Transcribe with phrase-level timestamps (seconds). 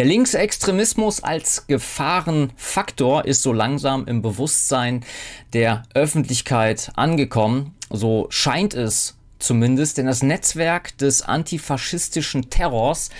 [0.00, 5.04] Der Linksextremismus als Gefahrenfaktor ist so langsam im Bewusstsein
[5.52, 7.74] der Öffentlichkeit angekommen.
[7.90, 13.10] So scheint es zumindest, denn das Netzwerk des antifaschistischen Terrors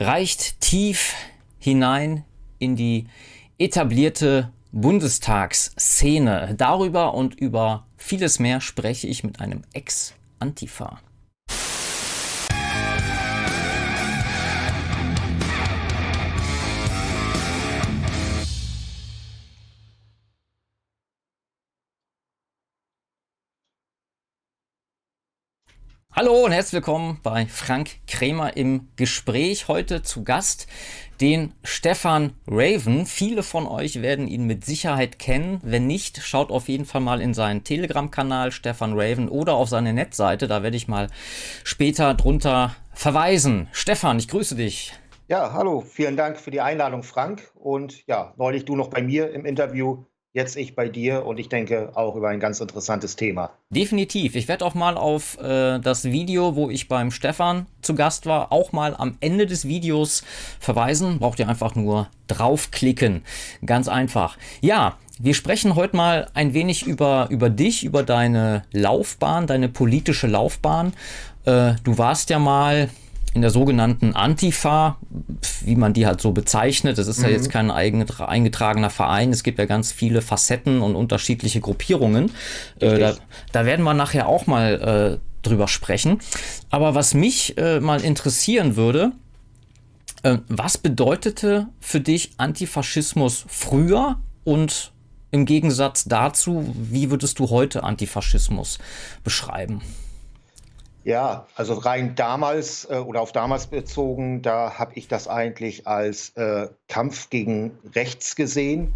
[0.00, 1.12] reicht tief
[1.58, 2.24] hinein
[2.58, 3.08] in die
[3.58, 6.54] etablierte Bundestagsszene.
[6.56, 10.98] Darüber und über vieles mehr spreche ich mit einem Ex-Antifa.
[26.14, 29.68] Hallo und herzlich willkommen bei Frank Krämer im Gespräch.
[29.68, 30.66] Heute zu Gast
[31.22, 33.06] den Stefan Raven.
[33.06, 35.58] Viele von euch werden ihn mit Sicherheit kennen.
[35.62, 39.94] Wenn nicht, schaut auf jeden Fall mal in seinen Telegram-Kanal Stefan Raven oder auf seine
[39.94, 40.48] Netzseite.
[40.48, 41.08] Da werde ich mal
[41.64, 43.68] später drunter verweisen.
[43.72, 44.92] Stefan, ich grüße dich.
[45.28, 47.50] Ja, hallo, vielen Dank für die Einladung, Frank.
[47.54, 51.48] Und ja, neulich du noch bei mir im Interview jetzt ich bei dir und ich
[51.48, 53.50] denke auch über ein ganz interessantes Thema.
[53.70, 54.34] Definitiv.
[54.34, 58.50] Ich werde auch mal auf äh, das Video, wo ich beim Stefan zu Gast war,
[58.50, 60.24] auch mal am Ende des Videos
[60.58, 61.18] verweisen.
[61.18, 63.24] Braucht ihr einfach nur draufklicken.
[63.66, 64.38] Ganz einfach.
[64.62, 70.26] Ja, wir sprechen heute mal ein wenig über, über dich, über deine Laufbahn, deine politische
[70.26, 70.94] Laufbahn.
[71.44, 72.88] Äh, du warst ja mal
[73.34, 74.98] in der sogenannten Antifa,
[75.64, 76.98] wie man die halt so bezeichnet.
[76.98, 77.24] Das ist mhm.
[77.24, 79.30] ja jetzt kein eingetragener Verein.
[79.30, 82.30] Es gibt ja ganz viele Facetten und unterschiedliche Gruppierungen.
[82.78, 83.14] Äh, da,
[83.52, 86.20] da, werden wir nachher auch mal äh, drüber sprechen.
[86.70, 89.12] Aber was mich äh, mal interessieren würde,
[90.22, 94.92] äh, was bedeutete für dich Antifaschismus früher und
[95.30, 98.78] im Gegensatz dazu, wie würdest du heute Antifaschismus
[99.24, 99.80] beschreiben?
[101.04, 106.30] Ja, also rein damals äh, oder auf damals bezogen, da habe ich das eigentlich als
[106.36, 108.94] äh, Kampf gegen rechts gesehen.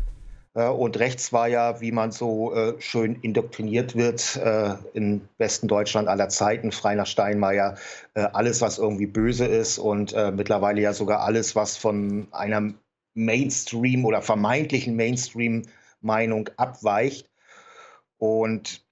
[0.57, 5.69] Äh, und rechts war ja, wie man so äh, schön indoktriniert wird, äh, im besten
[5.69, 7.77] Deutschland aller Zeiten, Freiner Steinmeier,
[8.15, 12.73] äh, alles, was irgendwie böse ist und mittlerweile ja sogar alles, was von einer
[13.15, 17.29] Mainstream oder vermeintlichen Mainstream-Meinung abweicht.
[18.19, 18.86] Und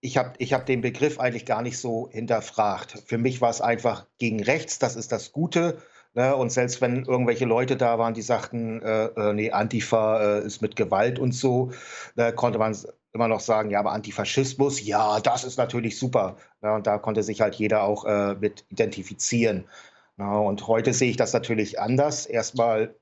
[0.00, 3.02] ich habe ich hab den Begriff eigentlich gar nicht so hinterfragt.
[3.06, 5.78] Für mich war es einfach gegen rechts, das ist das Gute.
[6.14, 6.34] Ne?
[6.34, 10.62] Und selbst wenn irgendwelche Leute da waren, die sagten, äh, äh, nee, Antifa äh, ist
[10.62, 11.72] mit Gewalt und so,
[12.16, 12.76] da konnte man
[13.12, 16.36] immer noch sagen, ja, aber Antifaschismus, ja, das ist natürlich super.
[16.62, 16.72] Ne?
[16.72, 19.66] Und da konnte sich halt jeder auch äh, mit identifizieren.
[20.16, 20.40] Ne?
[20.40, 22.26] Und heute sehe ich das natürlich anders.
[22.26, 22.94] Erstmal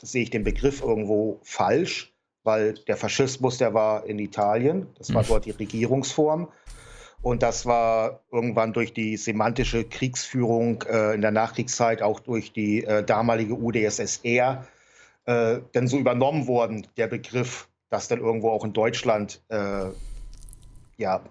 [0.00, 2.11] sehe ich den Begriff irgendwo falsch
[2.44, 5.28] weil der Faschismus, der war in Italien, das war mhm.
[5.28, 6.48] dort die Regierungsform.
[7.22, 12.82] Und das war irgendwann durch die semantische Kriegsführung äh, in der Nachkriegszeit, auch durch die
[12.84, 14.66] äh, damalige UdSSR,
[15.26, 19.86] äh, dann so übernommen worden, der Begriff, dass dann irgendwo auch in Deutschland äh,
[20.96, 21.22] ja,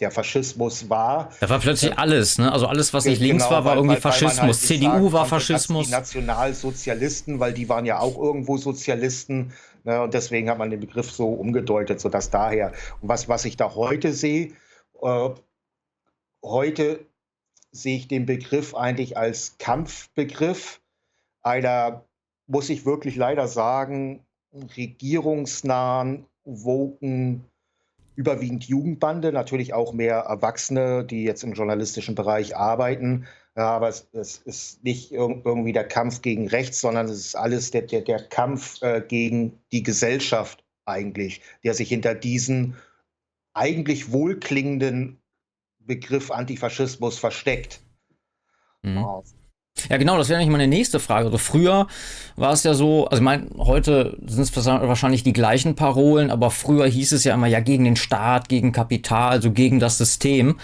[0.00, 1.30] der Faschismus war.
[1.40, 2.50] Da war plötzlich alles, ne?
[2.52, 4.40] Also alles, was nicht genau, links war, war irgendwie weil, Faschismus.
[4.40, 5.86] Weil CDU war Faschismus.
[5.86, 9.52] Die Nationalsozialisten, weil die waren ja auch irgendwo Sozialisten.
[9.84, 10.02] Ne?
[10.02, 12.72] Und deswegen hat man den Begriff so umgedeutet, sodass daher.
[13.00, 14.52] Und was, was ich da heute sehe,
[15.02, 15.30] äh,
[16.42, 17.00] heute
[17.72, 20.80] sehe ich den Begriff eigentlich als Kampfbegriff
[21.42, 22.04] einer,
[22.46, 24.24] muss ich wirklich leider sagen,
[24.76, 27.44] regierungsnahen, woken,
[28.16, 34.38] überwiegend Jugendbande, natürlich auch mehr Erwachsene, die jetzt im journalistischen Bereich arbeiten, aber es, es,
[34.38, 38.80] ist nicht irgendwie der Kampf gegen rechts, sondern es ist alles der, der, der Kampf
[38.82, 42.76] äh, gegen die Gesellschaft eigentlich, der sich hinter diesen
[43.52, 45.20] eigentlich wohlklingenden
[45.78, 47.80] Begriff Antifaschismus versteckt.
[48.82, 49.22] Mhm.
[49.88, 51.26] Ja, genau, das wäre nämlich meine nächste Frage.
[51.26, 51.86] Also früher
[52.36, 56.50] war es ja so, also ich meine, heute sind es wahrscheinlich die gleichen Parolen, aber
[56.50, 60.58] früher hieß es ja immer ja gegen den Staat, gegen Kapital, also gegen das System.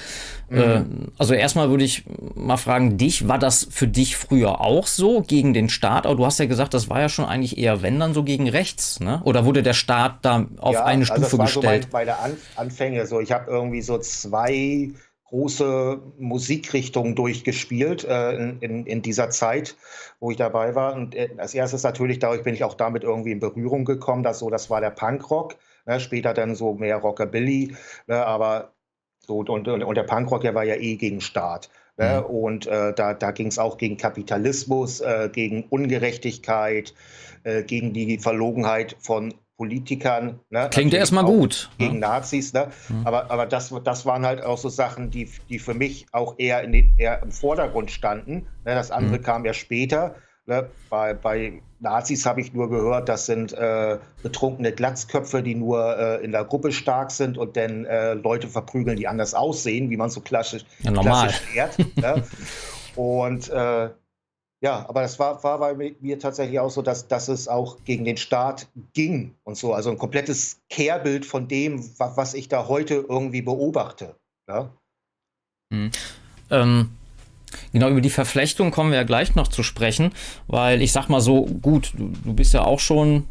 [0.49, 0.59] Mhm.
[0.59, 0.83] Äh,
[1.19, 5.55] also erstmal würde ich mal fragen, dich, war das für dich früher auch so gegen
[5.55, 6.07] den Staat?
[6.07, 8.49] Aber du hast ja gesagt, das war ja schon eigentlich eher, wenn dann so gegen
[8.49, 9.21] rechts, ne?
[9.25, 11.85] Oder wurde der Staat da auf ja, eine Stufe also das war gestellt?
[11.85, 12.19] So bei, bei der
[12.57, 14.91] Anfänge so, ich habe irgendwie so zwei
[15.29, 19.77] große Musikrichtungen durchgespielt äh, in, in, dieser Zeit,
[20.21, 20.95] wo ich dabei war.
[20.95, 24.39] Und äh, als erstes natürlich, dadurch bin ich auch damit irgendwie in Berührung gekommen, dass
[24.39, 27.75] so, das war der Punkrock, ne, später dann so mehr Rockabilly,
[28.07, 28.73] ne, aber
[29.19, 31.71] so, und, und, und der Punkrock, der war ja eh gegen Staat.
[31.97, 32.35] Ne, mhm.
[32.35, 36.95] Und äh, da, da ging es auch gegen Kapitalismus, äh, gegen Ungerechtigkeit,
[37.43, 40.41] äh, gegen die Verlogenheit von Politikern.
[40.51, 40.69] Ne?
[40.71, 41.71] Klingt ja erstmal gut.
[41.79, 42.01] Gegen ja.
[42.01, 42.69] Nazis, ne?
[42.89, 43.07] Mhm.
[43.07, 46.63] Aber, aber das, das waren halt auch so Sachen, die, die für mich auch eher,
[46.63, 48.47] in den, eher im Vordergrund standen.
[48.65, 48.75] Ne?
[48.75, 49.23] Das andere mhm.
[49.23, 50.17] kam ja später.
[50.47, 50.69] Ne?
[50.91, 56.25] Bei, bei Nazis habe ich nur gehört, das sind äh, betrunkene Glatzköpfe, die nur äh,
[56.25, 60.11] in der Gruppe stark sind und dann äh, Leute verprügeln, die anders aussehen, wie man
[60.11, 61.29] so klassisch, ja, normal.
[61.29, 61.97] klassisch lehrt.
[61.97, 62.23] ne?
[62.97, 63.91] Und äh,
[64.67, 68.05] ja, aber das war, war bei mir tatsächlich auch so, dass, dass es auch gegen
[68.05, 69.73] den Staat ging und so.
[69.73, 74.17] Also ein komplettes Kehrbild von dem, was ich da heute irgendwie beobachte.
[74.49, 74.73] Ja?
[75.71, 75.93] Mhm.
[76.51, 76.91] Ähm,
[77.73, 80.13] Genau, über die Verflechtung kommen wir ja gleich noch zu sprechen,
[80.49, 83.29] weil ich sag mal so, gut, du, du bist ja auch schon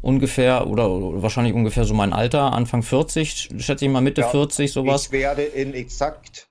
[0.00, 4.28] ungefähr oder, oder, wahrscheinlich ungefähr so mein Alter, Anfang 40, schätze ich mal Mitte ja,
[4.28, 5.06] 40, sowas.
[5.06, 6.48] Ich werde in exakt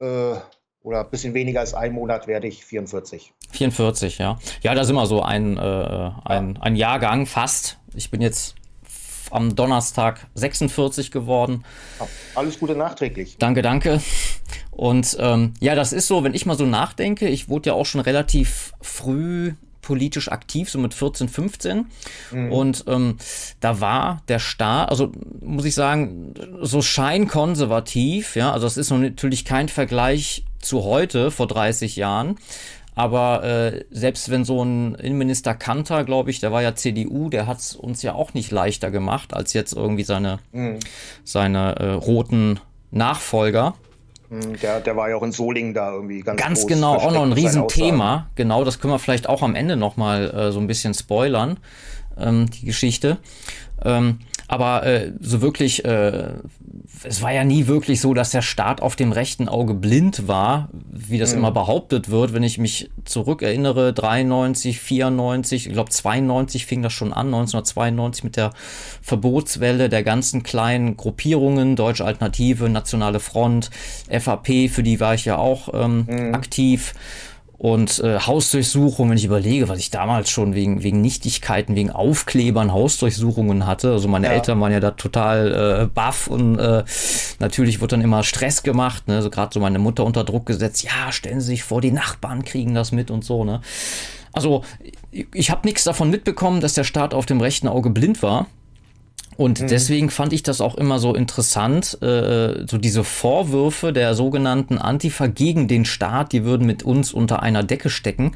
[0.00, 0.36] äh,
[0.84, 3.32] oder ein bisschen weniger als ein Monat werde ich 44.
[3.50, 4.38] 44, ja.
[4.62, 7.78] Ja, da sind wir so ein, äh, ein, ein Jahrgang fast.
[7.94, 8.54] Ich bin jetzt
[9.30, 11.64] am Donnerstag 46 geworden.
[12.34, 13.38] Alles Gute nachträglich.
[13.38, 14.00] Danke, danke.
[14.70, 17.86] Und ähm, ja, das ist so, wenn ich mal so nachdenke, ich wurde ja auch
[17.86, 21.86] schon relativ früh politisch aktiv, so mit 14, 15.
[22.30, 22.52] Mhm.
[22.52, 23.16] Und ähm,
[23.60, 29.44] da war der Staat, also muss ich sagen, so scheinkonservativ, ja, also es ist natürlich
[29.44, 32.36] kein Vergleich zu heute, vor 30 Jahren.
[32.96, 37.46] Aber äh, selbst wenn so ein Innenminister Kanter, glaube ich, der war ja CDU, der
[37.46, 40.78] hat es uns ja auch nicht leichter gemacht als jetzt irgendwie seine, mhm.
[41.24, 42.60] seine äh, roten
[42.92, 43.74] Nachfolger.
[44.30, 47.24] Mhm, der, der war ja auch in Solingen da irgendwie ganz Ganz genau, auch noch
[47.24, 48.30] ein Riesenthema.
[48.36, 51.58] Genau, das können wir vielleicht auch am Ende nochmal äh, so ein bisschen spoilern,
[52.16, 53.18] ähm, die Geschichte.
[53.84, 56.34] Ähm, aber äh, so wirklich, äh,
[57.02, 60.68] es war ja nie wirklich so, dass der Staat auf dem rechten Auge blind war,
[60.90, 61.38] wie das mhm.
[61.38, 62.34] immer behauptet wird.
[62.34, 68.36] Wenn ich mich zurückerinnere, 93, 94, ich glaube 92 fing das schon an, 1992 mit
[68.36, 68.52] der
[69.02, 73.70] Verbotswelle der ganzen kleinen Gruppierungen, Deutsche Alternative, Nationale Front,
[74.10, 76.34] FAP, für die war ich ja auch ähm, mhm.
[76.34, 76.94] aktiv.
[77.56, 82.72] Und äh, Hausdurchsuchungen, wenn ich überlege, was ich damals schon wegen, wegen Nichtigkeiten, wegen Aufklebern
[82.72, 83.92] Hausdurchsuchungen hatte.
[83.92, 84.32] Also meine ja.
[84.32, 86.84] Eltern waren ja da total äh, baff und äh,
[87.38, 89.06] natürlich wird dann immer Stress gemacht.
[89.06, 89.16] Ne?
[89.16, 92.44] Also gerade so meine Mutter unter Druck gesetzt, ja, stellen Sie sich vor, die Nachbarn
[92.44, 93.44] kriegen das mit und so.
[93.44, 93.60] Ne?
[94.32, 94.64] Also
[95.10, 98.48] ich habe nichts davon mitbekommen, dass der Staat auf dem rechten Auge blind war.
[99.36, 99.66] Und mhm.
[99.68, 105.26] deswegen fand ich das auch immer so interessant, äh, so diese Vorwürfe der sogenannten Antifa
[105.26, 108.34] gegen den Staat, die würden mit uns unter einer Decke stecken.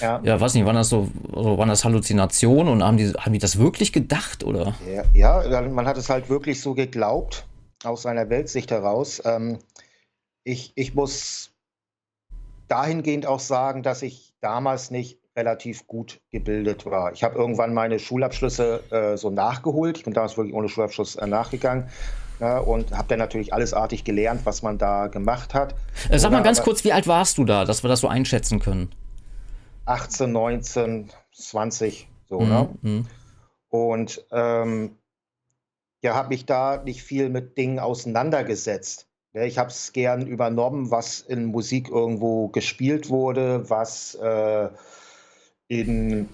[0.00, 3.32] Ja, ja weiß nicht, waren das so, also waren das Halluzinationen und haben die, haben
[3.32, 4.74] die das wirklich gedacht, oder?
[5.14, 7.46] Ja, ja, man hat es halt wirklich so geglaubt,
[7.84, 9.22] aus seiner Weltsicht heraus.
[9.24, 9.58] Ähm,
[10.44, 11.50] ich, ich muss
[12.68, 17.12] dahingehend auch sagen, dass ich damals nicht relativ gut gebildet war.
[17.12, 19.98] Ich habe irgendwann meine Schulabschlüsse äh, so nachgeholt.
[19.98, 21.88] Ich bin damals wirklich ohne Schulabschluss äh, nachgegangen.
[22.40, 25.74] Ja, und habe dann natürlich allesartig gelernt, was man da gemacht hat.
[26.08, 28.60] Äh, sag mal ganz kurz, wie alt warst du da, dass wir das so einschätzen
[28.60, 28.90] können?
[29.84, 32.48] 18, 19, 20, so, mhm.
[32.48, 32.68] ne?
[32.80, 33.06] Mhm.
[33.68, 34.96] Und ähm,
[36.02, 39.06] ja, habe mich da nicht viel mit Dingen auseinandergesetzt.
[39.32, 44.68] Ja, ich habe es gern übernommen, was in Musik irgendwo gespielt wurde, was äh,
[45.70, 46.28] in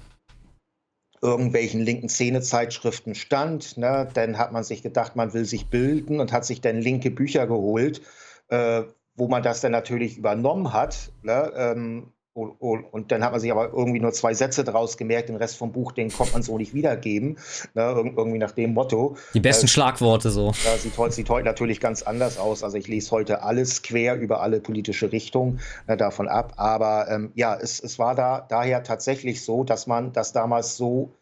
[1.21, 3.77] irgendwelchen linken Szenezeitschriften stand.
[3.77, 4.09] Ne?
[4.15, 7.47] Dann hat man sich gedacht, man will sich bilden und hat sich dann linke Bücher
[7.47, 8.01] geholt,
[8.49, 8.83] äh,
[9.15, 11.13] wo man das dann natürlich übernommen hat.
[11.23, 11.53] Ne?
[11.55, 15.57] Ähm, und, dann hat man sich aber irgendwie nur zwei Sätze daraus gemerkt, den Rest
[15.57, 17.39] vom Buch, den kommt man so nicht wiedergeben.
[17.75, 19.17] Ne, irgendwie nach dem Motto.
[19.33, 20.53] Die besten äh, Schlagworte so.
[20.65, 22.63] Ja, sieht, heute, sieht heute natürlich ganz anders aus.
[22.63, 26.55] Also ich lese heute alles quer über alle politische Richtungen ne, davon ab.
[26.57, 31.13] Aber ähm, ja, es, es war da daher tatsächlich so, dass man das damals so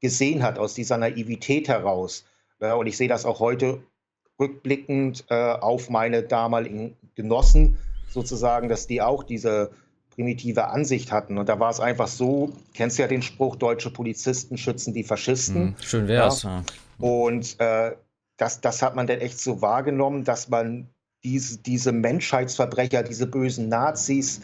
[0.00, 2.24] gesehen hat, aus dieser Naivität heraus.
[2.58, 3.84] Ne, und ich sehe das auch heute
[4.40, 7.78] rückblickend äh, auf meine damaligen Genossen
[8.10, 9.70] sozusagen, dass die auch diese
[10.14, 11.38] primitive Ansicht hatten.
[11.38, 15.64] Und da war es einfach so, kennst ja den Spruch, deutsche Polizisten schützen die Faschisten.
[15.64, 16.42] Mhm, schön wär's.
[16.42, 16.62] Ja.
[16.98, 17.92] Und äh,
[18.36, 20.88] das, das hat man dann echt so wahrgenommen, dass man
[21.24, 24.42] diese, diese Menschheitsverbrecher, diese bösen Nazis,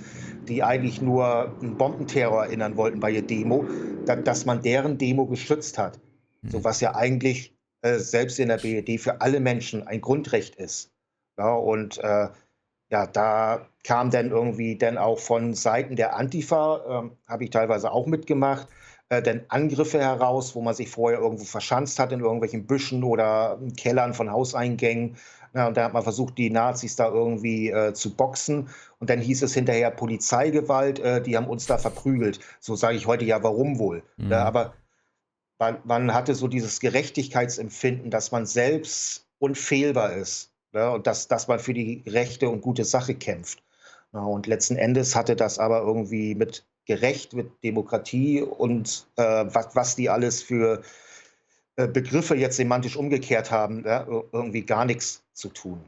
[0.48, 3.66] die eigentlich nur einen Bombenterror erinnern wollten bei ihr Demo,
[4.06, 5.98] da, dass man deren Demo geschützt hat.
[6.42, 6.50] Mhm.
[6.50, 10.90] So was ja eigentlich äh, selbst in der BED für alle Menschen ein Grundrecht ist.
[11.38, 12.28] Ja, und äh,
[12.90, 17.92] ja, da kam dann irgendwie dann auch von Seiten der Antifa, äh, habe ich teilweise
[17.92, 18.68] auch mitgemacht,
[19.10, 23.60] äh, dann Angriffe heraus, wo man sich vorher irgendwo verschanzt hat in irgendwelchen Büschen oder
[23.76, 25.16] Kellern von Hauseingängen.
[25.52, 28.68] Ja, und da hat man versucht, die Nazis da irgendwie äh, zu boxen.
[29.00, 32.38] Und dann hieß es hinterher Polizeigewalt, äh, die haben uns da verprügelt.
[32.60, 34.04] So sage ich heute ja, warum wohl?
[34.16, 34.30] Mhm.
[34.30, 34.74] Ja, aber
[35.58, 40.52] man, man, hatte so dieses Gerechtigkeitsempfinden, dass man selbst unfehlbar ist.
[40.72, 43.60] Ja, und dass, dass man für die rechte und gute Sache kämpft.
[44.12, 49.96] Und letzten Endes hatte das aber irgendwie mit gerecht mit Demokratie und äh, was, was
[49.96, 50.82] die alles für
[51.76, 55.80] äh, Begriffe jetzt semantisch umgekehrt haben, ja, irgendwie gar nichts zu tun.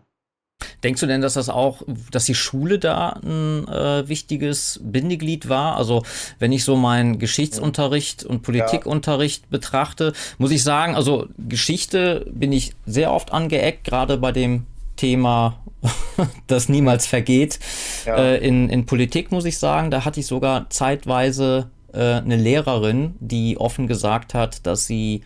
[0.85, 5.76] Denkst du denn, dass das auch, dass die Schule da ein äh, wichtiges Bindeglied war?
[5.76, 6.05] Also
[6.38, 9.49] wenn ich so meinen Geschichtsunterricht und Politikunterricht ja.
[9.50, 15.62] betrachte, muss ich sagen, also Geschichte bin ich sehr oft angeeckt, gerade bei dem Thema,
[16.47, 17.59] das niemals vergeht.
[18.07, 18.17] Ja.
[18.17, 23.15] Äh, in, in Politik muss ich sagen, da hatte ich sogar zeitweise äh, eine Lehrerin,
[23.21, 25.23] die offen gesagt hat, dass sie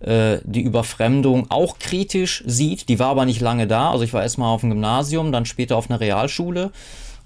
[0.00, 2.88] äh, die Überfremdung auch kritisch sieht.
[2.88, 3.90] Die war aber nicht lange da.
[3.90, 6.70] Also ich war erstmal auf dem Gymnasium, dann später auf einer Realschule.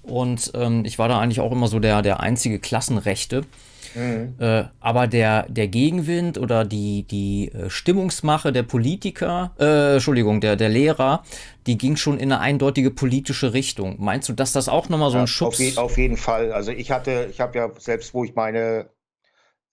[0.01, 3.43] Und ähm, ich war da eigentlich auch immer so der, der einzige Klassenrechte.
[3.95, 4.35] Mhm.
[4.39, 10.55] Äh, aber der, der Gegenwind oder die, die äh, Stimmungsmache der Politiker, äh, Entschuldigung, der,
[10.55, 11.23] der Lehrer,
[11.67, 13.97] die ging schon in eine eindeutige politische Richtung.
[13.99, 15.55] Meinst du, dass das auch nochmal so ein ja, Schutz?
[15.55, 16.51] Auf, je, auf, jeden Fall.
[16.51, 18.89] Also ich hatte, ich habe ja selbst, wo ich meine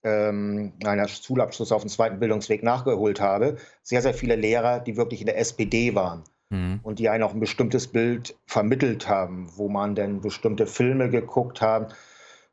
[0.03, 5.21] ähm, meiner Schulabschluss auf dem zweiten Bildungsweg nachgeholt habe, sehr, sehr viele Lehrer, die wirklich
[5.21, 6.79] in der SPD waren mhm.
[6.83, 11.61] und die einen auch ein bestimmtes Bild vermittelt haben, wo man denn bestimmte Filme geguckt
[11.61, 11.95] hat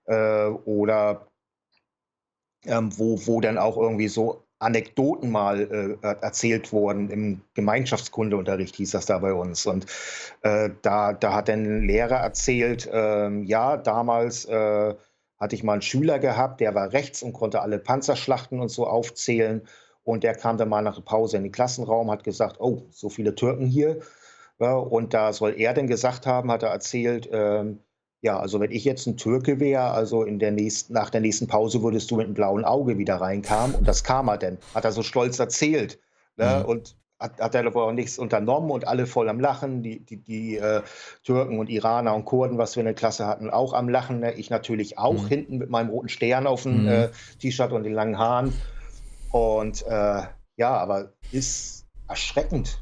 [0.06, 1.27] äh, oder
[2.68, 8.90] ähm, wo, wo dann auch irgendwie so Anekdoten mal äh, erzählt wurden im Gemeinschaftskundeunterricht, hieß
[8.90, 9.66] das da bei uns.
[9.66, 9.86] Und
[10.42, 14.94] äh, da, da hat ein Lehrer erzählt, ähm, ja, damals äh,
[15.38, 18.86] hatte ich mal einen Schüler gehabt, der war rechts und konnte alle Panzerschlachten und so
[18.86, 19.62] aufzählen.
[20.02, 23.08] Und der kam dann mal nach der Pause in den Klassenraum, hat gesagt, oh, so
[23.10, 24.00] viele Türken hier.
[24.58, 27.80] Ja, und da soll er denn gesagt haben, hat er erzählt, ähm,
[28.20, 31.46] ja, also wenn ich jetzt ein Türke wäre, also in der nächsten, nach der nächsten
[31.46, 33.76] Pause würdest du mit einem blauen Auge wieder reinkommen.
[33.76, 35.98] Und das kam er denn, hat er so stolz erzählt.
[36.36, 36.62] Ne?
[36.62, 36.68] Mhm.
[36.68, 39.82] Und hat, hat er aber auch nichts unternommen und alle voll am Lachen.
[39.82, 40.82] Die, die, die äh,
[41.24, 44.20] Türken und Iraner und Kurden, was wir in der Klasse hatten, auch am Lachen.
[44.20, 44.34] Ne?
[44.34, 45.28] Ich natürlich auch, mhm.
[45.28, 46.88] hinten mit meinem roten Stern auf dem mhm.
[46.88, 47.08] äh,
[47.40, 48.52] T-Shirt und den langen Haaren.
[49.30, 50.22] Und äh,
[50.56, 52.80] ja, aber ist erschreckend.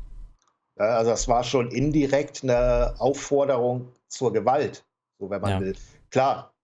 [0.79, 4.85] Ja, also das war schon indirekt eine Aufforderung zur Gewalt,
[5.19, 5.61] so wenn man ja.
[5.61, 5.77] will.
[6.11, 6.55] Klar,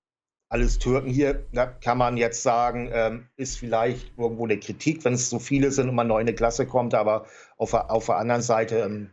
[0.48, 5.14] alles Türken hier, da kann man jetzt sagen, ähm, ist vielleicht irgendwo eine Kritik, wenn
[5.14, 8.16] es so viele sind und man neu in eine Klasse kommt, aber auf, auf der
[8.16, 9.10] anderen Seite ähm,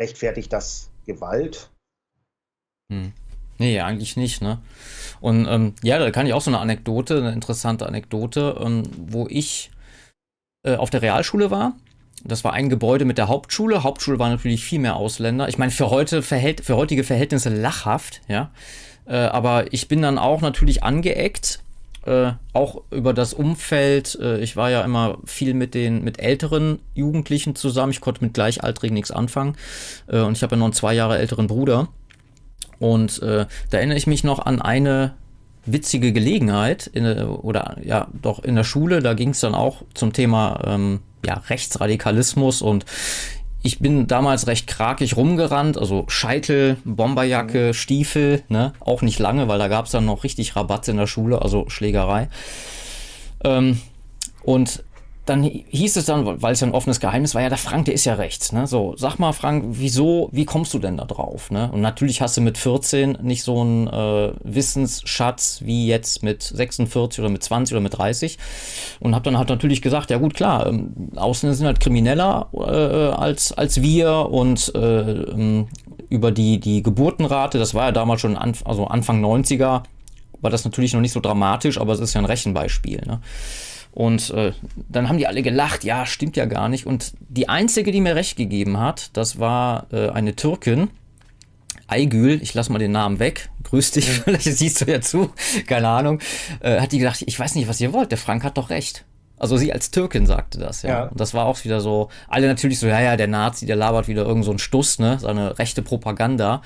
[0.00, 1.70] rechtfertigt das Gewalt?
[2.92, 3.12] Hm.
[3.58, 4.60] Nee, eigentlich nicht, ne?
[5.20, 9.26] Und ähm, ja, da kann ich auch so eine Anekdote, eine interessante Anekdote, ähm, wo
[9.30, 9.70] ich
[10.62, 11.74] äh, auf der Realschule war.
[12.24, 13.82] Das war ein Gebäude mit der Hauptschule.
[13.82, 15.48] Hauptschule war natürlich viel mehr Ausländer.
[15.48, 18.50] Ich meine, für heute verhält, für heutige Verhältnisse lachhaft, ja.
[19.06, 21.60] Äh, aber ich bin dann auch natürlich angeeckt,
[22.06, 24.18] äh, auch über das Umfeld.
[24.20, 27.92] Äh, ich war ja immer viel mit den mit älteren Jugendlichen zusammen.
[27.92, 29.56] Ich konnte mit Gleichaltrigen nichts anfangen.
[30.06, 31.88] Äh, und ich habe ja noch einen zwei Jahre älteren Bruder.
[32.78, 35.14] Und äh, da erinnere ich mich noch an eine
[35.64, 39.02] witzige Gelegenheit in, oder ja doch in der Schule.
[39.02, 42.86] Da ging es dann auch zum Thema ähm, ja, Rechtsradikalismus und
[43.62, 47.74] ich bin damals recht krakig rumgerannt, also Scheitel, Bomberjacke, mhm.
[47.74, 48.72] Stiefel, ne?
[48.78, 51.68] Auch nicht lange, weil da gab es dann noch richtig Rabatt in der Schule, also
[51.68, 52.28] Schlägerei.
[53.42, 53.80] Ähm,
[54.44, 54.84] und
[55.26, 57.94] dann hieß es dann, weil es ja ein offenes Geheimnis war, ja, der Frank, der
[57.94, 58.52] ist ja rechts.
[58.52, 58.68] Ne?
[58.68, 61.50] So, sag mal, Frank, wieso, wie kommst du denn da drauf?
[61.50, 61.68] Ne?
[61.72, 67.18] Und natürlich hast du mit 14 nicht so einen äh, Wissensschatz wie jetzt mit 46
[67.18, 68.38] oder mit 20 oder mit 30.
[69.00, 73.16] Und hab dann halt natürlich gesagt, ja gut, klar, ähm, Ausländer sind halt krimineller äh,
[73.16, 75.66] als, als wir und äh, ähm,
[76.08, 79.82] über die, die Geburtenrate, das war ja damals schon an, also Anfang 90er,
[80.40, 83.02] war das natürlich noch nicht so dramatisch, aber es ist ja ein Rechenbeispiel.
[83.04, 83.20] Ne?
[83.96, 84.52] Und äh,
[84.90, 86.84] dann haben die alle gelacht, ja, stimmt ja gar nicht.
[86.84, 90.90] Und die einzige, die mir recht gegeben hat, das war äh, eine Türkin,
[91.86, 95.30] Aygül, ich lasse mal den Namen weg, grüß dich, vielleicht siehst du ja zu,
[95.66, 96.20] keine Ahnung,
[96.60, 99.06] äh, hat die gesagt, ich weiß nicht, was ihr wollt, der Frank hat doch recht.
[99.38, 100.90] Also sie als Türkin sagte das, ja.
[100.90, 101.04] ja.
[101.04, 104.08] Und das war auch wieder so, alle natürlich so, ja, ja, der Nazi, der labert
[104.08, 106.60] wieder irgend so einen Stuss, ne, seine rechte Propaganda.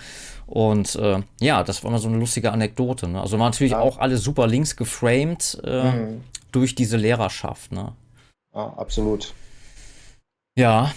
[0.48, 3.06] Und äh, ja, das war mal so eine lustige Anekdote.
[3.06, 3.20] Ne?
[3.20, 3.78] Also waren natürlich ja.
[3.78, 5.60] auch alle super links geframed.
[5.62, 6.20] Äh, mhm
[6.52, 7.72] durch diese Lehrerschaft.
[7.72, 7.92] Ne?
[8.54, 9.34] Ja, absolut.
[10.56, 10.92] Ja.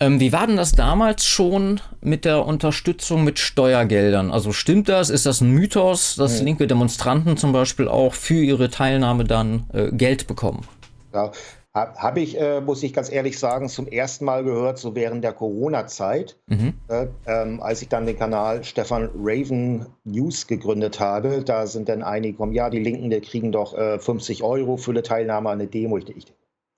[0.00, 4.32] Ähm, wie war denn das damals schon mit der Unterstützung mit Steuergeldern?
[4.32, 5.08] Also stimmt das?
[5.08, 6.46] Ist das ein Mythos, dass mhm.
[6.46, 10.66] linke Demonstranten zum Beispiel auch für ihre Teilnahme dann äh, Geld bekommen?
[11.12, 11.30] Ja,
[11.74, 15.32] habe ich, äh, muss ich ganz ehrlich sagen, zum ersten Mal gehört, so während der
[15.32, 16.74] Corona-Zeit, mhm.
[16.88, 21.42] äh, ähm, als ich dann den Kanal Stefan Raven News gegründet habe.
[21.42, 24.92] Da sind dann einige gekommen, ja, die Linken, die kriegen doch äh, 50 Euro für
[24.92, 25.98] eine Teilnahme an eine Demo.
[25.98, 26.26] Ich, ich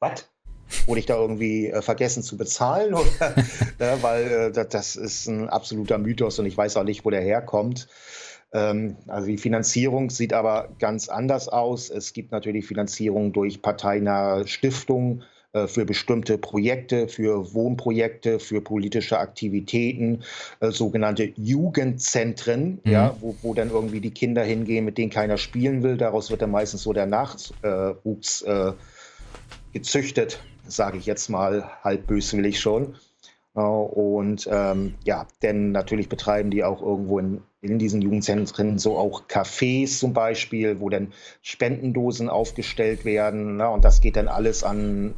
[0.00, 0.30] was?
[0.86, 2.94] Wurde ich da irgendwie äh, vergessen zu bezahlen?
[2.94, 3.34] Oder,
[3.78, 7.20] ne, weil äh, das ist ein absoluter Mythos und ich weiß auch nicht, wo der
[7.20, 7.86] herkommt.
[8.52, 11.90] Ähm, also die Finanzierung sieht aber ganz anders aus.
[11.90, 19.18] Es gibt natürlich Finanzierung durch parteinahe Stiftungen äh, für bestimmte Projekte, für Wohnprojekte, für politische
[19.18, 20.22] Aktivitäten,
[20.60, 22.92] äh, sogenannte Jugendzentren, mhm.
[22.92, 25.96] ja, wo, wo, dann irgendwie die Kinder hingehen, mit denen keiner spielen will.
[25.96, 28.72] Daraus wird dann meistens so der Nachwuchs äh,
[29.72, 32.96] gezüchtet, sage ich jetzt mal halb böswillig schon.
[33.62, 39.22] Und ähm, ja, denn natürlich betreiben die auch irgendwo in, in diesen Jugendzentren so auch
[39.28, 43.56] Cafés zum Beispiel, wo dann Spendendosen aufgestellt werden.
[43.56, 43.68] Ne?
[43.70, 45.14] Und das geht dann alles an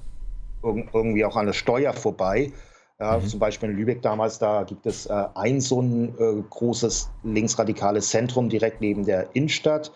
[0.63, 2.53] irgendwie auch an der Steuer vorbei.
[3.01, 3.27] Ja, mhm.
[3.27, 8.11] Zum Beispiel in Lübeck damals, da gibt es äh, ein so ein äh, großes linksradikales
[8.11, 9.93] Zentrum direkt neben der Innenstadt.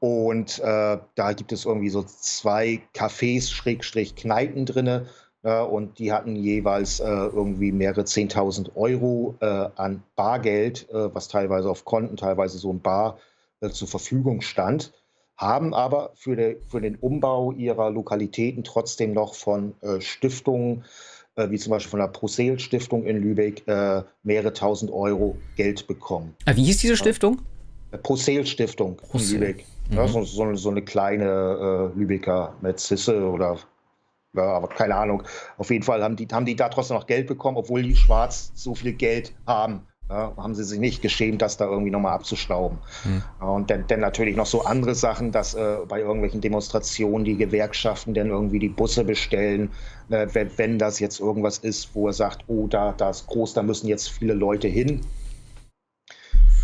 [0.00, 5.06] Und äh, da gibt es irgendwie so zwei Cafés, Schrägstrich Kneipen drinne.
[5.50, 11.70] Und die hatten jeweils äh, irgendwie mehrere 10.000 Euro äh, an Bargeld, äh, was teilweise
[11.70, 13.18] auf Konten, teilweise so ein Bar
[13.72, 14.92] zur Verfügung stand
[15.38, 20.84] haben aber für, de, für den Umbau ihrer Lokalitäten trotzdem noch von äh, Stiftungen,
[21.36, 25.86] äh, wie zum Beispiel von der Prosel Stiftung in Lübeck, äh, mehrere tausend Euro Geld
[25.86, 26.34] bekommen.
[26.44, 27.40] Ah, wie hieß diese Stiftung?
[28.02, 29.36] Prosel Stiftung Prosel.
[29.36, 29.64] in Lübeck.
[29.90, 29.96] Mhm.
[29.96, 33.58] Ja, so, so, eine kleine äh, Lübecker mit Zisse oder
[34.38, 35.22] ja, aber keine Ahnung.
[35.56, 38.52] Auf jeden Fall haben die, haben die da trotzdem noch Geld bekommen, obwohl die Schwarz
[38.54, 39.82] so viel Geld haben.
[40.10, 42.78] Ja, haben sie sich nicht geschämt, das da irgendwie nochmal abzuschrauben.
[43.02, 43.22] Hm.
[43.46, 48.14] Und dann, dann, natürlich noch so andere Sachen, dass äh, bei irgendwelchen Demonstrationen die Gewerkschaften
[48.14, 49.70] dann irgendwie die Busse bestellen,
[50.08, 53.52] äh, wenn, wenn, das jetzt irgendwas ist, wo er sagt, oh, da, da ist groß,
[53.52, 55.02] da müssen jetzt viele Leute hin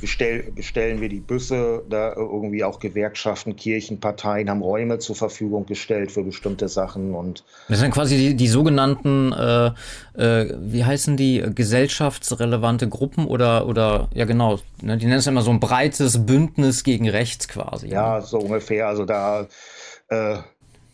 [0.04, 5.64] bestell, bestellen wir die Busse, da irgendwie auch Gewerkschaften, Kirchen, Parteien haben Räume zur Verfügung
[5.64, 9.70] gestellt für bestimmte Sachen und das sind quasi die, die sogenannten, äh,
[10.12, 15.40] äh, wie heißen die, gesellschaftsrelevante Gruppen oder oder ja genau, ne, die nennen es immer
[15.40, 17.88] so ein breites Bündnis gegen rechts quasi.
[17.88, 18.26] Ja, ne?
[18.26, 18.88] so ungefähr.
[18.88, 19.46] Also da
[20.08, 20.36] äh,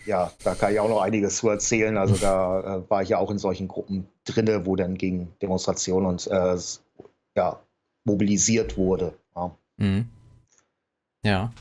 [0.07, 1.97] ja, da kann ich auch noch einiges zu erzählen.
[1.97, 6.07] Also da äh, war ich ja auch in solchen Gruppen drinne, wo dann gegen Demonstrationen
[6.07, 6.57] und äh,
[7.37, 7.61] ja,
[8.11, 9.15] mobilisiert wurde.
[9.37, 9.57] Ja.
[9.77, 10.05] Mhm.
[11.25, 11.53] ja.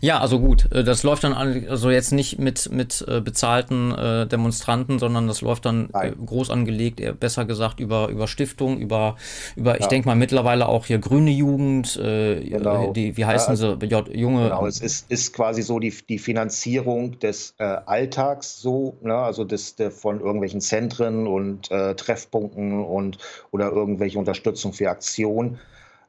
[0.00, 4.26] Ja, also gut, äh, das läuft dann also jetzt nicht mit, mit äh, bezahlten äh,
[4.26, 9.16] Demonstranten, sondern das läuft dann äh, groß angelegt, besser gesagt über, über Stiftung, über,
[9.56, 9.80] über ja.
[9.80, 12.92] ich denke mal mittlerweile auch hier Grüne Jugend, äh, genau.
[12.92, 14.44] die, wie heißen ja, also, sie, J, junge.
[14.44, 19.16] Genau, es ist, ist quasi so die, die Finanzierung des äh, Alltags so, ne?
[19.16, 23.18] also des, der, von irgendwelchen Zentren und Treffpunkten und
[23.50, 25.58] oder irgendwelche Unterstützung für Aktionen.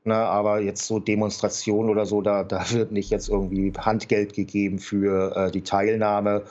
[0.04, 4.80] Ne, aber jetzt so Demonstrationen oder so, da, da wird nicht jetzt irgendwie Handgeld gegeben
[4.80, 6.44] für äh, die Teilnahme.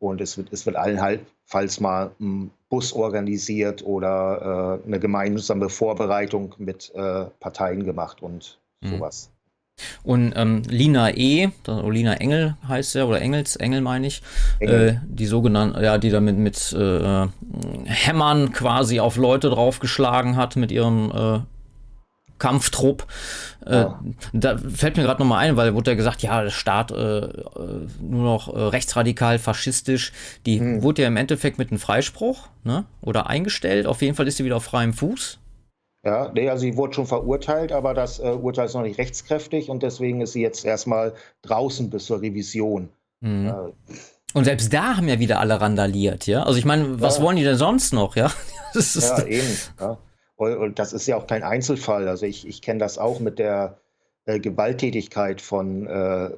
[0.00, 6.54] Und es wird, es wird allenfalls mal ein Bus organisiert oder äh, eine gemeinsame Vorbereitung
[6.58, 8.88] mit äh, Parteien gemacht und mhm.
[8.88, 9.30] sowas.
[10.02, 14.22] Und ähm, Lina E., Lina Engel heißt er, oder Engels, Engel meine ich,
[14.58, 17.26] äh, die sogenannten, ja, die damit mit äh,
[17.84, 21.40] Hämmern quasi auf Leute draufgeschlagen hat mit ihrem äh,
[22.38, 23.06] Kampftrupp.
[23.66, 24.00] Äh, ja.
[24.32, 27.30] Da fällt mir gerade nochmal ein, weil wurde ja gesagt, ja, der Staat äh, äh,
[28.00, 30.12] nur noch äh, rechtsradikal, faschistisch.
[30.46, 30.82] Die hm.
[30.82, 32.84] wurde ja im Endeffekt mit einem Freispruch ne?
[33.00, 33.86] oder eingestellt.
[33.86, 35.38] Auf jeden Fall ist sie wieder auf freiem Fuß.
[36.04, 39.68] Ja, nee, also sie wurde schon verurteilt, aber das äh, Urteil ist noch nicht rechtskräftig
[39.68, 42.88] und deswegen ist sie jetzt erstmal draußen bis zur Revision.
[43.20, 43.52] Mhm.
[44.34, 46.44] Und selbst da haben ja wieder alle randaliert, ja.
[46.44, 47.24] Also ich meine, was ja.
[47.24, 48.30] wollen die denn sonst noch, ja?
[48.74, 49.48] ja, eben.
[49.80, 49.98] Ja.
[50.38, 52.08] Und das ist ja auch kein Einzelfall.
[52.08, 53.78] Also ich, ich kenne das auch mit der
[54.24, 56.30] äh, Gewalttätigkeit von äh,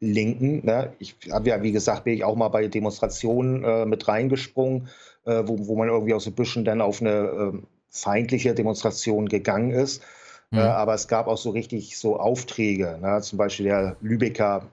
[0.00, 0.64] Linken.
[0.64, 0.92] Ne?
[1.00, 4.88] Ich habe ja, wie gesagt, bin ich auch mal bei Demonstrationen äh, mit reingesprungen,
[5.24, 9.72] äh, wo, wo man irgendwie aus den Büschen dann auf eine ähm, feindliche Demonstration gegangen
[9.72, 10.02] ist.
[10.50, 10.60] Mhm.
[10.60, 12.98] aber es gab auch so richtig so Aufträge.
[13.02, 13.20] Ne?
[13.20, 14.66] Zum Beispiel der Lübecker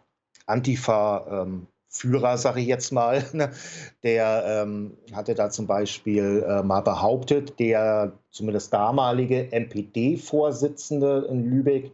[0.46, 3.52] Antifa ähm, Führer, sage ich jetzt mal, ne,
[4.04, 11.92] der ähm, hatte da zum Beispiel äh, mal behauptet, der zumindest damalige MPD-Vorsitzende in Lübeck,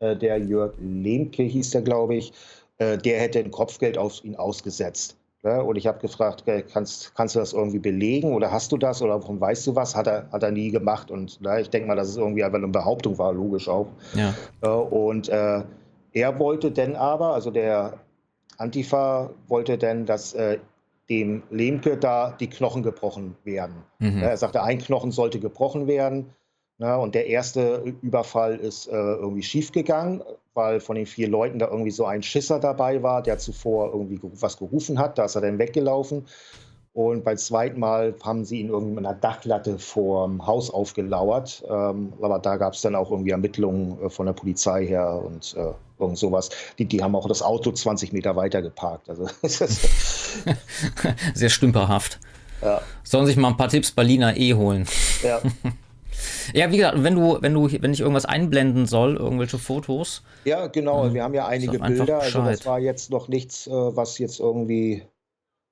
[0.00, 2.32] äh, der Jörg Lehmke hieß der, glaube ich,
[2.78, 5.18] äh, der hätte ein Kopfgeld auf ihn ausgesetzt.
[5.42, 5.62] Ne?
[5.62, 9.20] Und ich habe gefragt, kannst, kannst du das irgendwie belegen oder hast du das oder
[9.20, 9.94] warum weißt du was?
[9.94, 11.10] Hat er, hat er nie gemacht.
[11.10, 13.88] Und ne, ich denke mal, dass es irgendwie einfach eine Behauptung war, logisch auch.
[14.14, 14.32] Ja.
[14.62, 15.62] Äh, und äh,
[16.14, 17.98] er wollte denn aber, also der
[18.58, 20.58] Antifa wollte denn, dass äh,
[21.08, 23.76] dem Lemke da die Knochen gebrochen werden.
[23.98, 24.22] Mhm.
[24.22, 26.30] Er sagte, ein Knochen sollte gebrochen werden.
[26.78, 30.22] Ne, und der erste Überfall ist äh, irgendwie schiefgegangen,
[30.54, 34.18] weil von den vier Leuten da irgendwie so ein Schisser dabei war, der zuvor irgendwie
[34.22, 35.18] was gerufen hat.
[35.18, 36.26] Da ist er dann weggelaufen.
[36.94, 41.64] Und beim zweiten Mal haben sie ihn irgendwie mit einer Dachlatte vorm Haus aufgelauert.
[41.68, 45.54] Ähm, aber da gab es dann auch irgendwie Ermittlungen äh, von der Polizei her und
[45.56, 46.50] äh, irgend sowas.
[46.78, 49.08] Die, die haben auch das Auto 20 Meter weiter geparkt.
[49.08, 49.26] Also
[51.34, 52.18] Sehr stümperhaft.
[52.60, 52.80] Ja.
[53.02, 54.86] Sollen sich mal ein paar Tipps Berliner E holen.
[55.22, 55.40] Ja.
[56.52, 60.22] Ja, wie gesagt, wenn du, wenn du, wenn ich irgendwas einblenden soll, irgendwelche Fotos.
[60.44, 61.12] Ja, genau.
[61.12, 62.20] Wir haben ja einige Bilder.
[62.20, 65.02] Also das war jetzt noch nichts, äh, was jetzt irgendwie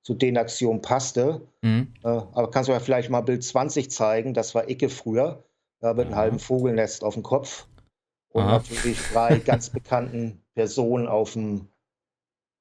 [0.03, 1.41] zu den Aktionen passte.
[1.61, 1.93] Mhm.
[2.03, 4.33] Äh, aber kannst du ja vielleicht mal Bild 20 zeigen?
[4.33, 5.43] Das war Icke früher.
[5.81, 7.67] mit einem halben Vogelnest auf dem Kopf.
[8.33, 8.51] Und Aha.
[8.53, 11.67] natürlich drei ganz bekannten Personen auf dem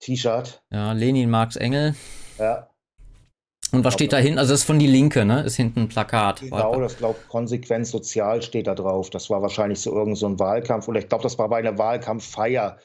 [0.00, 0.62] T-Shirt.
[0.70, 1.94] Ja, Lenin, Marx, Engel.
[2.38, 2.68] Ja.
[3.72, 4.38] Und was steht da hinten?
[4.38, 5.42] Also das ist von die Linke, ne?
[5.42, 6.40] Ist hinten ein Plakat.
[6.40, 9.10] Genau, das glaube Konsequenz sozial steht da drauf.
[9.10, 10.88] Das war wahrscheinlich so irgend so ein Wahlkampf.
[10.88, 12.78] Oder ich glaube, das war bei einer Wahlkampffeier,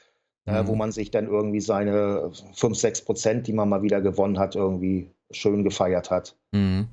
[0.46, 0.56] äh, mhm.
[0.56, 4.38] äh, wo man sich dann irgendwie seine 5, 6 Prozent, die man mal wieder gewonnen
[4.38, 6.36] hat, irgendwie schön gefeiert hat.
[6.52, 6.86] Mhm.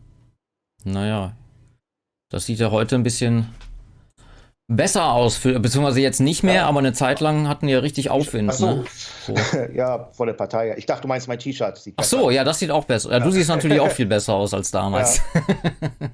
[0.83, 1.35] Naja,
[2.29, 3.53] das sieht ja heute ein bisschen
[4.67, 6.67] besser aus, für, beziehungsweise jetzt nicht mehr, ja.
[6.67, 8.51] aber eine Zeit lang hatten die ja richtig Aufwind.
[8.51, 8.65] Ach so.
[8.67, 8.85] Ne?
[9.25, 9.33] so.
[9.73, 10.75] ja, vor der Partei.
[10.77, 11.79] Ich dachte, du meinst mein T-Shirt.
[11.97, 13.11] Ach so, ja, das sieht auch besser.
[13.11, 15.21] Ja, du siehst natürlich auch viel besser aus als damals.
[15.33, 16.09] Ja.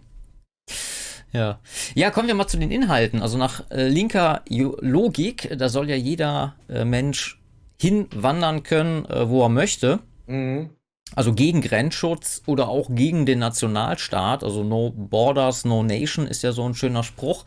[1.40, 1.60] ja.
[1.96, 2.12] ja.
[2.12, 3.22] kommen wir mal zu den Inhalten.
[3.22, 7.40] Also nach äh, linker Logik, da soll ja jeder äh, Mensch
[7.80, 10.00] hinwandern können, äh, wo er möchte.
[10.28, 10.72] Mhm.
[11.16, 14.44] Also gegen Grenzschutz oder auch gegen den Nationalstaat.
[14.44, 17.46] Also No Borders, No Nation ist ja so ein schöner Spruch.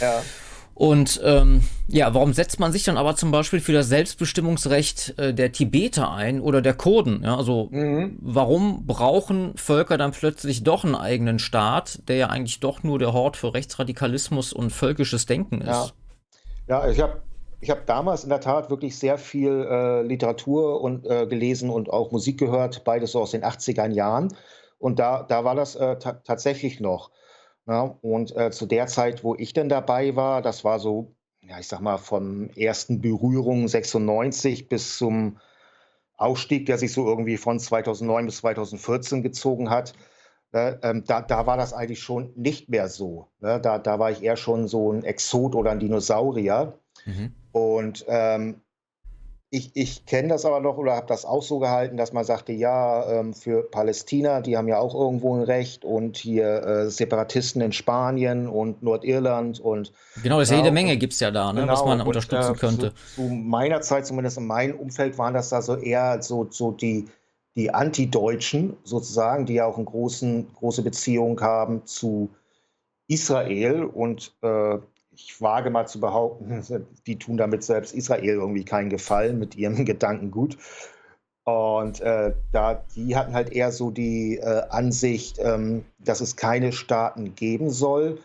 [0.00, 0.22] Ja.
[0.80, 5.34] Und ähm, ja, warum setzt man sich dann aber zum Beispiel für das Selbstbestimmungsrecht äh,
[5.34, 7.22] der Tibeter ein oder der Kurden?
[7.22, 8.16] Ja, also mhm.
[8.22, 13.12] warum brauchen Völker dann plötzlich doch einen eigenen Staat, der ja eigentlich doch nur der
[13.12, 15.92] Hort für Rechtsradikalismus und völkisches Denken ist?
[16.66, 17.20] Ja, ja ich habe
[17.60, 21.90] ich hab damals in der Tat wirklich sehr viel äh, Literatur und, äh, gelesen und
[21.90, 24.34] auch Musik gehört, beides so aus den 80er Jahren.
[24.78, 27.10] Und da, da war das äh, tatsächlich noch.
[27.70, 31.60] Ja, und äh, zu der Zeit, wo ich denn dabei war, das war so, ja,
[31.60, 35.38] ich sag mal, von ersten Berührungen 96 bis zum
[36.16, 39.94] Ausstieg, der sich so irgendwie von 2009 bis 2014 gezogen hat,
[40.50, 43.28] äh, ähm, da, da war das eigentlich schon nicht mehr so.
[43.38, 43.60] Ne?
[43.60, 46.76] Da, da war ich eher schon so ein Exot oder ein Dinosaurier.
[47.06, 47.36] Mhm.
[47.52, 48.62] Und ähm,
[49.52, 52.52] ich, ich kenne das aber noch oder habe das auch so gehalten, dass man sagte,
[52.52, 57.60] ja, ähm, für Palästina, die haben ja auch irgendwo ein Recht und hier äh, Separatisten
[57.60, 61.52] in Spanien und Nordirland und Genau, das ist ja, jede Menge gibt es ja da,
[61.52, 62.94] ne, genau, was man unterstützen und, äh, könnte.
[62.94, 66.70] Zu, zu, meiner Zeit, zumindest in meinem Umfeld, waren das da so eher so, so
[66.70, 67.08] die,
[67.56, 72.30] die Anti-Deutschen sozusagen, die ja auch eine großen, große Beziehung haben zu
[73.08, 74.78] Israel und äh,
[75.24, 76.64] ich wage mal zu behaupten,
[77.06, 80.56] die tun damit selbst Israel irgendwie keinen Gefallen mit ihrem Gedankengut.
[81.44, 86.72] Und äh, da, die hatten halt eher so die äh, Ansicht, ähm, dass es keine
[86.72, 88.18] Staaten geben soll,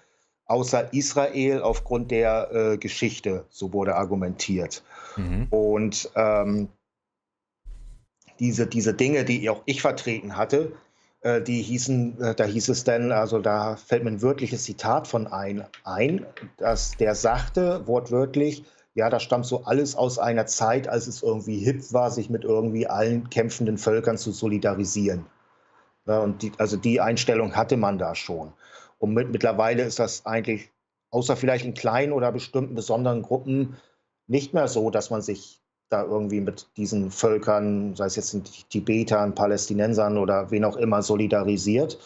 [0.46, 4.84] außer Israel aufgrund der äh, Geschichte, so wurde argumentiert.
[5.16, 5.48] Mhm.
[5.50, 6.68] Und ähm,
[8.40, 10.74] diese, diese Dinge, die auch ich vertreten hatte,
[11.42, 15.26] die hießen, äh, da hieß es dann, also da fällt mir ein wörtliches Zitat von
[15.26, 16.26] ein, ein,
[16.58, 21.58] dass der sagte, wortwörtlich, ja, das stammt so alles aus einer Zeit, als es irgendwie
[21.58, 25.26] hip war, sich mit irgendwie allen kämpfenden Völkern zu solidarisieren.
[26.06, 28.54] Ja, und die, also die Einstellung hatte man da schon.
[29.00, 30.70] Und mit, mittlerweile ist das eigentlich,
[31.10, 33.78] außer vielleicht in kleinen oder bestimmten besonderen Gruppen,
[34.28, 38.44] nicht mehr so, dass man sich da irgendwie mit diesen Völkern, sei es jetzt den
[38.44, 42.00] Tibetern, Palästinensern oder wen auch immer, solidarisiert.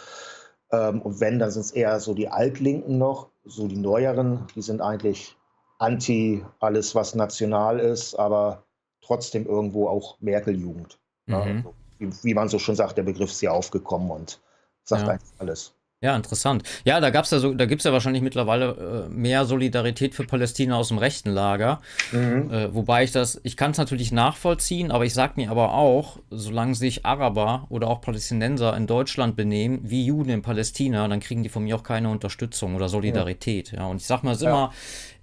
[0.71, 4.61] Ähm, und wenn, dann sind es eher so die Altlinken noch, so die neueren, die
[4.61, 5.37] sind eigentlich
[5.79, 8.63] anti alles, was national ist, aber
[9.01, 10.99] trotzdem irgendwo auch Merkel-Jugend.
[11.25, 11.33] Mhm.
[11.33, 14.41] Ja, also, wie, wie, man so schon sagt, der Begriff ist ja aufgekommen und
[14.83, 15.13] sagt ja.
[15.13, 15.73] eigentlich alles.
[16.01, 16.63] Ja, interessant.
[16.85, 20.77] Ja, da gab's ja so, da gibt's ja wahrscheinlich mittlerweile äh, mehr Solidarität für Palästina
[20.77, 21.81] aus dem rechten Lager.
[22.13, 22.49] Mhm.
[22.53, 26.19] Äh, wobei ich das, ich kann es natürlich nachvollziehen, aber ich sag mir aber auch,
[26.29, 31.43] solange sich Araber oder auch Palästinenser in Deutschland benehmen, wie Juden in Palästina, dann kriegen
[31.43, 33.73] die von mir auch keine Unterstützung oder Solidarität.
[33.73, 34.51] Ja, ja und ich sag mal, es ist ja.
[34.51, 34.73] immer,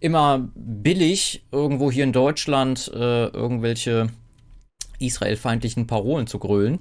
[0.00, 4.08] immer billig, irgendwo hier in Deutschland äh, irgendwelche
[4.98, 6.80] israelfeindlichen Parolen zu grölen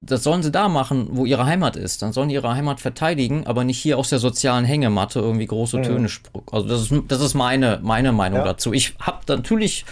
[0.00, 2.02] das sollen sie da machen, wo ihre Heimat ist.
[2.02, 5.78] Dann sollen die ihre Heimat verteidigen, aber nicht hier aus der sozialen Hängematte irgendwie große
[5.78, 5.82] mhm.
[5.82, 6.54] Töne spucken.
[6.54, 8.44] Also das ist, das ist meine, meine Meinung ja.
[8.44, 8.72] dazu.
[8.72, 9.84] Ich habe natürlich,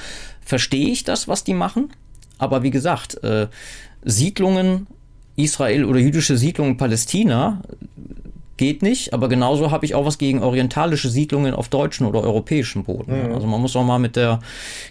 [0.42, 1.90] verstehe ich das, was die machen,
[2.38, 3.48] aber wie gesagt, äh,
[4.04, 4.86] Siedlungen,
[5.34, 7.60] Israel oder jüdische Siedlungen in Palästina
[8.56, 12.84] geht nicht, aber genauso habe ich auch was gegen orientalische Siedlungen auf deutschen oder europäischen
[12.84, 13.26] Boden.
[13.26, 13.34] Mhm.
[13.34, 14.38] Also man muss auch mal mit der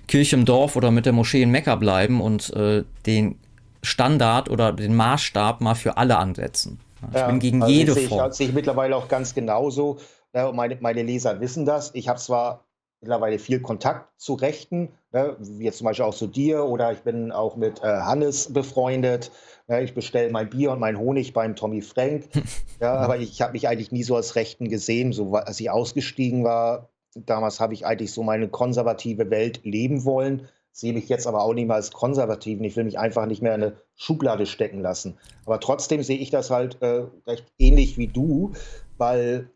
[0.07, 3.37] Kirche im Dorf oder mit der Moschee in Mekka bleiben und äh, den
[3.85, 6.79] Standard oder den Maßstab mal für alle ansetzen.
[7.11, 8.29] Ich ja, bin gegen also jede sehe Form.
[8.29, 9.97] Ich, sehe ich mittlerweile auch ganz genauso.
[10.33, 11.91] Meine, meine Leser wissen das.
[11.93, 12.65] Ich habe zwar
[13.05, 16.99] mittlerweile viel Kontakt zu Rechten, ne, wie jetzt zum Beispiel auch zu dir oder ich
[16.99, 19.31] bin auch mit äh, Hannes befreundet.
[19.67, 22.27] Ne, ich bestelle mein Bier und mein Honig beim Tommy Frank.
[22.81, 25.13] ja, aber ich habe mich eigentlich nie so als Rechten gesehen.
[25.13, 30.47] So als ich ausgestiegen war, damals habe ich eigentlich so meine konservative Welt leben wollen.
[30.75, 32.65] Sehe mich jetzt aber auch nicht mehr als Konservativen.
[32.65, 35.17] Ich will mich einfach nicht mehr in eine Schublade stecken lassen.
[35.45, 38.51] Aber trotzdem sehe ich das halt äh, recht ähnlich wie du,
[38.97, 39.49] weil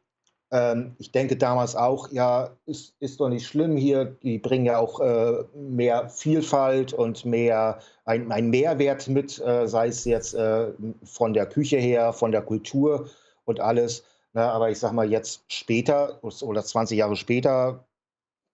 [0.49, 4.05] ähm, ich denke damals auch, ja, ist, ist doch nicht schlimm hier.
[4.05, 9.89] Die bringen ja auch äh, mehr Vielfalt und mehr ein, ein Mehrwert mit, äh, sei
[9.89, 10.71] es jetzt äh,
[11.03, 13.10] von der Küche her, von der Kultur
[13.43, 14.05] und alles.
[14.32, 14.51] Na, ne?
[14.53, 17.84] aber ich sag mal, jetzt später oder 20 Jahre später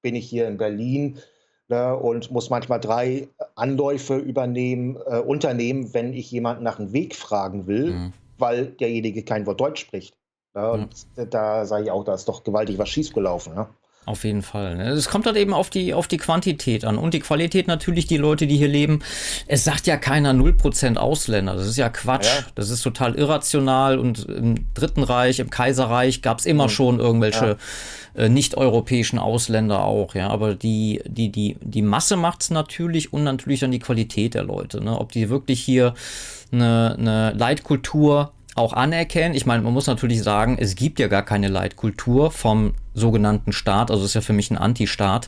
[0.02, 1.20] bin ich hier in Berlin
[1.68, 7.16] ne, und muss manchmal drei Anläufe übernehmen, äh, unternehmen, wenn ich jemanden nach einem Weg
[7.16, 8.14] fragen will, mhm.
[8.38, 10.18] weil derjenige kein Wort Deutsch spricht.
[10.56, 11.26] Ja, und ja.
[11.26, 13.56] da sage ich auch, da ist doch gewaltig was schiefgelaufen.
[13.56, 13.68] Ne?
[14.06, 14.76] Auf jeden Fall.
[14.76, 14.90] Ne?
[14.90, 16.98] Es kommt halt eben auf die, auf die Quantität an.
[16.98, 19.00] Und die Qualität natürlich, die Leute, die hier leben.
[19.48, 21.56] Es sagt ja keiner 0% Ausländer.
[21.56, 22.26] Das ist ja Quatsch.
[22.26, 22.46] Ja.
[22.54, 23.98] Das ist total irrational.
[23.98, 26.70] Und im Dritten Reich, im Kaiserreich gab es immer mhm.
[26.70, 27.58] schon irgendwelche
[28.16, 28.24] ja.
[28.24, 30.14] äh, nicht-europäischen Ausländer auch.
[30.14, 34.36] Ja, aber die, die, die, die Masse macht es natürlich und natürlich dann die Qualität
[34.36, 34.84] der Leute.
[34.84, 35.00] Ne?
[35.00, 35.96] Ob die wirklich hier
[36.52, 39.36] eine, eine Leitkultur auch anerkennen.
[39.36, 43.92] Ich meine, man muss natürlich sagen, es gibt ja gar keine Leitkultur vom sogenannten Staat,
[43.92, 45.28] also ist ja für mich ein Anti-Staat.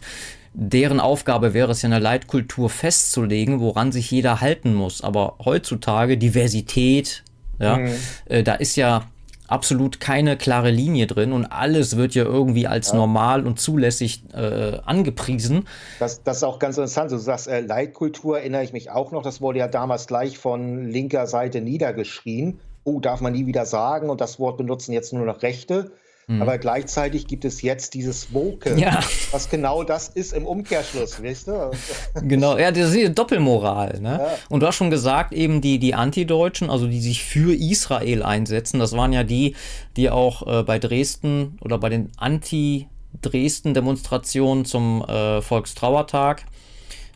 [0.54, 5.04] Deren Aufgabe wäre es ja eine Leitkultur festzulegen, woran sich jeder halten muss.
[5.04, 7.24] Aber heutzutage Diversität,
[7.60, 7.94] ja, mhm.
[8.26, 9.04] äh, da ist ja
[9.48, 12.96] absolut keine klare Linie drin und alles wird ja irgendwie als ja.
[12.96, 15.68] normal und zulässig äh, angepriesen.
[16.00, 17.12] Das, das ist auch ganz interessant.
[17.12, 19.22] Du sagst, äh, Leitkultur erinnere ich mich auch noch.
[19.22, 24.10] Das wurde ja damals gleich von linker Seite niedergeschrien oh, darf man nie wieder sagen
[24.10, 25.92] und das Wort benutzen jetzt nur noch Rechte.
[26.28, 26.42] Mhm.
[26.42, 29.00] Aber gleichzeitig gibt es jetzt dieses Woke, ja.
[29.32, 31.72] was genau das ist im Umkehrschluss, weißt du?
[32.22, 34.02] Genau, ja, das ist die Doppelmoral.
[34.02, 34.20] Ne?
[34.22, 34.32] Ja.
[34.50, 38.78] Und du hast schon gesagt, eben die, die Antideutschen, also die sich für Israel einsetzen,
[38.80, 39.56] das waren ja die,
[39.96, 46.44] die auch äh, bei Dresden oder bei den Anti-Dresden-Demonstrationen zum äh, Volkstrauertag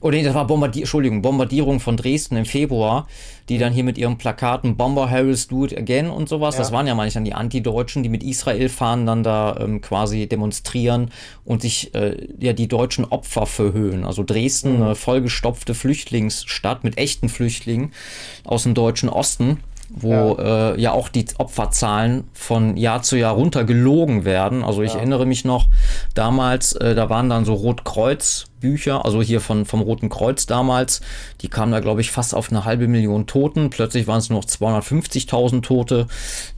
[0.01, 3.07] oder nee, das war Bombardier Entschuldigung, Bombardierung von Dresden im Februar,
[3.49, 6.55] die dann hier mit ihren Plakaten Bomber Harris do it again und sowas.
[6.55, 6.61] Ja.
[6.61, 11.11] Das waren ja manchmal die Anti-Deutschen, die mit Israel fahren, dann da ähm, quasi demonstrieren
[11.45, 14.03] und sich äh, ja die deutschen Opfer verhöhen.
[14.03, 14.83] Also Dresden, mhm.
[14.83, 17.93] eine vollgestopfte Flüchtlingsstadt mit echten Flüchtlingen
[18.43, 19.59] aus dem deutschen Osten
[19.93, 20.71] wo ja.
[20.71, 24.63] Äh, ja auch die Opferzahlen von Jahr zu Jahr runtergelogen werden.
[24.63, 24.99] Also ich ja.
[24.99, 25.67] erinnere mich noch
[26.13, 31.01] damals, äh, da waren dann so Rotkreuz-Bücher, also hier von, vom Roten Kreuz damals,
[31.41, 33.69] die kamen da, glaube ich, fast auf eine halbe Million Toten.
[33.69, 36.07] Plötzlich waren es nur noch 250.000 Tote.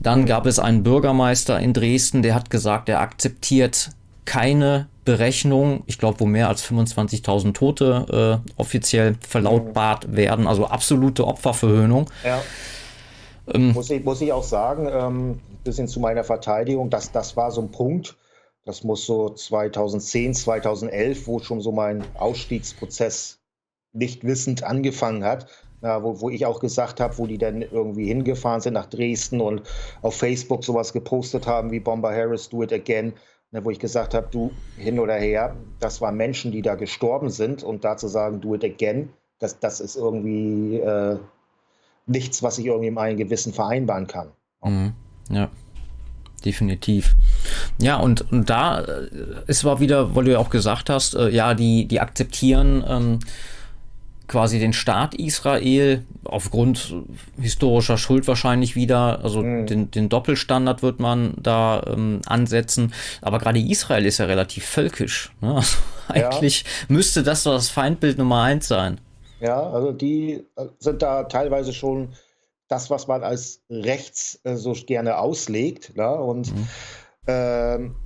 [0.00, 0.26] Dann mhm.
[0.26, 3.90] gab es einen Bürgermeister in Dresden, der hat gesagt, er akzeptiert
[4.24, 10.16] keine Berechnung, ich glaube, wo mehr als 25.000 Tote äh, offiziell verlautbart mhm.
[10.16, 12.10] werden, also absolute Opferverhöhnung.
[12.24, 12.40] Ja.
[13.52, 17.50] Ähm, muss, ich, muss ich auch sagen, ähm, bisschen zu meiner Verteidigung, dass das war
[17.50, 18.16] so ein Punkt,
[18.64, 23.40] das muss so 2010, 2011, wo schon so mein Ausstiegsprozess
[23.92, 25.46] nicht wissend angefangen hat,
[25.82, 29.40] ja, wo, wo ich auch gesagt habe, wo die dann irgendwie hingefahren sind nach Dresden
[29.40, 29.62] und
[30.00, 33.12] auf Facebook sowas gepostet haben wie Bomber Harris, do it again,
[33.50, 37.28] ne, wo ich gesagt habe, du hin oder her, das waren Menschen, die da gestorben
[37.28, 37.62] sind.
[37.62, 41.18] Und da zu sagen, do it again, das, das ist irgendwie äh,
[42.06, 44.28] nichts, was ich irgendwie in meinem Gewissen vereinbaren kann.
[44.62, 44.92] Mhm.
[45.30, 45.48] Ja,
[46.44, 47.16] definitiv.
[47.78, 49.08] Ja, und, und da äh,
[49.46, 53.18] ist war wieder, weil du ja auch gesagt hast, äh, ja, die, die akzeptieren ähm,
[54.26, 56.94] quasi den Staat Israel aufgrund
[57.38, 59.66] historischer Schuld wahrscheinlich wieder, also mhm.
[59.66, 62.92] den, den Doppelstandard wird man da ähm, ansetzen.
[63.20, 65.32] Aber gerade Israel ist ja relativ völkisch.
[65.40, 65.54] Ne?
[66.06, 66.28] Also ja.
[66.28, 69.00] eigentlich müsste das so das Feindbild Nummer eins sein.
[69.44, 72.14] Ja, also die äh, sind da teilweise schon
[72.68, 75.94] das, was man als rechts äh, so gerne auslegt.
[75.96, 76.10] Ne?
[76.14, 76.68] Und mhm.
[77.26, 77.96] ähm,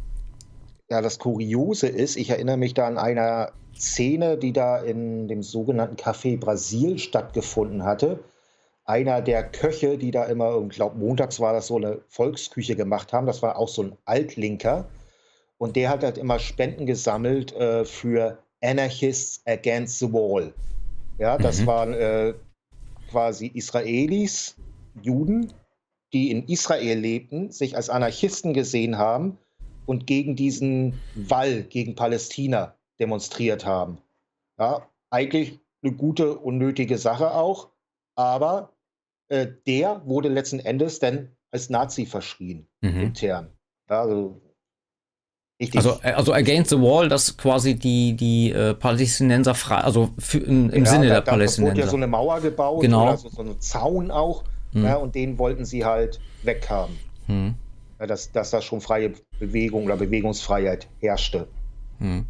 [0.91, 5.45] ja, das Kuriose ist, ich erinnere mich da an einer Szene, die da in dem
[5.45, 8.19] sogenannten Café Brasil stattgefunden hatte.
[8.85, 13.13] Einer der Köche, die da immer, ich glaube, montags war das so eine Volksküche gemacht
[13.13, 14.89] haben, das war auch so ein Altlinker.
[15.57, 20.53] Und der hat halt immer Spenden gesammelt äh, für Anarchists Against the Wall.
[21.19, 21.67] Ja, das mhm.
[21.67, 22.35] waren äh,
[23.11, 24.57] quasi Israelis,
[25.03, 25.53] Juden,
[26.13, 29.39] die in Israel lebten, sich als Anarchisten gesehen haben
[29.85, 33.99] und gegen diesen Wall gegen Palästina demonstriert haben.
[34.59, 37.71] Ja, eigentlich eine gute, unnötige Sache auch,
[38.15, 38.73] aber
[39.29, 43.01] äh, der wurde letzten Endes dann als Nazi verschrien, mhm.
[43.01, 43.53] intern.
[43.89, 44.41] Ja, also
[45.75, 50.39] also, äh, also Against the Wall, das quasi die, die äh, Palästinenser frei, also für,
[50.39, 51.75] im, im ja, Sinne da, der da Palästinenser.
[51.75, 53.17] Da wurde ja so eine Mauer gebaut, genau.
[53.17, 54.85] so, so einen Zaun auch, hm.
[54.85, 56.97] ja, und den wollten sie halt weghaben.
[57.27, 57.55] Hm.
[57.99, 61.49] Ja, dass, dass da schon freie Bewegung oder Bewegungsfreiheit herrschte.
[61.99, 62.27] Hm.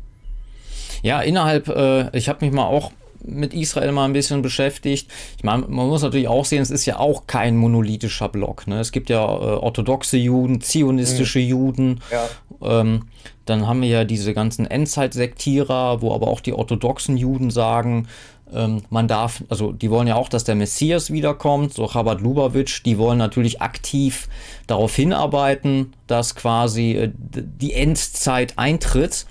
[1.03, 5.11] Ja, innerhalb, äh, ich habe mich mal auch mit Israel mal ein bisschen beschäftigt.
[5.37, 8.67] Ich meine, man muss natürlich auch sehen, es ist ja auch kein monolithischer Block.
[8.67, 8.81] Ne?
[8.81, 11.47] Es gibt ja äh, orthodoxe Juden, zionistische mhm.
[11.47, 12.01] Juden.
[12.11, 12.29] Ja.
[12.63, 13.07] Ähm,
[13.45, 18.09] dann haben wir ja diese ganzen Endzeitsektierer, wo aber auch die orthodoxen Juden sagen,
[18.53, 22.83] ähm, man darf, also die wollen ja auch, dass der Messias wiederkommt, so Chabad Lubavitch,
[22.83, 24.29] die wollen natürlich aktiv
[24.67, 29.27] darauf hinarbeiten, dass quasi äh, die Endzeit eintritt.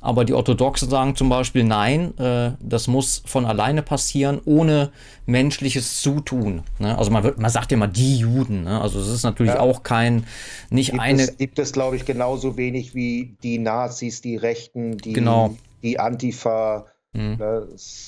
[0.00, 4.90] Aber die Orthodoxen sagen zum Beispiel, nein, äh, das muss von alleine passieren, ohne
[5.26, 6.62] menschliches Zutun.
[6.78, 6.96] Ne?
[6.96, 8.64] Also man, wird, man sagt ja immer die Juden.
[8.64, 8.80] Ne?
[8.80, 9.60] Also es ist natürlich ja.
[9.60, 10.26] auch kein,
[10.70, 11.22] nicht gibt eine.
[11.22, 15.56] Es, gibt es, glaube ich, genauso wenig wie die Nazis, die Rechten, die, genau.
[15.82, 16.86] die Antifa.
[17.12, 17.38] Mhm.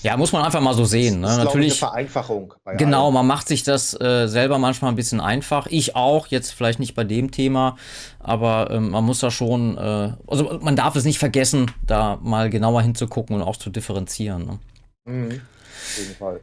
[0.02, 1.20] Ja, muss man einfach mal so sehen.
[1.20, 1.26] Ne?
[1.26, 2.54] Das ist, Natürlich eine Vereinfachung.
[2.78, 3.14] genau, allem.
[3.14, 5.66] man macht sich das äh, selber manchmal ein bisschen einfach.
[5.66, 7.76] Ich auch, jetzt vielleicht nicht bei dem Thema,
[8.20, 12.48] aber ähm, man muss da schon, äh, also man darf es nicht vergessen, da mal
[12.48, 14.46] genauer hinzugucken und auch zu differenzieren.
[14.46, 14.58] Ne?
[15.04, 15.40] Mhm.
[15.40, 16.40] Auf jeden Fall.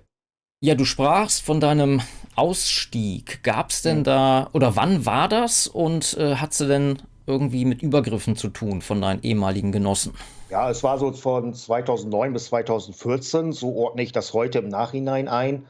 [0.62, 2.02] Ja, du sprachst von deinem
[2.36, 3.42] Ausstieg.
[3.44, 4.04] Gab es denn mhm.
[4.04, 8.82] da, oder wann war das und äh, hat du denn irgendwie mit Übergriffen zu tun
[8.82, 10.14] von deinen ehemaligen Genossen?
[10.50, 15.28] Ja, es war so von 2009 bis 2014, so ordne ich das heute im Nachhinein
[15.28, 15.68] ein.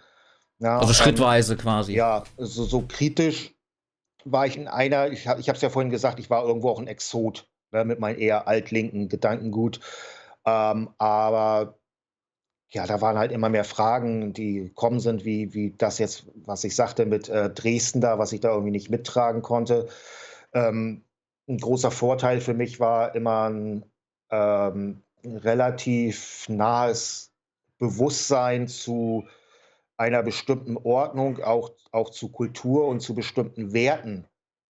[0.59, 1.93] Ja, also ähm, schrittweise ähm, quasi.
[1.93, 3.53] Ja, so, so, kritisch
[4.25, 6.87] war ich in einer, ich, habe es ja vorhin gesagt, ich war irgendwo auch ein
[6.87, 9.79] Exot ne, mit meinem eher altlinken Gedankengut.
[10.45, 11.79] Ähm, aber
[12.71, 16.63] ja, da waren halt immer mehr Fragen, die gekommen sind, wie, wie das jetzt, was
[16.63, 19.87] ich sagte mit äh, Dresden da, was ich da irgendwie nicht mittragen konnte.
[20.53, 21.03] Ähm,
[21.49, 23.85] ein großer Vorteil für mich war immer ein
[24.29, 27.31] ähm, relativ nahes
[27.79, 29.25] Bewusstsein zu
[29.97, 34.25] einer bestimmten Ordnung, auch, auch zu Kultur und zu bestimmten Werten,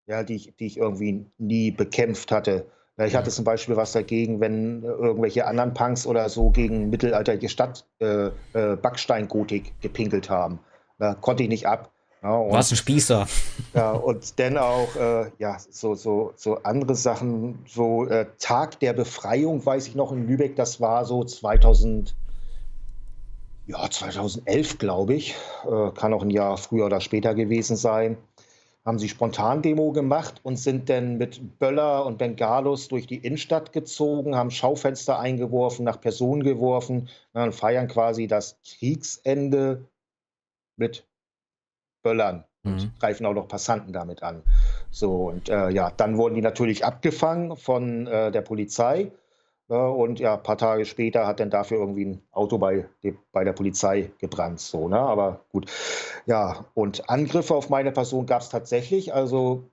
[0.07, 2.65] ja, die, ich, die ich irgendwie nie bekämpft hatte.
[2.97, 7.85] Ich hatte zum Beispiel was dagegen, wenn irgendwelche anderen Punks oder so gegen mittelalterliche Stadt
[7.99, 10.59] äh, äh, Backsteingotik gepinkelt haben.
[10.97, 11.93] Da konnte ich nicht ab.
[12.21, 13.27] Ja, und, Was ein Spießer.
[13.73, 18.93] Ja, und dann auch äh, ja, so, so, so andere Sachen, so äh, Tag der
[18.93, 22.15] Befreiung, weiß ich noch in Lübeck, das war so 2000,
[23.67, 25.35] ja, 2011, glaube ich.
[25.65, 28.17] Äh, kann auch ein Jahr früher oder später gewesen sein.
[28.83, 34.35] Haben sie Spontan-Demo gemacht und sind dann mit Böller und Bengalos durch die Innenstadt gezogen,
[34.35, 39.85] haben Schaufenster eingeworfen, nach Personen geworfen und feiern quasi das Kriegsende
[40.75, 41.05] mit
[42.01, 42.91] Böllern und mhm.
[42.99, 44.43] greifen auch noch Passanten damit an.
[44.91, 49.11] So, und äh, ja, dann wurden die natürlich abgefangen von äh, der Polizei.
[49.69, 52.85] Äh, und ja, ein paar Tage später hat dann dafür irgendwie ein Auto bei,
[53.31, 54.59] bei der Polizei gebrannt.
[54.59, 54.99] So, ne?
[54.99, 55.71] Aber gut.
[56.25, 59.13] Ja, und Angriffe auf meine Person gab es tatsächlich.
[59.13, 59.69] Also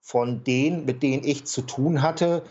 [0.00, 2.42] von denen, mit denen ich zu tun hatte,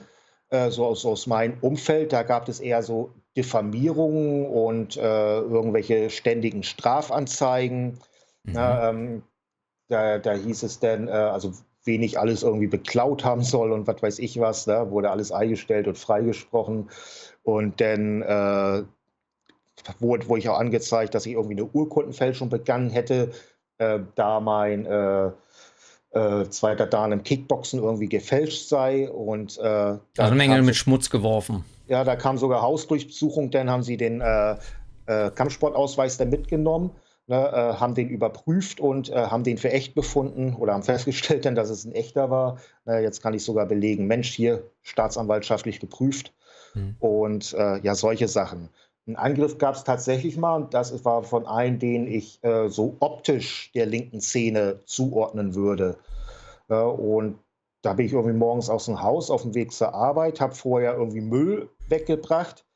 [0.50, 6.10] äh, so aus, aus meinem Umfeld, da gab es eher so Diffamierungen und äh, irgendwelche
[6.10, 8.00] ständigen Strafanzeigen.
[8.48, 8.56] Mhm.
[8.56, 9.24] Ja, ähm,
[9.90, 13.88] da, da, hieß es dann, äh, also wen ich alles irgendwie beklaut haben soll und
[13.88, 16.90] was weiß ich was, da wurde alles eingestellt und freigesprochen.
[17.44, 18.84] Und dann äh,
[20.00, 23.32] wurde, wurde ich auch angezeigt, dass ich irgendwie eine Urkundenfälschung begangen hätte,
[23.78, 25.32] äh, da mein äh,
[26.12, 29.10] äh, zweiter Dan im Kickboxen irgendwie gefälscht sei.
[29.10, 31.64] Und, äh, also eine Menge mit Schmutz geworfen.
[31.88, 34.58] Ja, da kam sogar Hausdurchsuchung, dann haben sie den äh,
[35.06, 36.92] Kampfsportausweis dann mitgenommen
[37.28, 41.46] ne, äh, haben den überprüft und äh, haben den für echt befunden oder haben festgestellt,
[41.46, 42.58] denn, dass es ein echter war.
[42.86, 46.34] Na, jetzt kann ich sogar belegen, Mensch, hier staatsanwaltschaftlich geprüft.
[46.74, 46.96] Mhm.
[47.00, 48.70] Und äh, ja, solche Sachen.
[49.06, 52.98] Einen Angriff gab es tatsächlich mal und das war von einem, den ich äh, so
[53.00, 55.98] optisch der linken Szene zuordnen würde.
[56.68, 57.40] und
[57.84, 60.96] da bin ich irgendwie morgens aus dem Haus auf dem Weg zur Arbeit, habe vorher
[60.96, 62.67] irgendwie Müll weggebracht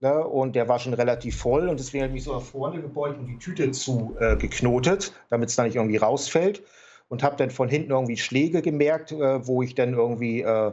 [0.00, 0.26] Ne?
[0.26, 3.18] Und der war schon relativ voll und deswegen habe ich mich so nach vorne gebeugt
[3.18, 6.62] und die Tüte zugeknotet, äh, damit es da nicht irgendwie rausfällt.
[7.08, 10.72] Und habe dann von hinten irgendwie Schläge gemerkt, äh, wo ich dann irgendwie äh,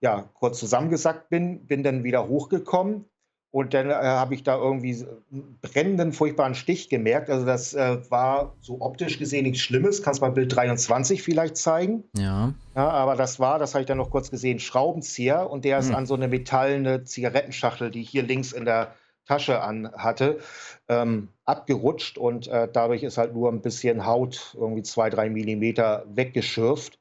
[0.00, 3.04] ja, kurz zusammengesackt bin, bin dann wieder hochgekommen
[3.54, 7.30] und dann äh, habe ich da irgendwie einen brennenden, furchtbaren Stich gemerkt.
[7.30, 10.02] Also das äh, war so optisch gesehen nichts Schlimmes.
[10.02, 12.02] Kannst mal Bild 23 vielleicht zeigen.
[12.16, 12.52] Ja.
[12.74, 15.48] ja aber das war, das habe ich dann noch kurz gesehen, Schraubenzieher.
[15.48, 15.94] Und der ist hm.
[15.94, 20.40] an so eine metallene Zigarettenschachtel, die hier links in der Tasche an hatte,
[20.88, 26.04] ähm, abgerutscht und äh, dadurch ist halt nur ein bisschen Haut, irgendwie zwei, drei Millimeter
[26.08, 26.98] weggeschürft.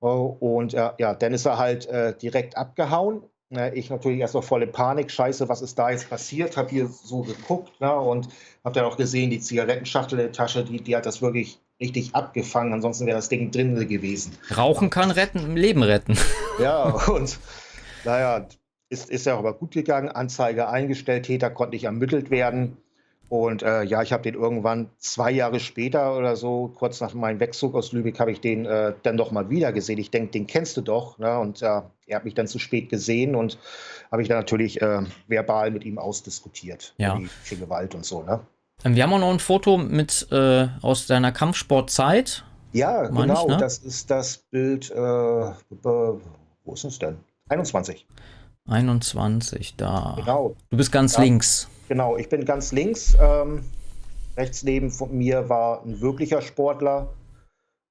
[0.00, 3.22] Oh, und äh, ja, dann ist er halt äh, direkt abgehauen.
[3.52, 6.56] Ne, ich natürlich erst noch volle Panik, scheiße, was ist da jetzt passiert?
[6.56, 8.28] Habe hier so geguckt ne, und
[8.64, 12.14] habe dann auch gesehen, die Zigarettenschachtel in der Tasche, die, die hat das wirklich richtig
[12.14, 14.38] abgefangen, ansonsten wäre das Ding drin gewesen.
[14.56, 16.16] Rauchen kann retten, Leben retten.
[16.60, 17.38] Ja, und
[18.04, 18.46] naja,
[18.90, 22.76] ist, ist ja aber gut gegangen, Anzeige eingestellt, Täter konnte nicht ermittelt werden.
[23.30, 27.38] Und äh, ja, ich habe den irgendwann zwei Jahre später oder so, kurz nach meinem
[27.38, 29.98] Wegzug aus Lübeck, habe ich den äh, dann doch mal wieder gesehen.
[29.98, 31.16] Ich denke, den kennst du doch.
[31.18, 31.38] Ne?
[31.38, 33.56] Und äh, er hat mich dann zu spät gesehen und
[34.10, 36.92] habe ich dann natürlich äh, verbal mit ihm ausdiskutiert.
[36.98, 37.20] Ja.
[37.48, 38.24] Die Gewalt und so.
[38.24, 38.40] Ne?
[38.84, 42.44] Ähm, wir haben auch noch ein Foto mit äh, aus deiner Kampfsportzeit.
[42.72, 43.42] Ja, genau.
[43.42, 43.56] Ich, ne?
[43.58, 44.90] Das ist das Bild.
[44.90, 46.20] Äh, wo
[46.72, 47.18] ist es denn?
[47.48, 48.08] 21.
[48.66, 50.14] 21, da.
[50.16, 50.56] Genau.
[50.70, 51.68] Du bist ganz ja, links.
[51.90, 53.16] Genau, ich bin ganz links.
[53.20, 53.64] Ähm,
[54.36, 57.12] rechts neben von mir war ein wirklicher Sportler.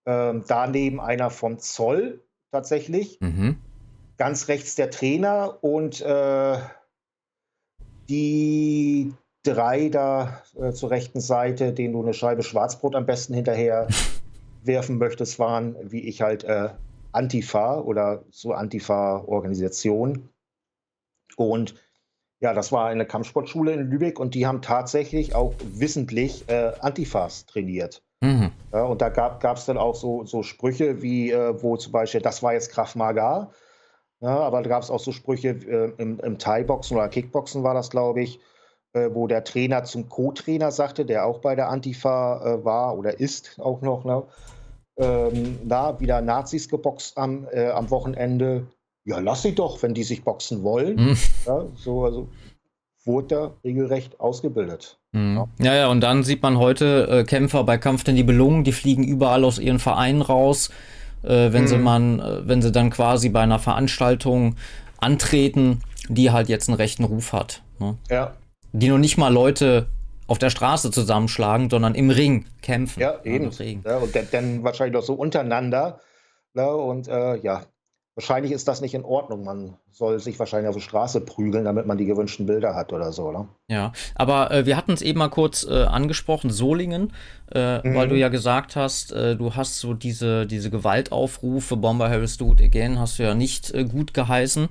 [0.06, 3.20] Ähm, daneben einer vom Zoll tatsächlich.
[3.20, 3.58] Mhm.
[4.16, 6.60] Ganz rechts der Trainer und äh,
[8.08, 9.12] die
[9.43, 13.89] drei da äh, zur rechten Seite, denen du eine Scheibe Schwarzbrot am besten hinterher
[14.64, 16.70] werfen möchtest, waren, wie ich halt, äh,
[17.12, 20.30] Antifa oder so Antifa-Organisation.
[21.36, 21.76] Und
[22.40, 27.46] ja, das war eine Kampfsportschule in Lübeck und die haben tatsächlich auch wissentlich äh, Antifas
[27.46, 28.02] trainiert.
[28.22, 28.52] Mhm.
[28.74, 32.22] Ja, und da gab es dann auch so, so Sprüche wie, äh, wo zum Beispiel,
[32.22, 33.52] das war jetzt Kraft Maga,
[34.22, 37.74] ja, aber da gab es auch so Sprüche äh, im, im Thai-Boxen oder Kickboxen war
[37.74, 38.40] das, glaube ich,
[38.94, 43.20] äh, wo der Trainer zum Co-Trainer sagte, der auch bei der Antifa äh, war oder
[43.20, 44.24] ist auch noch, ne?
[44.98, 48.68] ähm, da wieder Nazis geboxt am, äh, am Wochenende
[49.10, 50.95] ja, lass sie doch, wenn die sich boxen wollen.
[50.95, 51.18] Mhm.
[51.47, 52.30] Ja, so, also
[53.05, 54.99] wurde da regelrecht ausgebildet.
[55.14, 55.47] Mhm.
[55.60, 55.74] Ja.
[55.74, 55.88] ja.
[55.88, 59.57] und dann sieht man heute äh, Kämpfer bei Kampf der Nibelungen, die fliegen überall aus
[59.57, 60.70] ihren Vereinen raus.
[61.24, 61.68] Äh, wenn mhm.
[61.68, 64.55] sie man, äh, wenn sie dann quasi bei einer Veranstaltung
[64.99, 67.64] antreten, die halt jetzt einen rechten Ruf hat.
[67.80, 67.97] Ne?
[68.10, 68.36] Ja.
[68.74, 69.88] Die noch nicht mal Leute
[70.28, 72.99] auf der Straße zusammenschlagen, sondern im Ring kämpfen.
[72.99, 73.49] Ja, eben.
[73.84, 75.99] Ja, und dann, wahrscheinlich auch so untereinander.
[76.53, 76.70] Ne?
[76.70, 77.64] Und äh, ja,
[78.20, 79.45] Wahrscheinlich ist das nicht in Ordnung.
[79.45, 83.13] Man soll sich wahrscheinlich auf die Straße prügeln, damit man die gewünschten Bilder hat oder
[83.13, 83.47] so, oder?
[83.70, 87.13] Ja, aber äh, wir hatten es eben mal kurz äh, angesprochen, Solingen,
[87.55, 87.95] äh, mhm.
[87.95, 92.51] weil du ja gesagt hast, äh, du hast so diese, diese Gewaltaufrufe, Bomber Harris Do
[92.51, 94.67] It Again, hast du ja nicht äh, gut geheißen.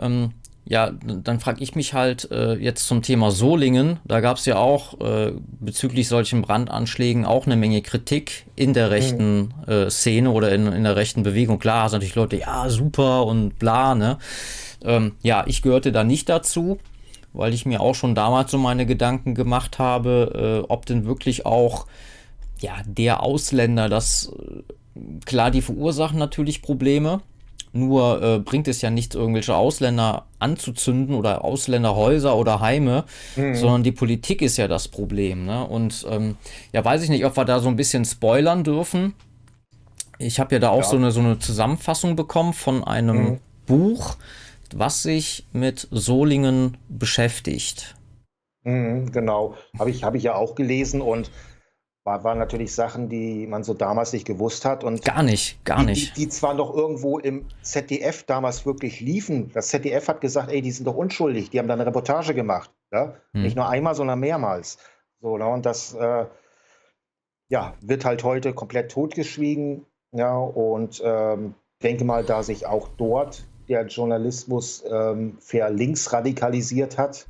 [0.00, 0.32] Ähm,
[0.68, 4.00] ja, dann frage ich mich halt äh, jetzt zum Thema Solingen.
[4.04, 8.90] Da gab es ja auch äh, bezüglich solchen Brandanschlägen auch eine Menge Kritik in der
[8.90, 9.72] rechten mhm.
[9.72, 11.60] äh, Szene oder in, in der rechten Bewegung.
[11.60, 14.18] Klar, hast natürlich Leute, ja, super und bla, ne?
[14.82, 16.78] Ähm, ja, ich gehörte da nicht dazu,
[17.32, 21.46] weil ich mir auch schon damals so meine Gedanken gemacht habe, äh, ob denn wirklich
[21.46, 21.86] auch
[22.58, 24.62] ja, der Ausländer, das äh,
[25.24, 27.20] klar, die verursachen natürlich Probleme
[27.76, 33.04] nur äh, bringt es ja nichts, irgendwelche Ausländer anzuzünden oder Ausländerhäuser oder Heime,
[33.36, 33.54] mhm.
[33.54, 35.44] sondern die Politik ist ja das Problem.
[35.46, 35.66] Ne?
[35.66, 36.36] Und ähm,
[36.72, 39.14] ja, weiß ich nicht, ob wir da so ein bisschen spoilern dürfen.
[40.18, 40.88] Ich habe ja da auch ja.
[40.88, 43.38] So, eine, so eine Zusammenfassung bekommen von einem mhm.
[43.66, 44.16] Buch,
[44.74, 47.94] was sich mit Solingen beschäftigt.
[48.64, 51.30] Mhm, genau, habe ich, hab ich ja auch gelesen und
[52.06, 54.84] war, waren natürlich Sachen, die man so damals nicht gewusst hat.
[54.84, 56.16] Und gar nicht, gar die, nicht.
[56.16, 59.50] Die, die, zwar noch irgendwo im ZDF damals wirklich liefen.
[59.52, 61.50] Das ZDF hat gesagt, ey, die sind doch unschuldig.
[61.50, 62.70] Die haben da eine Reportage gemacht.
[62.92, 63.16] Ja?
[63.32, 63.42] Hm.
[63.42, 64.78] Nicht nur einmal, sondern mehrmals.
[65.20, 65.46] So, ne?
[65.46, 66.26] Und das äh,
[67.48, 69.84] ja, wird halt heute komplett totgeschwiegen.
[70.12, 77.26] Ja, und ähm, denke mal, da sich auch dort der Journalismus ähm, verlinksradikalisiert hat,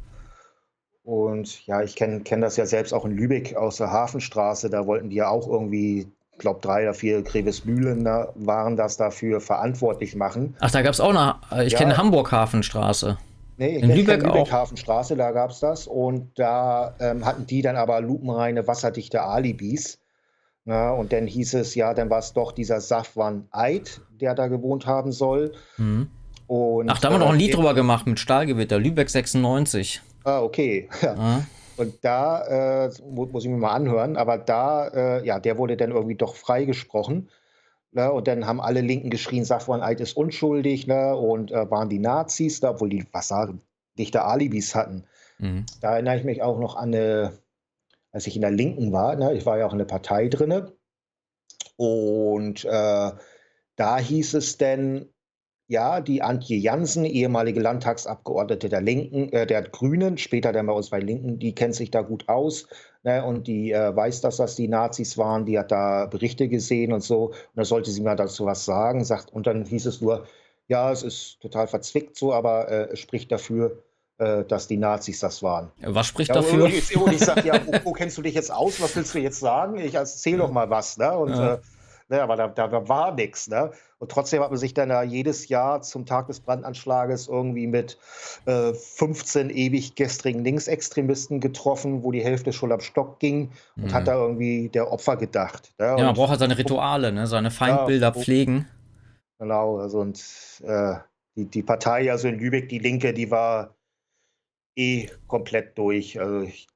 [1.07, 4.71] und ja, ich kenne kenn das ja selbst auch in Lübeck aus der Hafenstraße.
[4.71, 8.97] Da wollten die ja auch irgendwie, ich glaube, drei oder vier Grevesmühlen da waren das
[8.97, 10.57] dafür verantwortlich machen.
[10.59, 11.79] Ach, da gab es auch eine, äh, ich ja.
[11.79, 13.19] kenne Hamburg Hafenstraße.
[13.57, 14.51] Nee, in Lübeck, Lübeck auch.
[14.51, 15.87] Hafenstraße, da gab es das.
[15.87, 20.01] Und da ähm, hatten die dann aber lupenreine, wasserdichte Alibis.
[20.65, 24.49] Na, und dann hieß es, ja, dann war es doch dieser Safwan Eid, der da
[24.49, 25.53] gewohnt haben soll.
[25.77, 26.09] Mhm.
[26.49, 30.03] Und, Ach, da haben wir äh, noch ein Lied drüber gemacht mit Stahlgewitter, Lübeck 96.
[30.27, 30.89] Ah, okay.
[31.03, 31.47] Ja.
[31.79, 35.91] Und da äh, muss ich mir mal anhören, aber da, äh, ja, der wurde dann
[35.91, 37.29] irgendwie doch freigesprochen.
[37.93, 38.11] Ne?
[38.11, 41.15] Und dann haben alle Linken geschrien, Safwan Eid ist unschuldig, ne?
[41.15, 43.61] Und äh, waren die Nazis da, obwohl die was sagen,
[43.99, 45.05] dichte Alibis hatten.
[45.39, 45.67] Mhm.
[45.83, 47.39] Da erinnere ich mich auch noch an eine,
[48.11, 49.35] als ich in der Linken war, ne?
[49.35, 50.73] ich war ja auch in der Partei drinne.
[51.77, 53.13] Und äh,
[53.77, 55.11] da hieß es denn,
[55.69, 60.91] ja, die Antje Jansen, ehemalige Landtagsabgeordnete der Linken, äh, der Grünen, später dann bei uns
[60.91, 62.69] bei Linken, die kennt sich da gut aus
[63.03, 66.93] ne, und die äh, weiß, dass das die Nazis waren, die hat da Berichte gesehen
[66.93, 67.27] und so.
[67.27, 70.27] Und da sollte sie mal dazu was sagen, sagt, und dann hieß es nur,
[70.69, 73.83] ja, es ist total verzwickt so, aber äh, es spricht dafür,
[74.19, 75.73] äh, dass die Nazis das waren.
[75.83, 76.65] Was spricht ja, dafür?
[76.65, 78.81] Und ich, und ich sage, ja, wo, wo, kennst du dich jetzt aus?
[78.81, 79.79] Was willst du jetzt sagen?
[79.79, 80.97] Ich erzähl doch mal was.
[80.97, 81.13] Ne?
[81.17, 81.55] Und ja.
[81.55, 81.59] Äh,
[82.09, 83.49] Ne, aber da, da war nichts.
[83.49, 83.73] Ne?
[83.99, 87.99] Und trotzdem hat man sich dann ja jedes Jahr zum Tag des Brandanschlages irgendwie mit
[88.45, 93.93] äh, 15 ewig gestrigen Linksextremisten getroffen, wo die Hälfte schon am Stock ging und mhm.
[93.93, 95.73] hat da irgendwie der Opfer gedacht.
[95.79, 95.97] Ne?
[95.99, 97.27] Ja, man braucht halt seine Rituale, ne?
[97.27, 98.69] seine Feindbilder ja, pflegen.
[99.41, 100.23] Genau, also und
[100.63, 100.95] äh,
[101.35, 103.75] die, die Partei, also in Lübeck, die Linke, die war
[104.77, 106.21] eh komplett durch.
[106.21, 106.69] Also ich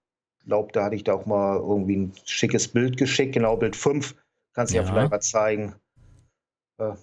[0.45, 4.17] glaube, da hatte ich da auch mal irgendwie ein schickes Bild geschickt, genau Bild 5
[4.53, 4.83] Kannst du ja.
[4.83, 5.75] ja vielleicht mal zeigen.
[6.79, 6.95] Äh,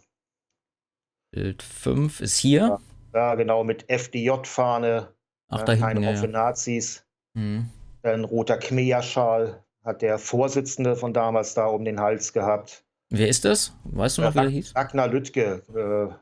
[1.32, 2.80] Bild 5 ist hier.
[3.14, 5.14] Ja, genau, mit FDJ-Fahne.
[5.50, 6.16] Ach, da hinten, ja.
[6.16, 7.06] für Nazis.
[7.34, 7.70] Mhm.
[8.04, 12.84] Ein roter Khmer-Schal hat der Vorsitzende von damals da um den Hals gehabt.
[13.10, 13.74] Wer ist das?
[13.86, 14.76] Weißt du noch, äh, wie er hieß?
[14.76, 15.64] Ragnar Lüttke.
[15.70, 16.14] Äh,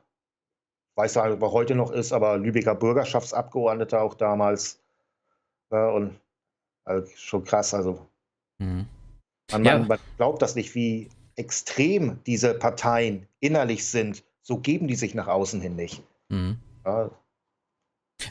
[0.95, 4.83] weiß nicht, ob er heute noch ist, aber Lübecker Bürgerschaftsabgeordneter auch damals.
[5.71, 6.19] Äh, und
[6.85, 8.07] also schon krass, also.
[8.59, 8.85] Mhm.
[9.51, 9.79] Man, ja.
[9.79, 14.23] man, glaubt das nicht, wie extrem diese Parteien innerlich sind.
[14.41, 16.01] So geben die sich nach außen hin nicht.
[16.29, 16.57] Mhm.
[16.85, 17.09] Ja.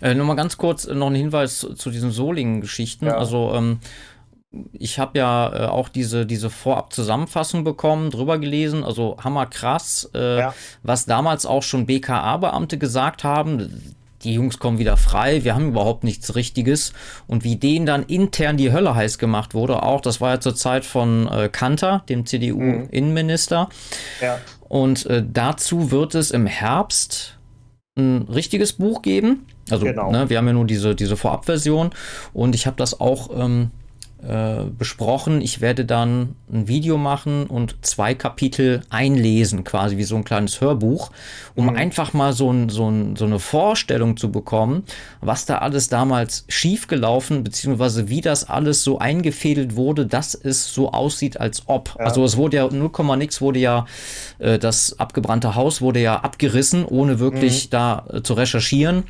[0.01, 3.07] Äh, nur mal ganz kurz äh, noch ein Hinweis zu, zu diesen Solingen-Geschichten.
[3.07, 3.17] Ja.
[3.17, 3.81] Also ähm,
[4.73, 10.55] ich habe ja äh, auch diese, diese Vorab-Zusammenfassung bekommen, drüber gelesen, also hammerkrass, äh, ja.
[10.83, 13.95] was damals auch schon BKA-Beamte gesagt haben
[14.25, 16.93] die Jungs kommen wieder frei, wir haben überhaupt nichts Richtiges.
[17.27, 20.55] Und wie denen dann intern die Hölle heiß gemacht wurde, auch, das war ja zur
[20.55, 23.69] Zeit von äh, Kanter, dem CDU-Innenminister.
[24.21, 24.39] Ja.
[24.69, 27.39] Und äh, dazu wird es im Herbst
[27.97, 29.47] ein richtiges Buch geben.
[29.71, 30.11] Also, genau.
[30.11, 31.91] ne, wir haben ja nur diese, diese Vorabversion
[32.33, 33.71] und ich habe das auch ähm,
[34.27, 35.41] äh, besprochen.
[35.41, 40.61] Ich werde dann ein Video machen und zwei Kapitel einlesen, quasi wie so ein kleines
[40.61, 41.11] Hörbuch,
[41.55, 41.77] um mhm.
[41.77, 44.85] einfach mal so, ein, so, ein, so eine Vorstellung zu bekommen,
[45.21, 50.93] was da alles damals schiefgelaufen, beziehungsweise wie das alles so eingefädelt wurde, dass es so
[50.93, 51.95] aussieht, als ob.
[51.99, 52.07] Ja.
[52.07, 53.87] Also es wurde ja 0, nix wurde ja,
[54.39, 57.71] äh, das abgebrannte Haus wurde ja abgerissen, ohne wirklich mhm.
[57.71, 59.05] da äh, zu recherchieren.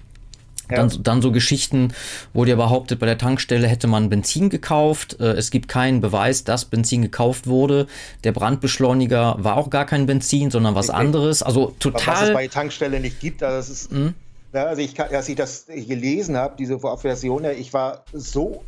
[0.71, 0.77] Ja.
[0.77, 1.93] Dann, dann so Geschichten,
[2.33, 5.21] wo dir behauptet, bei der Tankstelle hätte man Benzin gekauft.
[5.21, 7.87] Äh, es gibt keinen Beweis, dass Benzin gekauft wurde.
[8.25, 11.43] Der Brandbeschleuniger war auch gar kein Benzin, sondern was anderes.
[11.43, 12.15] Also total.
[12.15, 13.93] Was es bei der Tankstelle nicht gibt, also das ist.
[13.93, 14.15] Mhm.
[14.55, 18.63] Ja, also ich, als ich das gelesen habe, diese Vorabversion, ich war so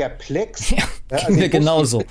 [0.00, 0.70] perplex.
[0.70, 2.04] Ja, also mir genauso.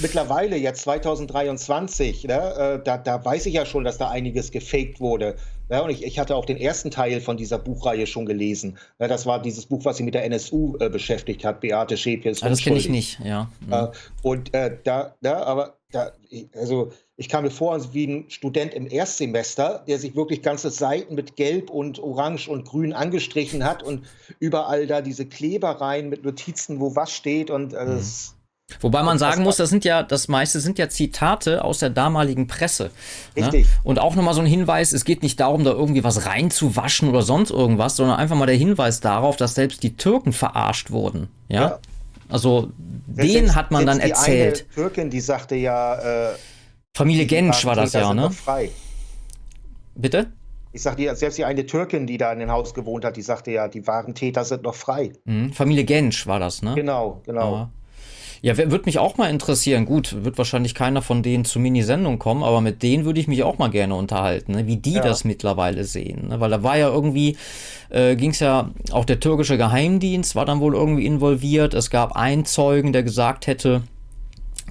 [0.00, 4.98] Mittlerweile, jetzt 2023, ne, äh, da, da weiß ich ja schon, dass da einiges gefaked
[4.98, 5.36] wurde.
[5.68, 8.78] Ja, und ich, ich, hatte auch den ersten Teil von dieser Buchreihe schon gelesen.
[8.98, 12.42] Ja, das war dieses Buch, was sich mit der NSU äh, beschäftigt hat, Beate Schäpjes.
[12.42, 13.50] Ah, das kenne ich nicht, ja.
[13.60, 13.72] Mhm.
[13.72, 13.86] Äh,
[14.22, 16.12] und äh, da, da, aber da,
[16.54, 21.14] also ich kam mir vor wie ein Student im Erstsemester, der sich wirklich ganze Seiten
[21.14, 24.04] mit Gelb und Orange und Grün angestrichen hat und
[24.38, 28.02] überall da diese Klebereien mit Notizen, wo was steht und äh, mhm.
[28.80, 32.48] Wobei man sagen muss, das sind ja, das meiste sind ja Zitate aus der damaligen
[32.48, 32.90] Presse.
[33.36, 33.44] Ne?
[33.44, 33.66] Richtig.
[33.66, 33.70] Ne?
[33.84, 37.22] Und auch nochmal so ein Hinweis, es geht nicht darum, da irgendwie was reinzuwaschen oder
[37.22, 41.28] sonst irgendwas, sondern einfach mal der Hinweis darauf, dass selbst die Türken verarscht wurden.
[41.48, 41.60] Ja.
[41.60, 41.78] ja.
[42.28, 42.72] Also,
[43.06, 44.66] den jetzt, hat man dann erzählt.
[44.70, 46.30] Die Türkin, die sagte ja.
[46.30, 46.34] Äh,
[46.96, 48.30] Familie Gensch war das ja, ne?
[48.30, 48.70] Frei.
[49.94, 50.32] Bitte?
[50.72, 53.50] Ich sagte selbst die eine Türkin, die da in dem Haus gewohnt hat, die sagte
[53.50, 55.12] ja, die wahren Täter sind noch frei.
[55.24, 55.52] Mhm.
[55.52, 56.74] Familie Gensch war das, ne?
[56.74, 57.52] Genau, genau.
[57.52, 57.70] Ja.
[58.42, 59.86] Ja, würde mich auch mal interessieren.
[59.86, 63.42] Gut, wird wahrscheinlich keiner von denen zur Mini-Sendung kommen, aber mit denen würde ich mich
[63.42, 64.66] auch mal gerne unterhalten, ne?
[64.66, 65.02] wie die ja.
[65.02, 66.28] das mittlerweile sehen.
[66.28, 66.40] Ne?
[66.40, 67.36] Weil da war ja irgendwie,
[67.90, 71.74] äh, ging es ja, auch der türkische Geheimdienst war dann wohl irgendwie involviert.
[71.74, 73.82] Es gab einen Zeugen, der gesagt hätte,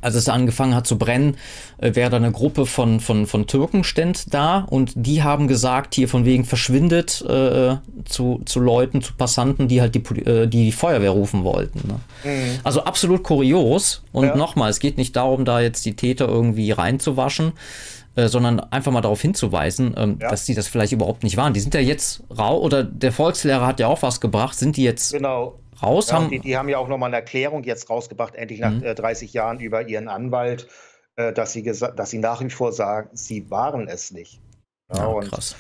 [0.05, 1.35] als es angefangen hat zu brennen,
[1.79, 5.95] äh, wäre da eine Gruppe von, von, von Türken ständ da und die haben gesagt,
[5.95, 10.65] hier von wegen verschwindet äh, zu, zu Leuten, zu Passanten, die halt die, äh, die,
[10.65, 11.87] die Feuerwehr rufen wollten.
[11.87, 11.99] Ne?
[12.23, 12.59] Mhm.
[12.63, 14.03] Also absolut kurios.
[14.11, 14.35] Und ja.
[14.35, 17.53] nochmal, es geht nicht darum, da jetzt die Täter irgendwie reinzuwaschen,
[18.15, 20.29] äh, sondern einfach mal darauf hinzuweisen, ähm, ja.
[20.29, 21.53] dass die das vielleicht überhaupt nicht waren.
[21.53, 24.83] Die sind ja jetzt rau, oder der Volkslehrer hat ja auch was gebracht, sind die
[24.83, 26.29] jetzt genau raus ja, haben.
[26.29, 28.83] Die, die, haben ja auch nochmal eine Erklärung jetzt rausgebracht, endlich nach mhm.
[28.83, 30.67] äh, 30 Jahren über ihren Anwalt,
[31.15, 34.41] äh, dass, sie dass sie nach wie vor sagen, sie waren es nicht.
[34.93, 35.55] Ja, ja krass.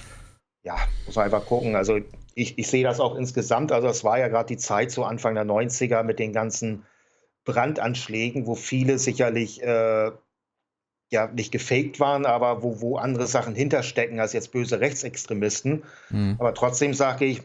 [0.63, 1.75] Ja, muss man einfach gucken.
[1.75, 1.99] Also
[2.33, 3.71] ich, ich sehe das auch insgesamt.
[3.71, 6.85] Also es war ja gerade die Zeit so Anfang der 90er mit den ganzen
[7.45, 10.11] Brandanschlägen, wo viele sicherlich äh,
[11.11, 15.83] ja nicht gefaked waren, aber wo, wo andere Sachen hinterstecken als jetzt böse Rechtsextremisten.
[16.09, 16.35] Mhm.
[16.39, 17.43] Aber trotzdem sage ich,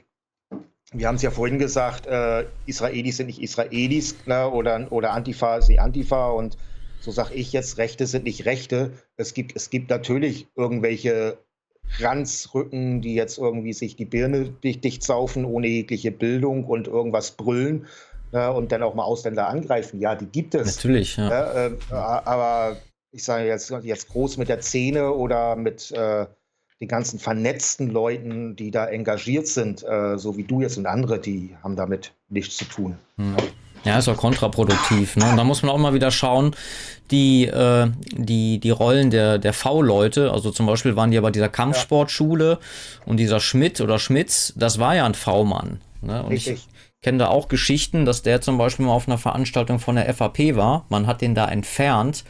[0.92, 5.56] wir haben es ja vorhin gesagt, äh, Israelis sind nicht Israelis ne, oder, oder Antifa
[5.56, 6.56] ist nicht Antifa und
[7.00, 8.92] so sage ich jetzt, Rechte sind nicht Rechte.
[9.16, 11.38] Es gibt, es gibt natürlich irgendwelche
[11.98, 17.32] Ranzrücken, die jetzt irgendwie sich die Birne dicht, dicht saufen, ohne jegliche Bildung und irgendwas
[17.32, 17.86] brüllen
[18.32, 20.00] äh, und dann auch mal Ausländer angreifen.
[20.00, 20.76] Ja, die gibt es.
[20.76, 21.68] Natürlich, ja.
[21.68, 22.76] Äh, aber
[23.12, 26.26] ich sage jetzt, jetzt groß mit der Szene oder mit äh,
[26.80, 31.18] den ganzen vernetzten Leuten, die da engagiert sind, äh, so wie du jetzt und andere,
[31.18, 32.96] die haben damit nichts zu tun.
[33.16, 33.36] Hm.
[33.84, 35.16] Ja, ist auch kontraproduktiv.
[35.16, 35.30] Ne?
[35.30, 36.54] Und da muss man auch mal wieder schauen,
[37.10, 41.30] die, äh, die, die Rollen der, der V-Leute, also zum Beispiel waren die ja bei
[41.30, 43.06] dieser Kampfsportschule ja.
[43.06, 45.80] und dieser Schmidt oder Schmitz, das war ja ein V-Mann.
[46.02, 46.22] Ne?
[46.22, 46.66] Und Richtig.
[46.68, 50.12] ich kenne da auch Geschichten, dass der zum Beispiel mal auf einer Veranstaltung von der
[50.12, 50.84] FAP war.
[50.90, 52.24] Man hat den da entfernt,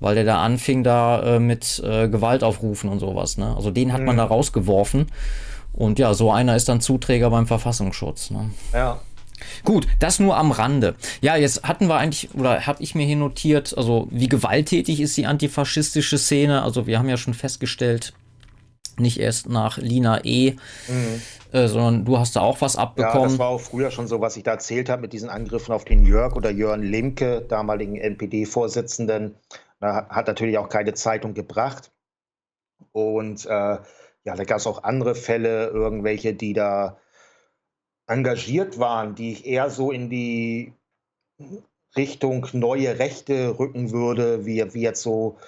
[0.00, 3.36] weil der da anfing, da äh, mit äh, Gewaltaufrufen und sowas.
[3.36, 3.54] Ne?
[3.54, 4.06] Also den hat mhm.
[4.06, 5.06] man da rausgeworfen.
[5.74, 8.30] Und ja, so einer ist dann Zuträger beim Verfassungsschutz.
[8.30, 8.50] Ne?
[8.72, 9.00] Ja.
[9.64, 10.94] Gut, das nur am Rande.
[11.20, 15.16] Ja, jetzt hatten wir eigentlich, oder habe ich mir hier notiert, also wie gewalttätig ist
[15.16, 16.62] die antifaschistische Szene?
[16.62, 18.14] Also wir haben ja schon festgestellt,
[19.00, 20.56] nicht erst nach Lina E.,
[20.88, 21.22] mhm.
[21.52, 23.22] äh, sondern du hast da auch was abbekommen.
[23.22, 25.72] Ja, das war auch früher schon so, was ich da erzählt habe mit diesen Angriffen
[25.72, 29.36] auf den Jörg oder Jörn Limke, damaligen NPD-Vorsitzenden.
[29.80, 31.92] Hat natürlich auch keine Zeitung gebracht.
[32.92, 36.98] Und äh, ja, da gab es auch andere Fälle, irgendwelche, die da
[38.06, 40.72] engagiert waren, die ich eher so in die
[41.96, 45.38] Richtung neue Rechte rücken würde, wie, wie jetzt so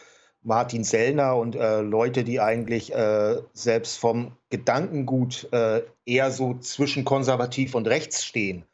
[0.47, 7.05] Martin Sellner und äh, Leute, die eigentlich äh, selbst vom Gedankengut äh, eher so zwischen
[7.05, 8.65] konservativ und rechts stehen.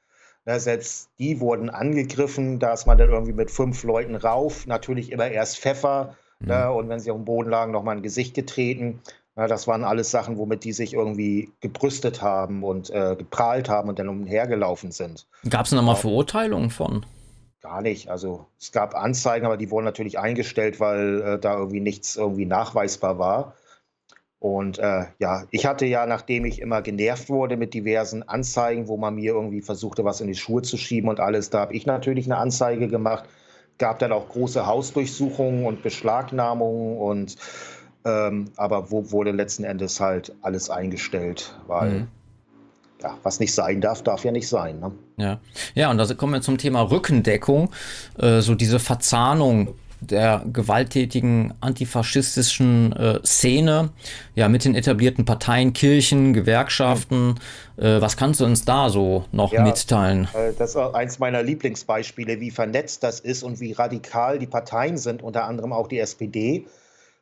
[0.45, 5.13] Ja, selbst die wurden angegriffen, da ist man dann irgendwie mit fünf Leuten rauf, natürlich
[5.13, 6.51] immer erst Pfeffer mhm.
[6.51, 9.01] ja, und wenn sie auf dem Boden lagen, nochmal ein Gesicht getreten.
[9.35, 13.89] Ja, das waren alles Sachen, womit die sich irgendwie gebrüstet haben und äh, geprahlt haben
[13.89, 15.27] und dann umhergelaufen sind.
[15.49, 17.07] Gab es denn da mal Verurteilungen von?
[17.63, 18.09] Gar nicht.
[18.11, 22.45] Also es gab Anzeigen, aber die wurden natürlich eingestellt, weil äh, da irgendwie nichts irgendwie
[22.45, 23.55] nachweisbar war.
[24.41, 28.97] Und äh, ja, ich hatte ja, nachdem ich immer genervt wurde mit diversen Anzeigen, wo
[28.97, 31.87] man mir irgendwie versuchte, was in die Schuhe zu schieben und alles, da habe ich
[31.87, 33.27] natürlich eine Anzeige gemacht.
[33.79, 37.37] Gab dann auch große Hausdurchsuchungen und Beschlagnahmungen und
[38.05, 42.09] ähm, aber wo wurde letzten Endes halt alles eingestellt, weil mhm
[43.03, 44.81] ja, was nicht sein darf, darf ja nicht sein.
[44.81, 44.93] Ne?
[45.17, 45.41] Ja.
[45.75, 47.71] ja, und da kommen wir zum Thema Rückendeckung,
[48.19, 53.91] äh, so diese Verzahnung der gewalttätigen antifaschistischen äh, Szene,
[54.35, 57.35] ja, mit den etablierten Parteien, Kirchen, Gewerkschaften.
[57.77, 57.85] Mhm.
[57.85, 60.29] Äh, was kannst du uns da so noch ja, mitteilen?
[60.35, 64.97] Äh, das ist eins meiner Lieblingsbeispiele, wie vernetzt das ist und wie radikal die Parteien
[64.97, 66.67] sind, unter anderem auch die SPD.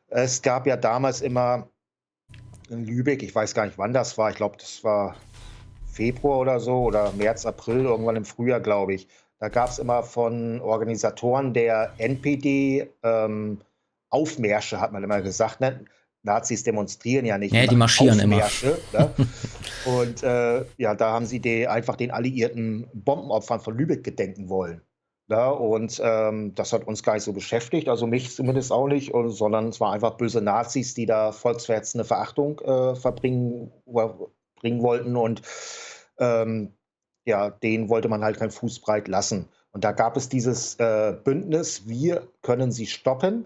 [0.07, 1.67] Es gab ja damals immer
[2.69, 5.15] in Lübeck, ich weiß gar nicht, wann das war, ich glaube, das war
[5.91, 9.07] Februar oder so oder März, April, irgendwann im Frühjahr, glaube ich.
[9.39, 13.59] Da gab es immer von Organisatoren der NPD ähm,
[14.09, 15.61] Aufmärsche, hat man immer gesagt.
[15.61, 15.85] Ne?
[16.23, 17.53] Nazis demonstrieren ja nicht.
[17.53, 18.37] Ja, die marschieren immer.
[18.37, 19.13] Ne?
[19.85, 24.81] Und äh, ja, da haben sie die, einfach den alliierten Bombenopfern von Lübeck gedenken wollen.
[25.27, 25.53] Ne?
[25.53, 29.69] und ähm, das hat uns gar nicht so beschäftigt, also mich zumindest auch nicht, sondern
[29.69, 33.71] es waren einfach böse Nazis, die da volksverhetzende Verachtung äh, verbringen
[34.61, 35.15] bringen wollten.
[35.15, 35.41] Und
[36.19, 36.73] ähm,
[37.25, 39.49] ja, den wollte man halt kein Fußbreit lassen.
[39.71, 43.45] Und da gab es dieses äh, Bündnis, wir können sie stoppen,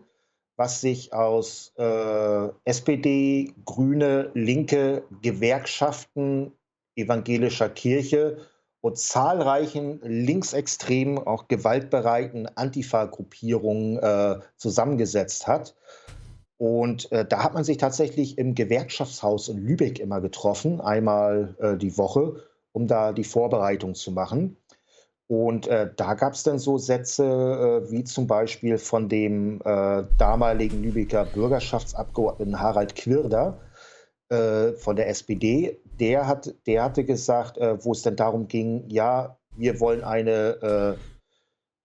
[0.57, 6.53] was sich aus äh, SPD, Grüne, Linke, Gewerkschaften,
[6.95, 8.37] evangelischer Kirche
[8.81, 15.75] und zahlreichen linksextremen, auch gewaltbereiten Antifa-Gruppierungen äh, zusammengesetzt hat.
[16.57, 21.77] Und äh, da hat man sich tatsächlich im Gewerkschaftshaus in Lübeck immer getroffen, einmal äh,
[21.77, 24.57] die Woche, um da die Vorbereitung zu machen.
[25.27, 30.03] Und äh, da gab es dann so Sätze äh, wie zum Beispiel von dem äh,
[30.17, 33.59] damaligen Lübecker Bürgerschaftsabgeordneten Harald Quirder
[34.29, 35.81] äh, von der SPD.
[35.99, 40.97] Der, hat, der hatte gesagt, wo es dann darum ging, ja, wir wollen eine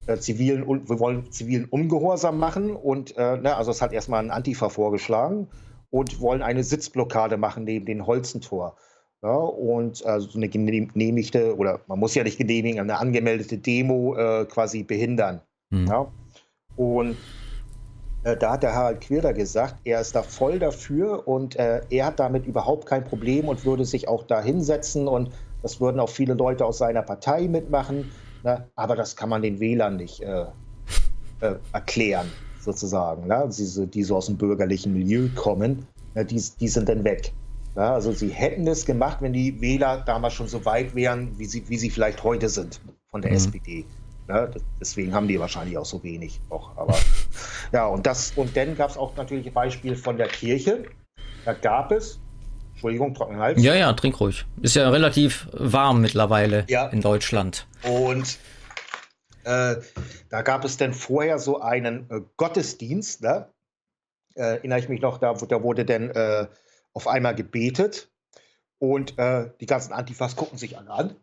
[0.06, 4.30] äh, zivilen, wir wollen zivilen Ungehorsam machen und äh, ne, also es hat erstmal ein
[4.30, 5.48] Antifa vorgeschlagen
[5.90, 8.76] und wollen eine Sitzblockade machen neben dem Holzentor.
[9.22, 14.46] Ja, und also eine genehmigte, oder man muss ja nicht genehmigen, eine angemeldete Demo äh,
[14.46, 15.42] quasi behindern.
[15.68, 15.86] Mhm.
[15.86, 16.10] Ja.
[16.76, 17.16] Und
[18.22, 22.20] da hat der Harald Quirder gesagt, er ist da voll dafür und äh, er hat
[22.20, 25.30] damit überhaupt kein Problem und würde sich auch da hinsetzen und
[25.62, 28.10] das würden auch viele Leute aus seiner Partei mitmachen.
[28.42, 28.66] Ne?
[28.74, 30.46] Aber das kann man den Wählern nicht äh,
[31.40, 32.30] äh, erklären.
[32.60, 33.48] sozusagen, ne?
[33.50, 36.24] die, die so aus dem bürgerlichen Milieu kommen, ne?
[36.24, 37.32] die, die sind dann weg.
[37.74, 37.82] Ne?
[37.82, 41.68] Also sie hätten es gemacht, wenn die Wähler damals schon so weit wären, wie sie,
[41.68, 42.80] wie sie vielleicht heute sind
[43.10, 43.36] von der mhm.
[43.36, 43.84] SPD.
[44.28, 44.50] Ne?
[44.80, 46.40] Deswegen haben die wahrscheinlich auch so wenig.
[46.50, 46.96] Auch, aber
[47.72, 50.84] ja, und das, und dann gab es auch natürlich ein Beispiel von der Kirche.
[51.44, 52.20] Da gab es,
[52.80, 53.62] Entschuldigung, trockenen Hals.
[53.62, 54.46] Ja, ja, trink ruhig.
[54.62, 56.86] Ist ja relativ warm mittlerweile ja.
[56.88, 57.66] in Deutschland.
[57.82, 58.38] Und
[59.44, 59.76] äh,
[60.30, 63.50] da gab es dann vorher so einen äh, Gottesdienst, ne?
[64.34, 66.46] äh, erinnere ich mich noch, da, da wurde dann äh,
[66.94, 68.10] auf einmal gebetet
[68.78, 71.16] und äh, die ganzen Antifas gucken sich alle an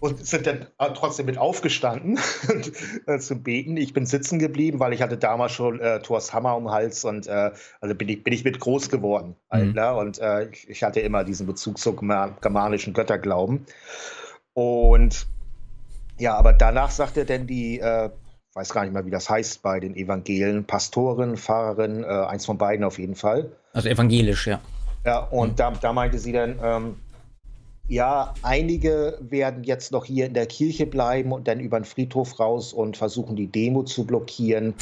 [0.00, 2.18] und sind dann trotzdem mit aufgestanden
[3.06, 3.76] äh, zu beten.
[3.76, 7.04] Ich bin sitzen geblieben, weil ich hatte damals schon äh, Thors Hammer um den Hals
[7.04, 9.36] und äh, also bin ich, bin ich mit groß geworden.
[9.50, 9.72] Halt, mhm.
[9.74, 9.94] ne?
[9.94, 13.66] Und äh, ich, ich, hatte immer diesen Bezug zum germanischen Götterglauben.
[14.54, 15.26] Und
[16.18, 18.10] ja, aber danach sagte denn die, äh,
[18.54, 22.56] weiß gar nicht mehr, wie das heißt bei den Evangelien, Pastorin, Pfarrerin, äh, eins von
[22.56, 23.50] beiden auf jeden Fall.
[23.72, 24.60] Also evangelisch, ja.
[25.04, 25.56] Ja, und mhm.
[25.56, 26.96] da, da meinte sie dann, ähm,
[27.88, 32.40] ja, einige werden jetzt noch hier in der Kirche bleiben und dann über den Friedhof
[32.40, 34.74] raus und versuchen, die Demo zu blockieren.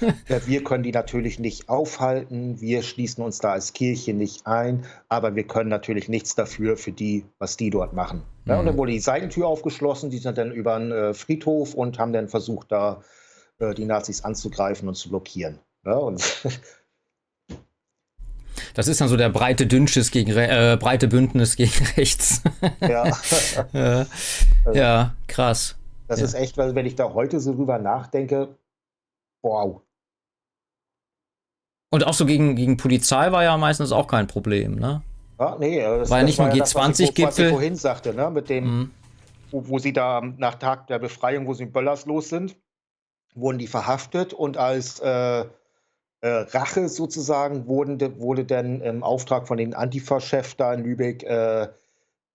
[0.46, 2.60] wir können die natürlich nicht aufhalten.
[2.60, 4.84] Wir schließen uns da als Kirche nicht ein.
[5.08, 8.22] Aber wir können natürlich nichts dafür, für die, was die dort machen.
[8.44, 8.78] Ja, und dann mhm.
[8.78, 10.10] wurde die Seitentür aufgeschlossen.
[10.10, 13.02] Die sind dann über den äh, Friedhof und haben dann versucht, da
[13.58, 15.60] äh, die Nazis anzugreifen und zu blockieren.
[15.86, 16.22] Ja, und
[18.74, 22.42] Das ist dann so der breite Dünnschiss gegen äh, breite Bündnis gegen rechts.
[22.80, 23.12] Ja.
[23.72, 24.06] ja.
[24.72, 25.76] ja, krass.
[26.08, 26.26] Das ja.
[26.26, 28.56] ist echt, weil wenn ich da heute so drüber nachdenke,
[29.42, 29.80] wow.
[31.90, 35.02] Und auch so gegen, gegen Polizei war ja meistens auch kein Problem, ne?
[35.38, 37.26] Ja, nee, das war ja nicht nur G20-Gipfel.
[37.26, 38.30] Was ich vorhin sagte, ne?
[38.30, 38.90] Mit dem, mhm.
[39.50, 42.56] wo, wo, sie da nach Tag der Befreiung, wo sie in Böllers los sind,
[43.34, 45.46] wurden die verhaftet und als äh, äh,
[46.28, 51.68] Rache sozusagen wurden, wurde dann im Auftrag von den Antifa-Chef da in Lübeck, äh,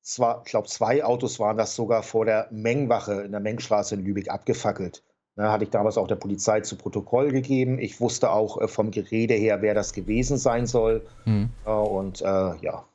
[0.01, 4.05] zwar, ich glaube, zwei Autos waren das sogar vor der Mengwache in der Mengstraße in
[4.05, 5.03] Lübeck abgefackelt.
[5.35, 7.77] Da hatte ich damals auch der Polizei zu Protokoll gegeben.
[7.79, 11.05] Ich wusste auch äh, vom Gerede her, wer das gewesen sein soll.
[11.25, 11.49] Mhm.
[11.65, 12.85] und äh, ja,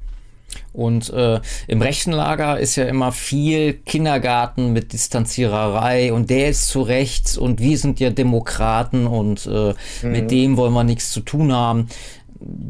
[0.73, 6.69] und äh, im rechten Lager ist ja immer viel Kindergarten mit Distanziererei und der ist
[6.69, 10.13] zu rechts und wir sind ja Demokraten und äh, mhm.
[10.13, 11.89] mit dem wollen wir nichts zu tun haben.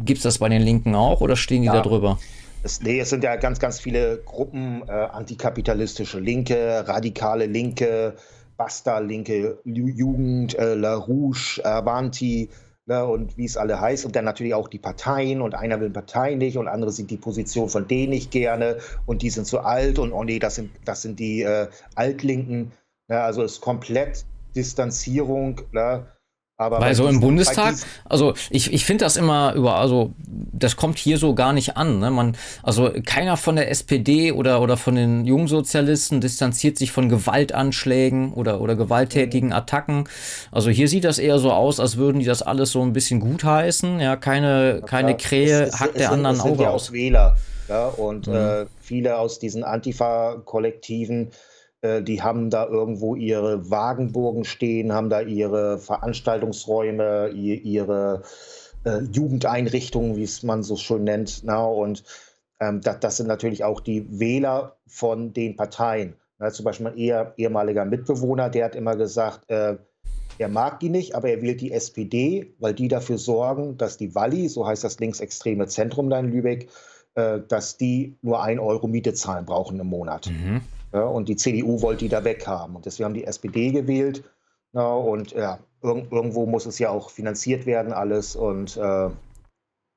[0.05, 1.75] Gibt es das bei den Linken auch oder stehen die ja.
[1.75, 2.19] da drüber?
[2.63, 8.17] Es, nee, es sind ja ganz, ganz viele Gruppen, äh, antikapitalistische Linke, radikale Linke,
[8.57, 12.51] Basta-Linke, Jugend, äh, La Rouge, Avanti,
[12.91, 14.05] ne, und wie es alle heißt.
[14.05, 17.17] Und dann natürlich auch die Parteien und einer will Partei nicht und andere sieht die
[17.17, 20.71] Position von denen nicht gerne und die sind zu alt und oh nee, das sind,
[20.85, 22.73] das sind die äh, Altlinken.
[23.09, 25.63] Ne, also es ist komplett Distanzierung.
[25.73, 26.07] Ne,
[26.61, 30.99] aber Weil so im Bundestag, also ich, ich finde das immer über, also das kommt
[30.99, 32.01] hier so gar nicht an.
[32.01, 32.11] Ne?
[32.11, 38.35] Man, also keiner von der SPD oder, oder von den Jungsozialisten distanziert sich von Gewaltanschlägen
[38.35, 39.55] oder, oder gewalttätigen mhm.
[39.55, 40.05] Attacken.
[40.53, 43.21] Also hier sieht das eher so aus, als würden die das alles so ein bisschen
[43.21, 43.99] gutheißen.
[43.99, 46.93] Ja, keine, keine Krähe es, es, hackt es, der anderen Auge ja aus.
[46.93, 47.37] Wähler,
[47.71, 48.35] ja, und mhm.
[48.35, 51.31] äh, viele aus diesen Antifa-Kollektiven
[51.83, 58.23] die haben da irgendwo ihre Wagenburgen stehen, haben da ihre Veranstaltungsräume, ihre
[58.85, 61.43] äh, Jugendeinrichtungen, wie es man so schön nennt.
[61.45, 62.05] Na, und
[62.61, 66.15] ähm, das, das, sind natürlich auch die Wähler von den Parteien.
[66.39, 69.77] Na, zum Beispiel mein eher, ehemaliger Mitbewohner, der hat immer gesagt, äh,
[70.39, 74.15] er mag die nicht, aber er wählt die SPD, weil die dafür sorgen, dass die
[74.15, 76.71] Walli, so heißt das linksextreme Zentrum da in Lübeck,
[77.15, 80.31] äh, dass die nur ein Euro Miete zahlen brauchen im Monat.
[80.31, 80.63] Mhm.
[80.93, 82.77] Ja, und die CDU wollte die da weghaben.
[82.77, 84.25] Und deswegen haben die SPD gewählt.
[84.73, 88.37] Ja, und ja, irg irgendwo muss es ja auch finanziert werden, alles.
[88.37, 89.11] Und äh,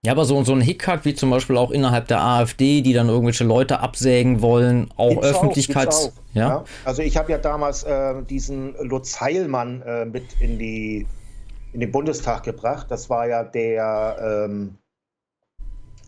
[0.06, 3.08] ja, aber so, so ein Hickhack wie zum Beispiel auch innerhalb der AfD, die dann
[3.08, 6.08] irgendwelche Leute absägen wollen, auch Öffentlichkeits.
[6.08, 6.48] Auch, auch, ja?
[6.50, 6.64] ja?
[6.84, 11.08] Also ich habe ja damals äh, diesen Lutz Heilmann äh, mit in, die,
[11.72, 12.88] in den Bundestag gebracht.
[12.90, 14.76] Das war ja der ähm,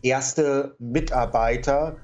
[0.02, 1.96] erste Mitarbeiter,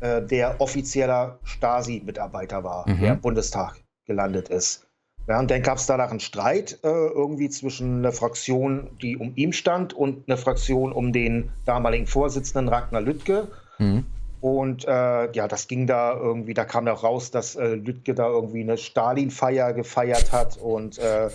[0.00, 3.00] äh, der offizieller Stasi-Mitarbeiter war, mhm.
[3.00, 3.76] der im Bundestag
[4.06, 4.86] gelandet ist.
[5.28, 9.32] Ja, und dann gab es danach einen Streit äh, irgendwie zwischen einer Fraktion, die um
[9.34, 13.48] ihn stand, und einer Fraktion um den damaligen Vorsitzenden Ragnar Lüttke.
[13.78, 14.06] Mhm.
[14.40, 18.28] Und äh, ja, das ging da irgendwie, da kam da raus, dass äh, Lüttke da
[18.28, 20.58] irgendwie eine Stalin-Feier gefeiert hat.
[20.58, 21.30] Und äh,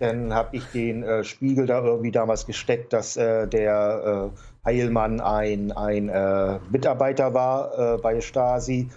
[0.00, 4.32] dann habe ich den äh, Spiegel da irgendwie damals gesteckt, dass äh, der
[4.64, 6.06] Heilmann ein, ein
[6.70, 8.88] Mitarbeiter war bei Stasi.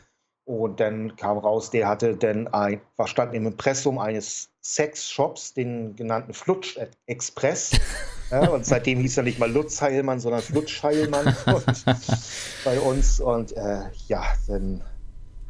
[0.46, 5.96] Und dann kam raus, der hatte dann ein, war stand im Impressum eines Sexshops, den
[5.96, 7.72] genannten Flutsch Express.
[8.32, 11.34] ja, und seitdem hieß er nicht mal Lutz Heilmann, sondern Flutsch Heilmann
[12.66, 13.22] bei uns.
[13.22, 14.84] Und äh, ja, dann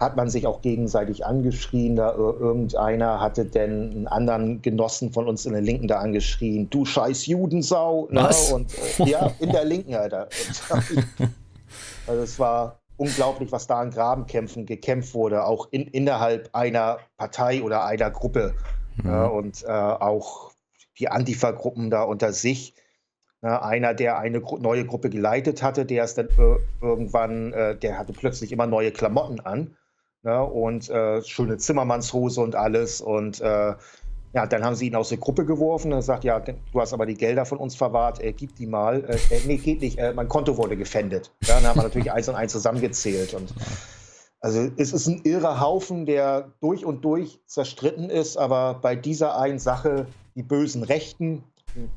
[0.04, 1.96] hat man sich auch gegenseitig angeschrien.
[1.96, 6.86] Da irgendeiner hatte denn einen anderen Genossen von uns in der Linken da angeschrien, du
[6.86, 8.08] scheiß Judensau.
[8.12, 8.30] Ne?
[8.54, 10.28] Und äh, ja, in der Linken, Alter.
[10.70, 11.08] Und,
[12.08, 17.64] also es war unglaublich, was da an Grabenkämpfen gekämpft wurde, auch in, innerhalb einer Partei
[17.64, 18.54] oder einer Gruppe.
[18.98, 19.10] Mhm.
[19.10, 20.52] Ja, und äh, auch
[21.00, 22.76] die Antifa-Gruppen da unter sich.
[23.42, 27.76] Ja, einer, der eine Gru neue Gruppe geleitet hatte, der ist dann äh, irgendwann, äh,
[27.76, 29.76] der hatte plötzlich immer neue Klamotten an
[30.24, 30.44] ne?
[30.44, 33.02] und äh, schöne Zimmermannshose und alles.
[33.02, 33.76] Und äh,
[34.34, 37.06] ja, dann haben sie ihn aus der Gruppe geworfen und sagt, ja, du hast aber
[37.06, 39.04] die Gelder von uns verwahrt, äh, gib die mal.
[39.06, 41.32] Äh, äh nee, geht nicht, äh, mein Konto wurde gefändet.
[41.44, 43.34] Ja, dann haben wir natürlich eins und eins zusammengezählt.
[43.36, 43.54] Und
[44.40, 49.38] also es ist ein irrer Haufen, der durch und durch zerstritten ist, aber bei dieser
[49.38, 51.44] einen Sache, die bösen Rechten,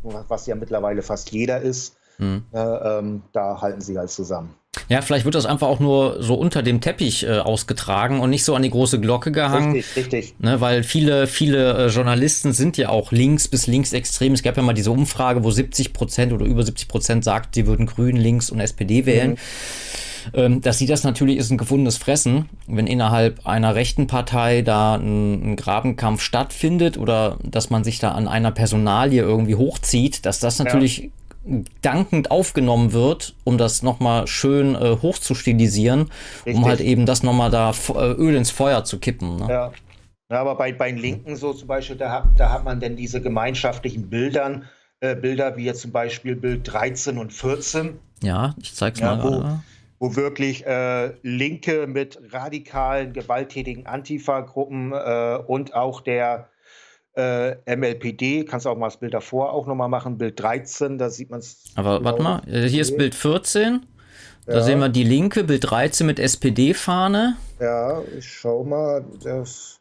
[0.03, 2.45] was ja mittlerweile fast jeder ist, mhm.
[2.53, 4.55] äh, ähm, da halten sie halt zusammen.
[4.89, 8.45] Ja, vielleicht wird das einfach auch nur so unter dem Teppich äh, ausgetragen und nicht
[8.45, 9.73] so an die große Glocke gehangen.
[9.73, 10.35] Richtig, richtig.
[10.39, 14.33] Ne, weil viele, viele äh, Journalisten sind ja auch links bis linksextrem.
[14.33, 17.67] Es gab ja mal diese Umfrage, wo 70 Prozent oder über 70 Prozent sagt, sie
[17.67, 19.33] würden Grün, Links und SPD wählen.
[19.33, 19.37] Mhm.
[20.35, 24.97] Ähm, dass sie das natürlich ist ein gefundenes Fressen, wenn innerhalb einer rechten Partei da
[24.97, 30.41] ein, ein, Grabenkampf stattfindet oder dass man sich da an einer Personalie irgendwie hochzieht, dass
[30.41, 31.05] das natürlich ja
[31.83, 36.55] dankend aufgenommen wird, um das nochmal schön äh, hochzustilisieren, Richtig.
[36.55, 39.37] um halt eben das nochmal da äh, Öl ins Feuer zu kippen.
[39.37, 39.47] Ne?
[39.49, 39.73] Ja.
[40.31, 40.41] ja.
[40.41, 43.21] aber bei, bei den Linken so zum Beispiel, da hat, da hat man denn diese
[43.21, 44.65] gemeinschaftlichen Bildern,
[45.01, 47.99] äh, Bilder wie jetzt zum Beispiel Bild 13 und 14.
[48.23, 49.63] Ja, ich zeig's ja, mal wo, gerade.
[49.99, 56.49] Wo wirklich äh, Linke mit radikalen, gewalttätigen Antifa-Gruppen äh, und auch der
[57.17, 61.11] äh, MLPD, kannst du auch mal das Bild davor auch nochmal machen, Bild 13, da
[61.11, 61.65] sieht man es.
[61.75, 62.05] Aber genau.
[62.05, 63.87] warte mal, äh, hier ist Bild 14.
[64.47, 64.63] Da ja.
[64.63, 67.37] sehen wir die linke, Bild 13 mit SPD-Fahne.
[67.59, 69.05] Ja, ich schau mal.
[69.25, 69.81] Das,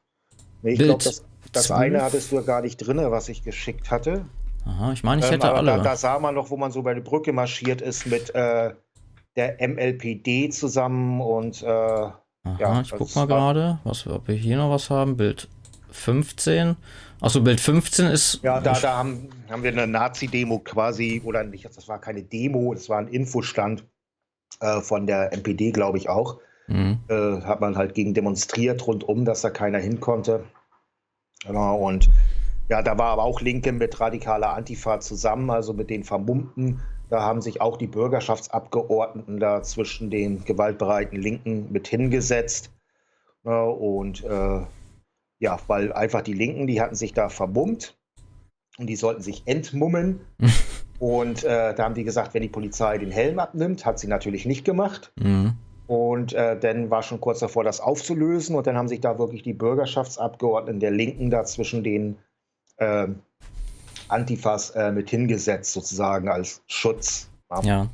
[0.63, 3.91] nee, ich glaube, das, das eine hattest du ja gar nicht drin, was ich geschickt
[3.91, 4.25] hatte.
[4.65, 5.71] Aha, ich meine, ich hätte ähm, alle.
[5.77, 8.73] Da, da, sah man noch, wo man so bei der Brücke marschiert ist mit äh,
[9.35, 14.71] der MLPD zusammen und äh, Aha, ja, ich guck mal gerade, ob wir hier noch
[14.71, 15.17] was haben.
[15.17, 15.47] Bild
[15.91, 16.75] 15.
[17.21, 18.41] Achso, Bild 15 ist.
[18.43, 22.73] Ja, da, da haben, haben wir eine Nazi-Demo quasi, oder nicht, das war keine Demo,
[22.73, 23.85] das war ein Infostand
[24.59, 26.39] äh, von der NPD, glaube ich auch.
[26.67, 26.99] Mhm.
[27.07, 30.43] Äh, hat man halt gegen demonstriert rundum, dass da keiner hin konnte.
[31.45, 32.09] Genau, und
[32.69, 36.81] ja, da war aber auch Linke mit radikaler Antifa zusammen, also mit den Vermummten.
[37.09, 42.71] Da haben sich auch die Bürgerschaftsabgeordneten da zwischen den gewaltbereiten Linken mit hingesetzt.
[43.43, 44.61] Ja, und äh,
[45.39, 47.97] ja, weil einfach die Linken, die hatten sich da vermummt
[48.77, 50.21] und die sollten sich entmummen.
[50.99, 54.45] und äh, da haben die gesagt, wenn die Polizei den Helm abnimmt, hat sie natürlich
[54.45, 55.11] nicht gemacht.
[55.19, 55.53] Mhm.
[55.87, 58.55] Und äh, dann war schon kurz davor, das aufzulösen.
[58.55, 62.17] Und dann haben sich da wirklich die Bürgerschaftsabgeordneten der Linken da zwischen den
[62.77, 63.07] äh,
[64.07, 67.27] Antifas mit hingesetzt, sozusagen als Schutz.
[67.63, 67.89] Ja.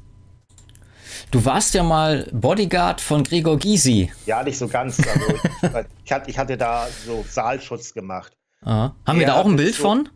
[1.30, 4.11] Du warst ja mal Bodyguard von Gregor Gysi.
[4.26, 4.99] Ja, nicht so ganz.
[4.99, 8.36] Also ich, hatte, ich, hatte, da so Saalschutz gemacht.
[8.63, 8.95] Aha.
[9.05, 10.09] Haben wir da auch ein Bild so, von?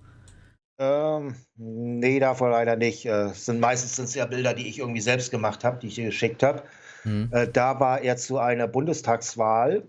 [0.78, 3.06] Ähm, nee, davon leider nicht.
[3.06, 5.96] Äh, sind meistens sind es ja Bilder, die ich irgendwie selbst gemacht habe, die ich
[5.96, 6.64] dir geschickt habe.
[7.04, 7.30] Mhm.
[7.32, 9.84] Äh, da war er zu einer Bundestagswahl.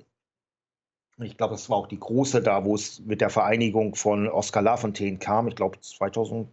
[1.19, 4.63] Ich glaube, das war auch die große da, wo es mit der Vereinigung von Oskar
[4.63, 5.49] Lafontaine kam.
[5.49, 6.53] Ich glaube 2005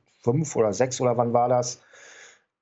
[0.56, 1.82] oder 2006 oder wann war das?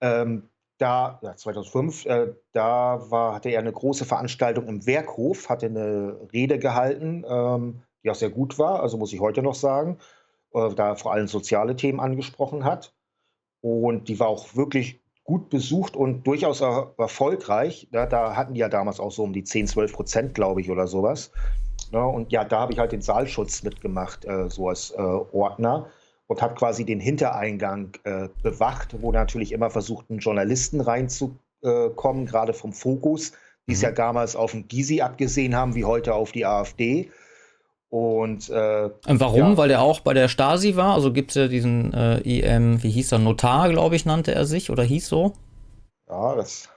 [0.01, 0.49] Ähm,
[0.81, 6.17] da, ja, 2005, äh, da war, hatte er eine große Veranstaltung im Werkhof, hatte eine
[6.33, 9.99] Rede gehalten, ähm, die auch sehr gut war, also muss ich heute noch sagen,
[10.53, 12.93] äh, da er vor allem soziale Themen angesprochen hat.
[13.61, 17.87] Und die war auch wirklich gut besucht und durchaus er erfolgreich.
[17.91, 20.71] Ja, da hatten die ja damals auch so um die 10, 12 Prozent, glaube ich,
[20.71, 21.31] oder sowas.
[21.91, 25.87] Ja, und ja, da habe ich halt den Saalschutz mitgemacht, äh, so als äh, Ordner
[26.31, 32.71] und habe quasi den Hintereingang äh, bewacht, wo natürlich immer versuchten, Journalisten reinzukommen, gerade vom
[32.71, 33.33] Fokus,
[33.67, 33.83] die es mhm.
[33.83, 37.11] ja damals auf den Gysi abgesehen haben, wie heute auf die AfD.
[37.89, 39.39] Und, äh, und warum?
[39.39, 39.57] Ja.
[39.57, 40.93] Weil er auch bei der Stasi war?
[40.93, 44.45] Also gibt es ja diesen äh, EM, wie hieß er, Notar, glaube ich, nannte er
[44.45, 45.33] sich oder hieß so?
[46.07, 46.69] Ja, das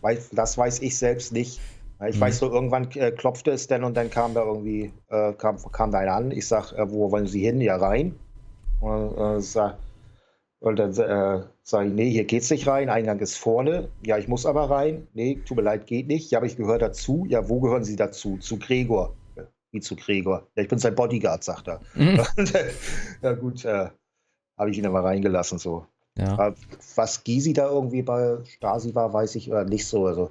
[0.00, 1.60] weiß, das weiß ich selbst nicht.
[2.08, 2.20] Ich mhm.
[2.22, 5.90] weiß so, irgendwann äh, klopfte es denn und dann kam da irgendwie, äh, kam, kam
[5.90, 6.30] da einer an.
[6.30, 7.60] Ich sag, äh, wo wollen Sie hin?
[7.60, 8.14] Ja, rein.
[8.80, 9.16] Und,
[9.56, 9.70] äh,
[10.60, 13.90] und dann äh, Sage ich, nee, hier geht's nicht rein, Eingang ist vorne.
[14.02, 15.06] Ja, ich muss aber rein.
[15.12, 16.30] Nee, tut mir leid, geht nicht.
[16.30, 17.26] Ja, aber ich gehöre dazu.
[17.28, 18.38] Ja, wo gehören Sie dazu?
[18.38, 19.14] Zu Gregor.
[19.70, 20.46] Wie zu Gregor?
[20.56, 21.82] Ja, ich bin sein Bodyguard, sagt er.
[21.94, 22.22] Mhm.
[23.22, 23.90] ja, gut, äh,
[24.56, 25.84] habe ich ihn aber reingelassen so.
[26.16, 26.54] Ja.
[26.96, 30.06] Was Gysi da irgendwie bei Stasi war, weiß ich oder nicht so.
[30.06, 30.30] Also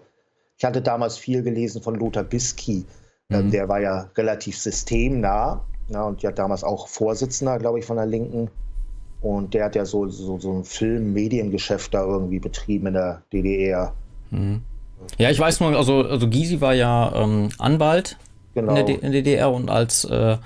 [0.58, 2.84] ich hatte damals viel gelesen von Lothar Bisky.
[3.30, 3.52] Ähm, mhm.
[3.52, 8.06] Der war ja relativ systemnah ja, und ja damals auch Vorsitzender, glaube ich, von der
[8.06, 8.50] Linken.
[9.22, 13.94] Und der hat ja so, so, so ein Film-Mediengeschäft da irgendwie betrieben in der DDR.
[14.30, 14.62] Mhm.
[15.18, 18.18] Ja, ich weiß nur, also, also Gysi war ja ähm, Anwalt
[18.54, 18.76] genau.
[18.76, 20.38] in, der in, der DDR und als äh,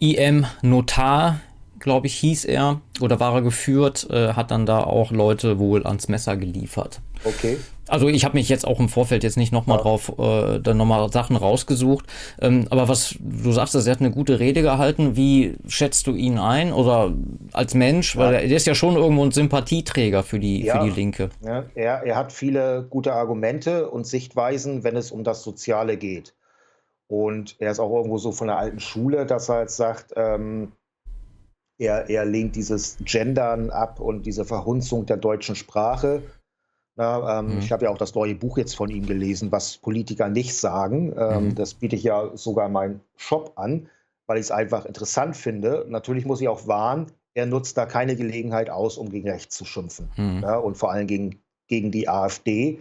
[0.00, 1.40] IM-Notar,
[1.78, 5.86] glaube ich, hieß er, oder war er geführt, äh, hat dann da auch Leute wohl
[5.86, 7.00] ans Messer geliefert.
[7.24, 7.58] Okay.
[7.88, 9.82] Also ich habe mich jetzt auch im Vorfeld jetzt nicht nochmal ja.
[9.82, 12.06] drauf, äh, dann nochmal Sachen rausgesucht.
[12.40, 15.16] Ähm, aber was du sagst, er hat eine gute Rede gehalten.
[15.16, 16.72] Wie schätzt du ihn ein?
[16.72, 17.12] Oder
[17.52, 18.14] als Mensch?
[18.14, 18.20] Ja.
[18.20, 20.78] Weil er, er ist ja schon irgendwo ein Sympathieträger für die, ja.
[20.78, 21.30] für die Linke.
[21.44, 26.34] Ja, er, er hat viele gute Argumente und Sichtweisen, wenn es um das Soziale geht.
[27.06, 30.72] Und er ist auch irgendwo so von der alten Schule, dass er jetzt sagt, ähm,
[31.78, 36.22] er, er lehnt dieses Gendern ab und diese Verhunzung der deutschen Sprache
[36.96, 37.58] na, ähm, mhm.
[37.58, 41.14] Ich habe ja auch das neue Buch jetzt von ihm gelesen, was Politiker nicht sagen.
[41.18, 41.54] Ähm, mhm.
[41.54, 43.88] Das biete ich ja sogar in meinem Shop an,
[44.26, 45.84] weil ich es einfach interessant finde.
[45.88, 49.64] Natürlich muss ich auch warnen, er nutzt da keine Gelegenheit aus, um gegen rechts zu
[49.64, 50.08] schimpfen.
[50.16, 50.40] Mhm.
[50.42, 52.78] Ja, und vor allem gegen, gegen die AfD.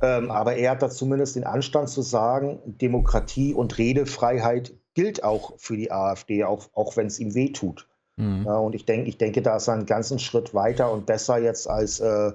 [0.00, 5.52] Ähm, aber er hat da zumindest den Anstand zu sagen, Demokratie und Redefreiheit gilt auch
[5.58, 7.86] für die AfD, auch, auch wenn es ihm wehtut.
[8.16, 8.44] Mhm.
[8.46, 11.38] Ja, und ich, denk, ich denke, da ist er einen ganzen Schritt weiter und besser
[11.38, 12.32] jetzt als äh,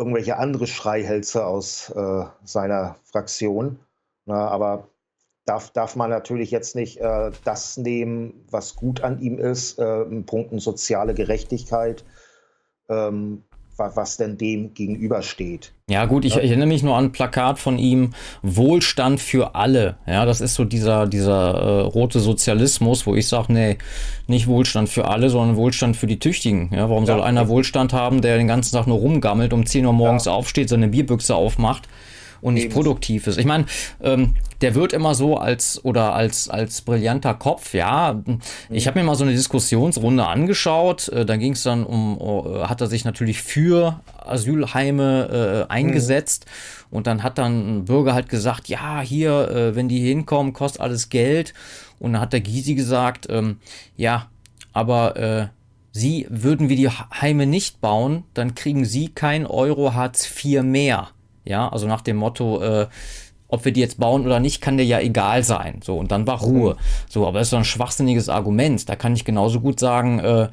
[0.00, 3.78] irgendwelche andere Schreihälse aus äh, seiner Fraktion.
[4.24, 4.88] Na, aber
[5.44, 10.02] darf, darf man natürlich jetzt nicht äh, das nehmen, was gut an ihm ist, äh,
[10.04, 12.04] in Punkten soziale Gerechtigkeit.
[12.88, 13.44] Ähm,
[13.94, 15.72] was denn dem gegenübersteht.
[15.88, 18.12] Ja, gut, ich, ich erinnere mich nur an ein Plakat von ihm,
[18.42, 19.96] Wohlstand für alle.
[20.06, 23.78] Ja, das ist so dieser, dieser äh, rote Sozialismus, wo ich sage, nee,
[24.26, 26.70] nicht Wohlstand für alle, sondern Wohlstand für die Tüchtigen.
[26.72, 27.14] Ja, warum ja.
[27.14, 30.32] soll einer Wohlstand haben, der den ganzen Tag nur rumgammelt, um 10 Uhr morgens ja.
[30.32, 31.88] aufsteht, seine Bierbüchse aufmacht
[32.40, 32.74] und nicht Eben.
[32.74, 33.38] produktiv ist.
[33.38, 33.66] Ich meine,
[34.02, 37.74] ähm, der wird immer so als oder als als brillanter Kopf.
[37.74, 38.40] Ja, mhm.
[38.68, 41.08] ich habe mir mal so eine Diskussionsrunde angeschaut.
[41.08, 46.46] Äh, da ging es dann um, uh, hat er sich natürlich für Asylheime äh, eingesetzt
[46.46, 46.96] mhm.
[46.96, 50.80] und dann hat dann ein Bürger halt gesagt, ja hier, äh, wenn die hinkommen, kostet
[50.80, 51.54] alles Geld.
[51.98, 53.58] Und dann hat der Gysi gesagt, ähm,
[53.96, 54.28] ja,
[54.72, 55.46] aber äh,
[55.92, 61.08] Sie würden wir die Heime nicht bauen, dann kriegen Sie kein Euro Hartz IV mehr.
[61.44, 62.88] Ja, also nach dem Motto, äh,
[63.48, 65.80] ob wir die jetzt bauen oder nicht, kann dir ja egal sein.
[65.82, 66.76] So, und dann war Ruhe.
[67.08, 68.88] So, aber das ist so ein schwachsinniges Argument.
[68.88, 70.48] Da kann ich genauso gut sagen, äh,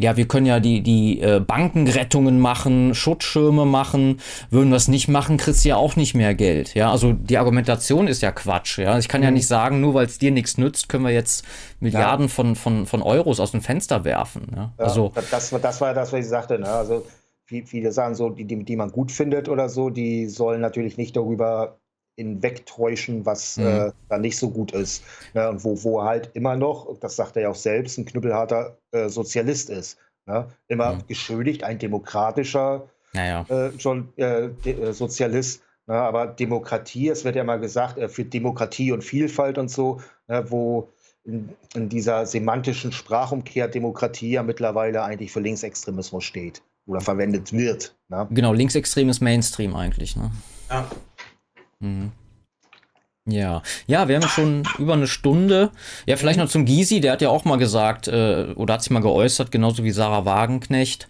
[0.00, 4.20] ja, wir können ja die, die äh, Bankenrettungen machen, Schutzschirme machen.
[4.48, 6.74] Würden wir es nicht machen, kriegst du ja auch nicht mehr Geld.
[6.74, 8.78] Ja, also die Argumentation ist ja Quatsch.
[8.78, 9.24] Ja, ich kann mhm.
[9.24, 11.44] ja nicht sagen, nur weil es dir nichts nützt, können wir jetzt
[11.80, 12.32] Milliarden ja.
[12.32, 14.52] von, von, von Euros aus dem Fenster werfen.
[14.54, 14.72] Ja?
[14.78, 16.58] ja also, das, das war das, was ich sagte.
[16.60, 16.68] Ne?
[16.68, 17.04] Also
[17.48, 21.16] viele sagen so, die, die, die man gut findet oder so, die sollen natürlich nicht
[21.16, 21.78] darüber
[22.16, 23.66] hinwegtäuschen, was mhm.
[23.66, 25.04] äh, da nicht so gut ist.
[25.34, 25.48] Ne?
[25.48, 29.08] Und wo, wo halt immer noch, das sagt er ja auch selbst, ein knüppelharter äh,
[29.08, 29.98] Sozialist ist.
[30.26, 30.48] Ne?
[30.66, 31.06] Immer mhm.
[31.06, 33.46] geschuldigt, ein demokratischer naja.
[33.48, 35.62] äh, schon, äh, äh, Sozialist.
[35.86, 35.94] Ne?
[35.94, 40.44] Aber Demokratie, es wird ja mal gesagt, äh, für Demokratie und Vielfalt und so, ne?
[40.50, 40.88] wo
[41.24, 47.94] in, in, dieser semantischen Sprachumkehr Demokratie ja mittlerweile eigentlich für Linksextremismus steht oder verwendet wird.
[48.08, 48.26] Ne?
[48.30, 50.16] Genau, linksextremes Mainstream eigentlich.
[50.16, 50.30] Ne?
[50.70, 50.90] Ja.
[51.78, 52.10] Mhm.
[53.30, 55.70] Ja, ja, wir haben schon über eine Stunde.
[56.06, 58.90] Ja, vielleicht noch zum Gysi, der hat ja auch mal gesagt, äh, oder hat sich
[58.90, 61.08] mal geäußert, genauso wie Sarah Wagenknecht,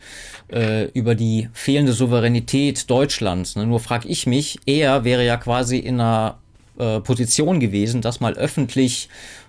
[0.52, 3.54] äh, über die fehlende Souveränität Deutschlands.
[3.54, 3.66] Ne?
[3.66, 6.38] Nur frage ich mich, er wäre ja quasi in einer
[6.76, 9.08] äh, Position gewesen, das mal öffentlich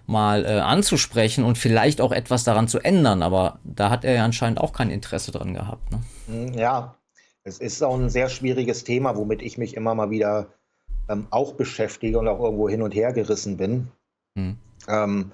[0.09, 3.21] mal äh, anzusprechen und vielleicht auch etwas daran zu ändern.
[3.21, 5.91] Aber da hat er ja anscheinend auch kein Interesse dran gehabt.
[5.91, 6.01] Ne?
[6.27, 6.95] Hm, ja,
[7.43, 10.47] es ist auch ein sehr schwieriges Thema, womit ich mich immer mal wieder
[11.09, 13.87] ähm, auch beschäftige und auch irgendwo hin und her gerissen bin.
[14.35, 14.57] Hm.
[14.87, 15.31] Ähm,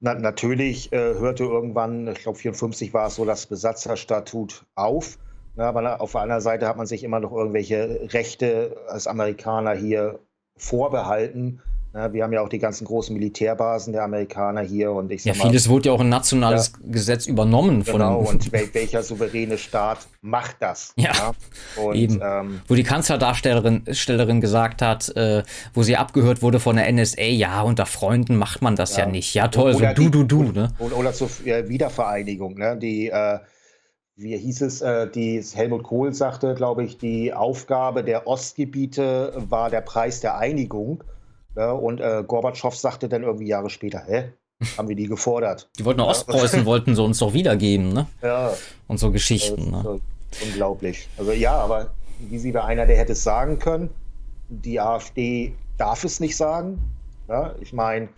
[0.00, 5.18] na, natürlich äh, hörte irgendwann, ich glaube 54 war es so, das Besatzerstatut auf.
[5.56, 9.74] Na, aber auf der anderen Seite hat man sich immer noch irgendwelche Rechte als Amerikaner
[9.74, 10.20] hier
[10.56, 11.60] vorbehalten,
[11.92, 15.36] ja, wir haben ja auch die ganzen großen Militärbasen der Amerikaner hier und ich sag
[15.36, 19.02] Ja, vieles wurde ja auch ein nationales ja, Gesetz übernommen von Genau, und wel welcher
[19.02, 20.92] souveräne Staat macht das?
[21.00, 21.82] Ja, ja?
[21.82, 22.20] Und, eben.
[22.22, 25.42] Ähm, wo die Kanzlerdarstellerin gesagt hat, äh,
[25.74, 29.34] wo sie abgehört wurde von der NSA, ja, unter Freunden macht man das ja, nicht.
[29.34, 30.42] Ja, toll, so du, du, du.
[30.52, 30.72] Ne?
[30.78, 32.76] Oder zur Wiedervereinigung, ne?
[32.76, 33.38] die äh,
[34.20, 39.70] wie hieß es, äh, die Helmut Kohl sagte, glaube ich, die Aufgabe der Ostgebiete war
[39.70, 41.02] der Preis der Einigung.
[41.56, 44.32] Ja, und äh, Gorbatschow sagte dann irgendwie Jahre später, hä?
[44.76, 45.70] Haben wir die gefordert?
[45.78, 48.06] Die wollten Ostpreußen, wollten sie uns doch wiedergeben, ne?
[48.22, 48.52] Ja.
[48.88, 49.70] Und so Geschichten.
[49.70, 50.00] Ne?
[50.44, 51.08] Unglaublich.
[51.16, 53.88] Also ja, aber wie sie war einer, der hätte es sagen können.
[54.48, 56.78] Die AfD darf es nicht sagen.
[57.28, 58.08] Ja, ich meine,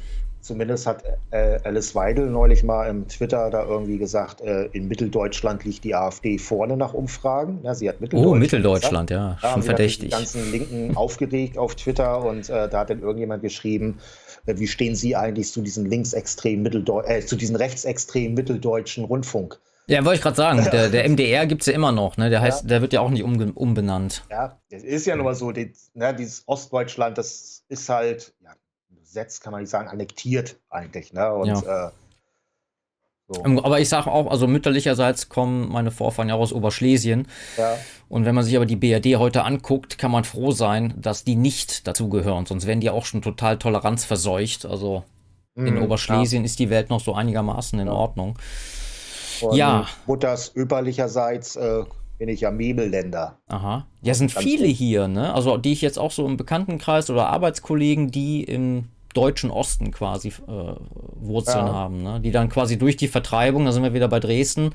[0.42, 5.64] Zumindest hat äh, Alice Weidel neulich mal im Twitter da irgendwie gesagt, äh, in Mitteldeutschland
[5.64, 7.60] liegt die AfD vorne nach Umfragen.
[7.62, 8.36] Ja, sie hat Mitteldeutschland.
[8.36, 9.42] Oh, Mitteldeutschland, gesagt.
[9.42, 10.10] ja, schon verdächtig.
[10.10, 13.98] Die ganzen Linken aufgeregt auf Twitter und äh, da hat dann irgendjemand geschrieben,
[14.46, 19.60] äh, wie stehen Sie eigentlich zu diesem linksextremen Mitteldeu äh, zu diesem rechtsextremen mitteldeutschen Rundfunk?
[19.86, 22.30] Ja, wollte ich gerade sagen, der, der MDR gibt es ja immer noch, ne?
[22.30, 22.68] Der heißt, ja.
[22.68, 24.24] der wird ja auch nicht um, umbenannt.
[24.30, 28.50] Ja, es ist ja nun mal so, die, ne, dieses Ostdeutschland, das ist halt, ja,
[29.12, 31.12] besetzt, kann man nicht sagen, annektiert eigentlich.
[31.12, 31.32] Ne?
[31.32, 31.88] Und, ja.
[31.88, 31.90] äh,
[33.28, 33.44] so.
[33.62, 37.28] Aber ich sage auch, also mütterlicherseits kommen meine Vorfahren ja aus Oberschlesien.
[37.56, 37.76] Ja.
[38.08, 41.36] Und wenn man sich aber die BRD heute anguckt, kann man froh sein, dass die
[41.36, 42.46] nicht dazugehören.
[42.46, 44.66] Sonst wären die auch schon total toleranzverseucht.
[44.66, 45.04] Also
[45.54, 46.46] in mhm, Oberschlesien ja.
[46.46, 48.38] ist die Welt noch so einigermaßen in Ordnung.
[49.40, 49.86] Und ja.
[50.06, 51.84] Mutters öberlicherseits äh,
[52.18, 53.38] bin ich ja Mebeländer.
[53.48, 53.86] Aha.
[54.00, 55.34] Ja, sind viele hier, ne?
[55.34, 60.28] Also die ich jetzt auch so im Bekanntenkreis oder Arbeitskollegen, die im deutschen Osten quasi
[60.28, 61.72] äh, Wurzeln ja.
[61.72, 62.20] haben, ne?
[62.20, 64.74] die dann quasi durch die Vertreibung, da sind wir wieder bei Dresden,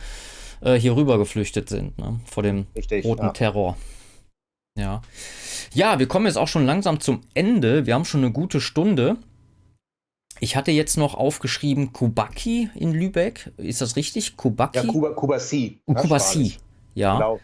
[0.61, 2.19] äh, hier rüber geflüchtet sind, ne?
[2.25, 3.31] vor dem Richtig, roten ja.
[3.31, 3.77] Terror.
[4.77, 5.01] Ja.
[5.73, 7.85] Ja, wir kommen jetzt auch schon langsam zum Ende.
[7.85, 9.17] Wir haben schon eine gute Stunde.
[10.39, 13.51] Ich hatte jetzt noch aufgeschrieben Kubaki in Lübeck.
[13.57, 14.37] Ist das richtig?
[14.37, 14.77] Kubaki?
[14.77, 15.81] Ja, Kuba, Kubasi.
[15.87, 16.53] Kubasi.
[16.93, 17.15] Ja.
[17.15, 17.39] Genau.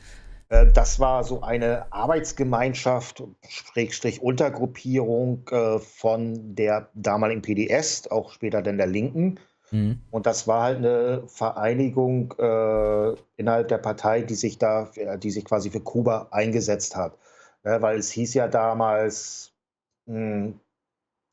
[0.53, 8.61] Äh, das war so eine Arbeitsgemeinschaft, Schrägstrich Untergruppierung äh, von der damaligen PDS, auch später
[8.61, 9.39] dann der Linken.
[9.71, 10.01] Mhm.
[10.11, 15.45] Und das war halt eine Vereinigung äh, innerhalb der Partei, die sich da, die sich
[15.45, 17.17] quasi für Kuba eingesetzt hat.
[17.63, 19.53] Weil es hieß ja damals,
[20.05, 20.59] mh, hm,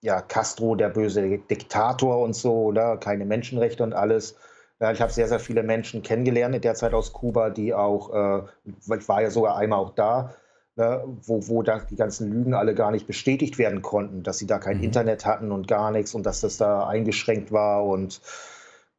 [0.03, 2.97] ja, Castro, der böse Diktator und so, oder?
[2.97, 4.37] Keine Menschenrechte und alles.
[4.81, 8.15] Ja, ich habe sehr, sehr viele Menschen kennengelernt in der Zeit aus Kuba, die auch,
[8.15, 10.35] äh, ich war ja sogar einmal auch da,
[10.77, 14.47] ne, wo, wo da die ganzen Lügen alle gar nicht bestätigt werden konnten, dass sie
[14.47, 14.85] da kein mhm.
[14.85, 18.23] Internet hatten und gar nichts und dass das da eingeschränkt war und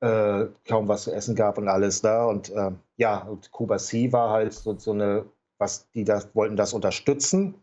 [0.02, 2.26] äh, kaum was zu essen gab und alles da.
[2.26, 2.28] Ne?
[2.28, 5.26] Und äh, ja, und Kuba C war halt so, so eine,
[5.58, 7.56] was die das wollten das unterstützen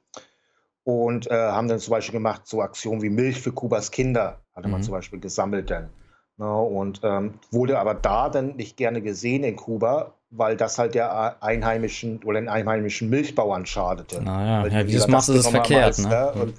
[0.83, 4.67] und äh, haben dann zum Beispiel gemacht, so Aktionen wie Milch für Kubas Kinder, hatte
[4.67, 4.73] mhm.
[4.73, 5.91] man zum Beispiel gesammelt dann.
[6.39, 10.79] Ja, ne, und ähm, wurde aber da dann nicht gerne gesehen in Kuba, weil das
[10.79, 14.23] halt der einheimischen oder den einheimischen Milchbauern schadete.
[14.23, 15.99] Naja, ja, wie du es machst, ist es verkehrt.
[15.99, 16.09] ne?
[16.09, 16.33] ne?
[16.33, 16.55] Und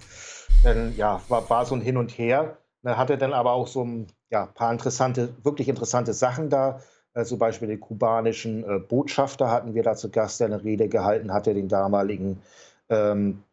[0.63, 2.57] dann, ja, war, war so ein Hin und Her.
[2.83, 6.81] Er hatte dann aber auch so ein ja, paar interessante, wirklich interessante Sachen da.
[7.13, 10.87] Äh, zum Beispiel den kubanischen äh, Botschafter hatten wir da zu Gast, der eine Rede
[10.87, 12.41] gehalten hatte, den damaligen.
[12.89, 13.43] Ähm,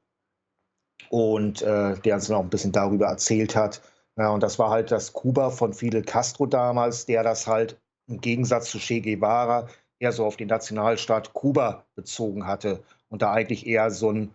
[1.11, 3.81] und äh, der uns dann auch ein bisschen darüber erzählt hat,
[4.17, 8.21] ja, und das war halt das Kuba von Fidel Castro damals, der das halt im
[8.21, 13.67] Gegensatz zu Che Guevara eher so auf den Nationalstaat Kuba bezogen hatte und da eigentlich
[13.67, 14.35] eher so ein,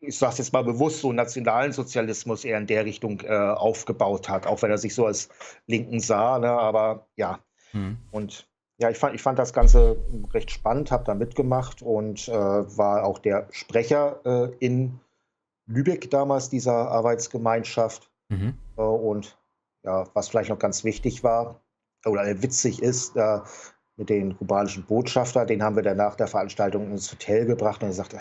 [0.00, 4.28] ich sage jetzt mal bewusst, so einen nationalen Sozialismus eher in der Richtung äh, aufgebaut
[4.28, 5.28] hat, auch wenn er sich so als
[5.66, 7.40] Linken sah, ne, aber ja.
[7.70, 7.98] Hm.
[8.10, 8.48] Und
[8.78, 9.96] ja, ich fand, ich fand das Ganze
[10.32, 14.98] recht spannend, habe da mitgemacht und äh, war auch der Sprecher äh, in
[15.66, 18.11] Lübeck damals dieser Arbeitsgemeinschaft.
[18.32, 18.54] Mhm.
[18.76, 19.36] Äh, und
[19.84, 21.60] ja, was vielleicht noch ganz wichtig war
[22.04, 23.40] oder witzig ist, äh,
[23.96, 27.90] mit dem kubanischen Botschafter, den haben wir dann nach der Veranstaltung ins Hotel gebracht und
[27.90, 28.18] er sagte,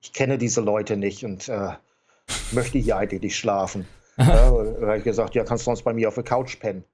[0.00, 1.72] ich kenne diese Leute nicht und äh,
[2.52, 3.86] möchte hier eigentlich nicht schlafen.
[4.16, 6.58] ja, und da habe ich gesagt, ja, kannst du sonst bei mir auf der Couch
[6.60, 6.84] pennen.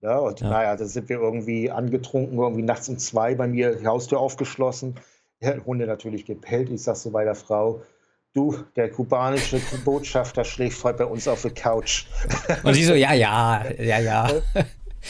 [0.00, 0.48] Ja, und ja.
[0.48, 4.94] naja, da sind wir irgendwie angetrunken, irgendwie nachts um zwei bei mir die Haustür aufgeschlossen.
[5.40, 6.70] Ja, Hunde natürlich gepellt.
[6.70, 7.82] Ich sag so bei der Frau,
[8.34, 12.04] Du, der kubanische Botschafter schläft heute bei uns auf der Couch.
[12.62, 14.28] Und sie so, ja, ja, ja, ja.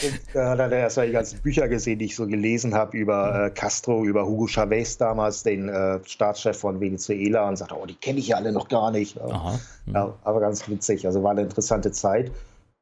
[0.03, 3.47] Und da hat er erstmal die ganzen Bücher gesehen, die ich so gelesen habe über
[3.47, 7.95] äh, Castro, über Hugo Chavez damals, den äh, Staatschef von Venezuela, und sagte, oh, die
[7.95, 9.21] kenne ich ja alle noch gar nicht.
[9.21, 9.59] Aha.
[9.87, 11.07] Ja, aber ganz witzig.
[11.07, 12.31] Also war eine interessante Zeit.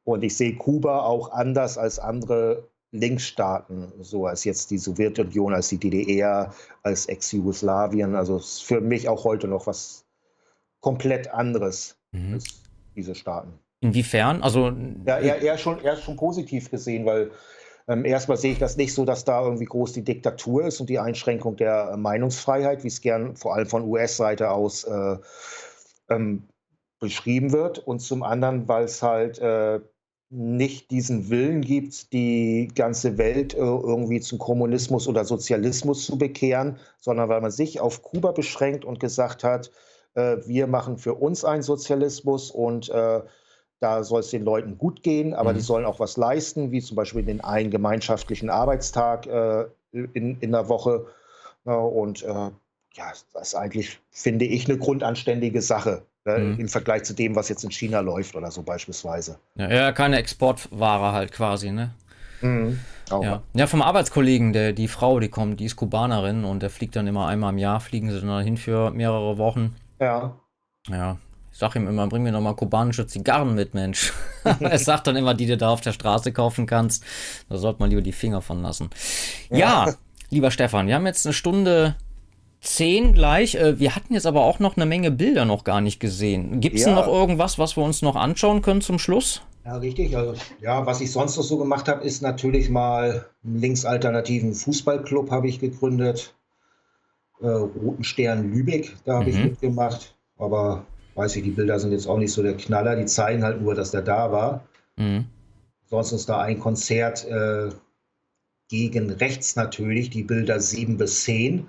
[0.04, 5.68] Und ich sehe Kuba auch anders als andere Linksstaaten, so als jetzt die Sowjetunion, als
[5.68, 6.52] die DDR,
[6.82, 8.14] als Ex-Jugoslawien.
[8.14, 10.05] Also ist für mich auch heute noch was
[10.80, 12.34] komplett anderes mhm.
[12.34, 12.44] als
[12.94, 13.58] diese Staaten.
[13.80, 14.42] Inwiefern?
[14.42, 14.72] Also
[15.04, 17.30] ja, eher, eher, schon, eher schon positiv gesehen, weil
[17.88, 20.88] ähm, erstmal sehe ich das nicht so, dass da irgendwie groß die Diktatur ist und
[20.88, 25.16] die Einschränkung der Meinungsfreiheit, wie es gern vor allem von US-Seite aus äh,
[26.08, 26.48] ähm,
[26.98, 27.78] beschrieben wird.
[27.78, 29.80] Und zum anderen, weil es halt äh,
[30.30, 36.78] nicht diesen Willen gibt, die ganze Welt äh, irgendwie zum Kommunismus oder Sozialismus zu bekehren,
[36.98, 39.70] sondern weil man sich auf Kuba beschränkt und gesagt hat, äh,
[40.16, 43.20] wir machen für uns einen Sozialismus und äh,
[43.80, 45.56] da soll es den Leuten gut gehen, aber mhm.
[45.56, 50.52] die sollen auch was leisten, wie zum Beispiel den einen gemeinschaftlichen Arbeitstag äh, in, in
[50.52, 51.06] der Woche.
[51.64, 52.50] und äh,
[52.96, 56.02] ja, das ist eigentlich, finde ich, eine grundanständige Sache.
[56.24, 56.60] Äh, mhm.
[56.60, 59.38] Im Vergleich zu dem, was jetzt in China läuft oder so beispielsweise.
[59.54, 61.94] Ja, ja keine Exportware halt quasi, ne?
[62.40, 62.80] Mhm.
[63.08, 63.42] Ja.
[63.54, 67.06] ja, vom Arbeitskollegen, der, die Frau, die kommt, die ist Kubanerin und der fliegt dann
[67.06, 69.76] immer einmal im Jahr, fliegen sie dann hin für mehrere Wochen.
[70.00, 70.38] Ja.
[70.88, 71.18] Ja,
[71.52, 74.12] ich sag ihm immer, bring mir nochmal kubanische Zigarren mit, Mensch.
[74.60, 77.04] er sagt dann immer, die du da auf der Straße kaufen kannst.
[77.48, 78.90] Da sollte man lieber die Finger von lassen.
[79.50, 79.94] Ja, ja
[80.30, 81.96] lieber Stefan, wir haben jetzt eine Stunde
[82.60, 83.54] 10 gleich.
[83.54, 86.60] Äh, wir hatten jetzt aber auch noch eine Menge Bilder noch gar nicht gesehen.
[86.60, 86.94] Gibt es ja.
[86.94, 89.42] noch irgendwas, was wir uns noch anschauen können zum Schluss?
[89.64, 90.16] Ja, richtig.
[90.16, 95.30] Also, ja, was ich sonst noch so gemacht habe, ist natürlich mal einen linksalternativen Fußballclub
[95.30, 96.35] habe ich gegründet.
[97.40, 99.30] Äh, Roten Stern Lübeck, da habe mhm.
[99.30, 100.14] ich mitgemacht.
[100.38, 100.84] Aber
[101.14, 102.96] weiß ich, die Bilder sind jetzt auch nicht so der Knaller.
[102.96, 104.64] Die zeigen halt nur, dass der da war.
[104.96, 105.26] Mhm.
[105.86, 107.70] Sonst ist da ein Konzert äh,
[108.68, 111.66] gegen rechts natürlich, die Bilder 7 bis 10.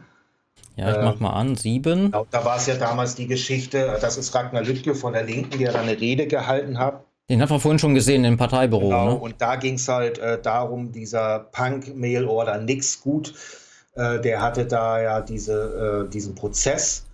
[0.76, 2.12] Ja, ich mach ähm, mal an, sieben.
[2.12, 5.58] Genau, da war es ja damals die Geschichte, das ist Ragnar Lüttke von der Linken,
[5.58, 7.04] der da eine Rede gehalten hat.
[7.30, 8.88] Den haben wir vorhin schon gesehen im Parteibüro.
[8.88, 9.16] Genau, ne?
[9.16, 13.34] und da ging es halt äh, darum, dieser Punk-Mail-Order nix gut,
[13.98, 17.06] äh, der hatte da ja diese, äh, diesen Prozess,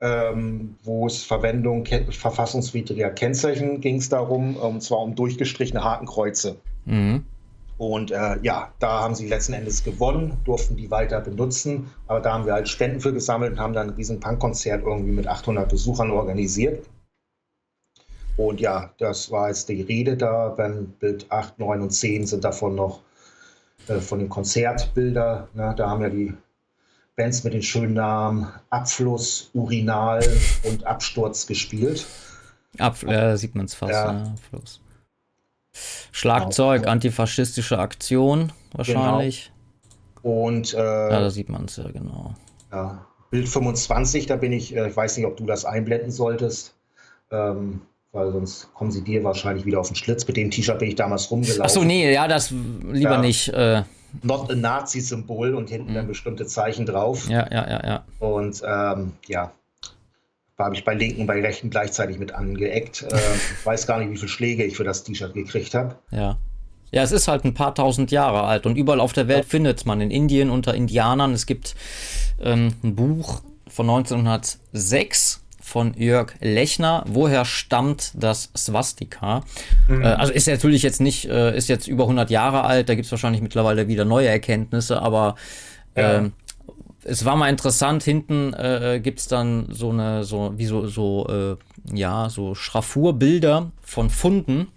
[0.00, 6.56] ähm, wo es Verwendung verfassungswidriger Kennzeichen ging es darum, und zwar um durchgestrichene Hakenkreuze.
[6.86, 7.24] Mhm.
[7.78, 11.90] Und äh, ja, da haben sie letzten Endes gewonnen, durften die weiter benutzen.
[12.06, 15.12] Aber da haben wir halt Spenden für gesammelt und haben dann ein riesen Punkkonzert irgendwie
[15.12, 16.86] mit 800 Besuchern organisiert.
[18.36, 20.54] Und ja, das war jetzt die Rede da.
[20.56, 23.00] Wenn Bild 8, 9 und 10 sind davon noch
[23.88, 25.48] äh, von den Konzertbilder.
[25.54, 25.74] Ne?
[25.76, 26.34] Da haben ja die
[27.16, 30.24] Bands mit den schönen Namen Abfluss, Urinal
[30.64, 32.06] und Absturz gespielt.
[32.78, 33.92] Ab, äh, sieht man es fast.
[33.92, 34.12] Ja.
[34.12, 34.80] Ja, Abfluss.
[36.10, 39.52] Schlagzeug, antifaschistische Aktion wahrscheinlich.
[40.22, 40.44] Genau.
[40.44, 42.34] Und äh, ja, da sieht man es ja genau.
[42.70, 46.74] Ja, Bild 25, da bin ich, äh, ich weiß nicht, ob du das einblenden solltest.
[47.30, 47.80] Ähm,
[48.12, 50.26] weil sonst kommen sie dir wahrscheinlich wieder auf den Schlitz.
[50.26, 51.62] Mit dem T-Shirt bin ich damals rumgelaufen.
[51.62, 53.20] Achso, nee, ja, das lieber ja.
[53.20, 53.48] nicht.
[53.48, 53.82] Äh.
[54.22, 55.94] Not a Nazi-Symbol und hinten mhm.
[55.94, 57.28] dann bestimmte Zeichen drauf.
[57.28, 58.04] Ja, ja, ja, ja.
[58.18, 59.52] Und ähm, ja,
[60.58, 63.02] habe ich bei Linken, bei Rechten gleichzeitig mit angeeckt.
[63.02, 63.18] Äh,
[63.64, 65.96] weiß gar nicht, wie viele Schläge ich für das T-Shirt gekriegt habe.
[66.10, 66.36] Ja.
[66.90, 69.48] Ja, es ist halt ein paar tausend Jahre alt und überall auf der Welt ja.
[69.48, 71.32] findet man in Indien unter Indianern.
[71.32, 71.74] Es gibt
[72.38, 77.04] ähm, ein Buch von 1906 von Jörg Lechner.
[77.06, 79.42] Woher stammt das Swastika?
[79.88, 80.02] Mhm.
[80.02, 82.88] Äh, also ist natürlich jetzt nicht, äh, ist jetzt über 100 Jahre alt.
[82.88, 85.36] Da gibt es wahrscheinlich mittlerweile wieder neue Erkenntnisse, aber
[85.96, 86.18] ja.
[86.18, 86.32] ähm,
[87.04, 91.26] es war mal interessant, hinten äh, gibt es dann so eine, so, wie so, so,
[91.28, 94.68] äh, ja, so Schraffurbilder von Funden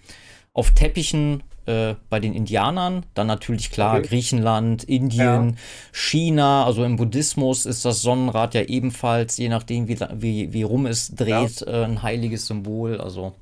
[0.53, 3.05] auf Teppichen äh, bei den Indianern.
[3.13, 4.07] Dann natürlich klar okay.
[4.07, 5.55] Griechenland, Indien, ja.
[5.91, 10.85] China, also im Buddhismus ist das Sonnenrad ja ebenfalls, je nachdem, wie, wie, wie rum
[10.85, 11.67] es dreht, ja.
[11.67, 12.99] Äh, ein heiliges Symbol.
[12.99, 13.33] Also.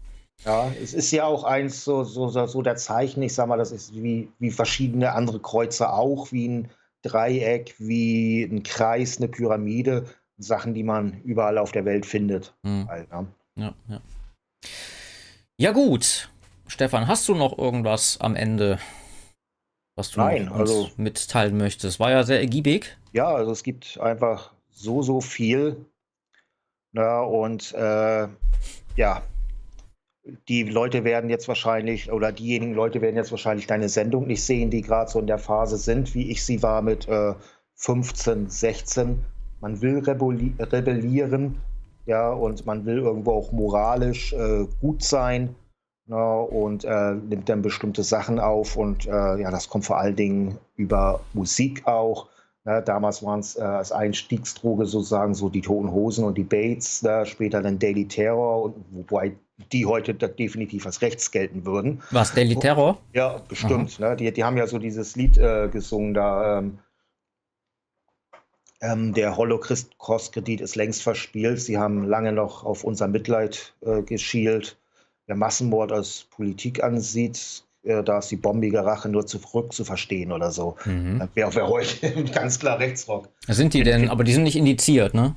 [0.46, 3.72] Ja, es ist ja auch eins so, so, so der Zeichen, ich sag mal, das
[3.72, 6.70] ist wie, wie verschiedene andere Kreuze auch, wie ein
[7.02, 10.06] Dreieck, wie ein Kreis, eine Pyramide,
[10.38, 12.54] Sachen, die man überall auf der Welt findet.
[12.64, 12.90] Mhm.
[12.90, 13.26] Ja.
[13.56, 14.02] Ja, ja.
[15.58, 16.30] ja, gut.
[16.74, 18.80] Stefan, hast du noch irgendwas am Ende,
[19.96, 22.00] was du Nein, also, mitteilen möchtest?
[22.00, 22.98] War ja sehr ergiebig.
[23.12, 25.86] Ja, also es gibt einfach so, so viel.
[26.94, 28.28] Ja, und äh,
[28.96, 29.22] ja,
[30.48, 34.72] die Leute werden jetzt wahrscheinlich, oder diejenigen Leute werden jetzt wahrscheinlich deine Sendung nicht sehen,
[34.72, 37.36] die gerade so in der Phase sind, wie ich sie war mit äh,
[37.76, 39.24] 15, 16.
[39.62, 41.62] Man will rebellieren,
[42.08, 45.56] ja, und man will irgendwo auch moralisch äh, gut sein
[46.08, 50.16] ja, und äh, nimmt dann bestimmte Sachen auf und äh, ja, das kommt vor allen
[50.16, 52.28] Dingen über Musik auch.
[52.66, 57.04] Ne, damals waren es äh, als Einstiegsdroge sozusagen so die Toten Hosen und die Bates,
[57.04, 59.36] ne, später dann Daily Terror, und, wobei
[59.72, 62.02] die heute definitiv als rechts gelten würden.
[62.12, 62.98] Was, Daily Terror?
[63.14, 64.00] Ja, bestimmt.
[64.00, 66.60] Ne, die, die haben ja so dieses Lied äh, gesungen da.
[66.60, 66.80] Ähm,
[68.82, 71.62] ähm, der Holocaust-Kredit ist längst verspielt.
[71.62, 74.78] Sie haben lange noch auf unser Mitleid äh, geschielt.
[75.28, 80.32] Wer Massenmord als Politik ansieht, äh, da ist die bombige Rache nur zurück zu verstehen
[80.32, 80.76] oder so.
[80.86, 81.28] Mhm.
[81.34, 83.30] Wäre wär heute ganz klar Rechtsrock.
[83.48, 84.10] Sind die denn?
[84.10, 85.36] Aber die sind nicht indiziert, ne?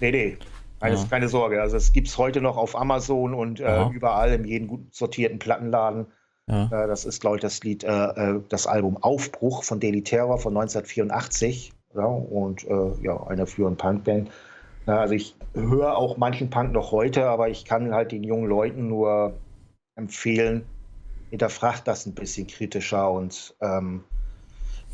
[0.00, 0.36] Nee, nee.
[0.80, 1.04] Keine, ja.
[1.08, 1.60] keine Sorge.
[1.60, 5.38] Also es gibt es heute noch auf Amazon und äh, überall in jedem gut sortierten
[5.38, 6.06] Plattenladen.
[6.48, 6.66] Ja.
[6.66, 10.38] Äh, das ist, glaube ich, das Lied, äh, äh, das Album Aufbruch von Daily Terror
[10.38, 11.72] von 1984.
[11.94, 12.66] Ja, und
[13.00, 14.30] ja, einer führenden Punkband.
[14.86, 18.88] Also ich höre auch manchen Punk noch heute, aber ich kann halt den jungen Leuten
[18.88, 19.34] nur
[19.96, 20.64] empfehlen,
[21.30, 24.04] hinterfragt das ein bisschen kritischer und ähm,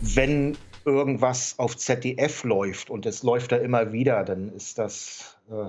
[0.01, 5.69] wenn irgendwas auf ZDF läuft und es läuft da immer wieder, dann ist das äh,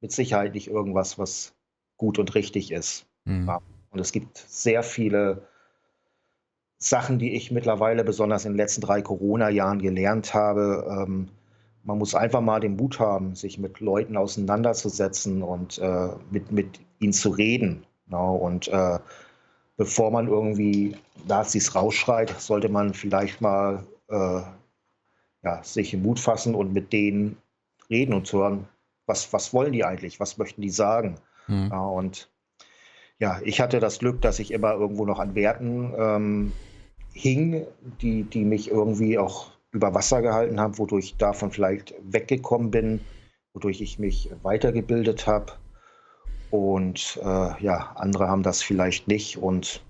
[0.00, 1.54] mit Sicherheit nicht irgendwas, was
[1.96, 3.06] gut und richtig ist.
[3.24, 3.46] Mhm.
[3.46, 3.60] Ja.
[3.90, 5.46] Und es gibt sehr viele
[6.78, 10.86] Sachen, die ich mittlerweile besonders in den letzten drei Corona-Jahren gelernt habe.
[10.88, 11.28] Ähm,
[11.84, 16.80] man muss einfach mal den Mut haben, sich mit Leuten auseinanderzusetzen und äh, mit, mit
[17.00, 17.84] ihnen zu reden.
[18.06, 18.36] Genau.
[18.36, 18.98] Und äh,
[19.76, 20.96] bevor man irgendwie
[21.26, 24.42] Nazis rausschreit, sollte man vielleicht mal äh,
[25.42, 27.36] ja, sich in Mut fassen und mit denen
[27.90, 28.68] reden und hören,
[29.06, 31.16] was, was wollen die eigentlich, was möchten die sagen.
[31.48, 31.68] Mhm.
[31.70, 32.30] Ja, und
[33.18, 36.52] ja, ich hatte das Glück, dass ich immer irgendwo noch an Werten ähm,
[37.12, 37.66] hing,
[38.00, 43.00] die, die mich irgendwie auch über Wasser gehalten haben, wodurch ich davon vielleicht weggekommen bin,
[43.54, 45.52] wodurch ich mich weitergebildet habe.
[46.50, 49.38] Und äh, ja, andere haben das vielleicht nicht.
[49.38, 49.82] Und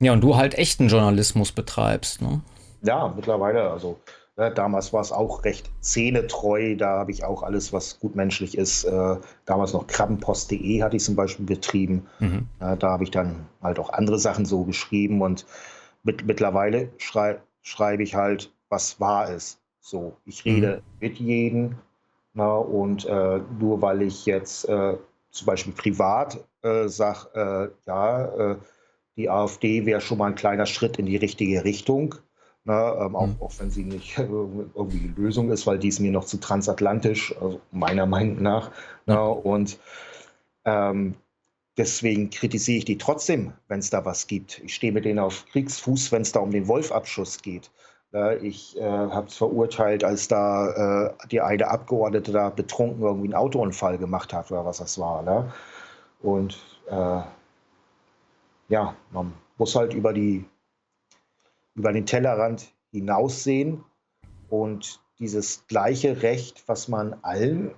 [0.00, 2.40] ja, und du halt echten Journalismus betreibst, ne?
[2.82, 3.70] Ja, mittlerweile.
[3.70, 3.98] Also
[4.36, 8.82] Ne, damals war es auch recht zähnetreu, da habe ich auch alles, was gutmenschlich ist.
[8.82, 12.06] Äh, damals noch krabbenpost.de hatte ich zum Beispiel betrieben.
[12.18, 12.48] Mhm.
[12.58, 15.46] Äh, da habe ich dann halt auch andere Sachen so geschrieben und
[16.02, 19.58] mit, mittlerweile schrei, schreibe ich halt, was wahr ist.
[19.80, 20.98] So, ich rede mhm.
[21.00, 21.74] mit jedem
[22.32, 24.96] na, und äh, nur weil ich jetzt äh,
[25.30, 28.56] zum Beispiel privat äh, sage, äh, ja, äh,
[29.16, 32.16] die AfD wäre schon mal ein kleiner Schritt in die richtige Richtung,
[32.66, 33.36] Ne, ähm, auch, mhm.
[33.40, 37.36] auch, wenn sie nicht irgendwie die Lösung ist, weil die ist mir noch zu transatlantisch,
[37.38, 38.70] also meiner Meinung nach.
[39.04, 39.78] Ne, und
[40.64, 41.14] ähm,
[41.76, 44.60] deswegen kritisiere ich die trotzdem, wenn es da was gibt.
[44.64, 47.70] Ich stehe mit denen auf Kriegsfuß, wenn es da um den Wolfabschuss geht.
[48.42, 53.34] Ich äh, habe es verurteilt, als da äh, die eine Abgeordnete da betrunken irgendwie einen
[53.34, 55.22] Autounfall gemacht hat oder was das war.
[55.22, 55.52] Ne?
[56.22, 56.56] Und
[56.88, 57.22] äh,
[58.68, 60.44] ja, man muss halt über die
[61.74, 63.82] über den Tellerrand hinaussehen
[64.48, 67.72] und dieses gleiche Recht, was man allen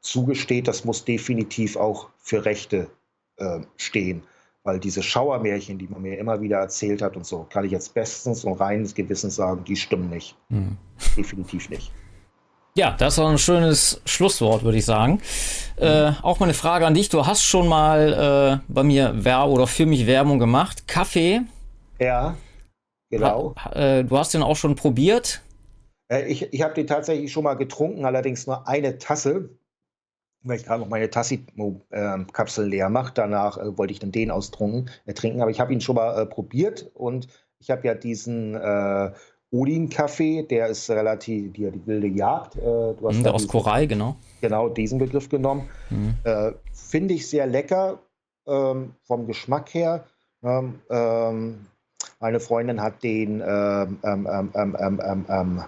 [0.00, 2.88] zugesteht, das muss definitiv auch für Rechte
[3.36, 4.22] äh, stehen.
[4.64, 7.94] Weil diese Schauermärchen, die man mir immer wieder erzählt hat und so, kann ich jetzt
[7.94, 10.36] bestens und reines Gewissens sagen, die stimmen nicht.
[10.50, 10.76] Mhm.
[11.16, 11.92] Definitiv nicht.
[12.74, 15.20] Ja, das war ein schönes Schlusswort, würde ich sagen.
[15.78, 15.84] Mhm.
[15.84, 17.08] Äh, auch mal eine Frage an dich.
[17.08, 20.86] Du hast schon mal äh, bei mir Wer oder für mich Werbung gemacht.
[20.86, 21.42] Kaffee.
[21.98, 22.36] Ja.
[23.10, 23.54] Genau.
[23.62, 25.42] Ha, äh, du hast den auch schon probiert?
[26.10, 29.50] Äh, ich ich habe den tatsächlich schon mal getrunken, allerdings nur eine Tasse,
[30.44, 33.12] weil ich gerade noch meine Tassimo-Kapsel ähm, leer mache.
[33.14, 36.20] Danach äh, wollte ich dann den austrinken, äh, trinken, aber ich habe ihn schon mal
[36.20, 37.28] äh, probiert und
[37.58, 39.12] ich habe ja diesen äh,
[39.50, 42.56] Odin-Kaffee, der ist relativ, die, die wilde Jagd.
[42.56, 44.16] du hast mhm, der aus Korei, genau.
[44.40, 45.68] Genau, diesen Begriff genommen.
[45.90, 46.14] Mhm.
[46.72, 47.98] Finde ich sehr lecker
[48.46, 50.04] ähm, vom Geschmack her.
[50.42, 51.66] Ähm, ähm
[52.18, 55.64] meine Freundin hat den ähm, ähm, ähm, ähm, ähm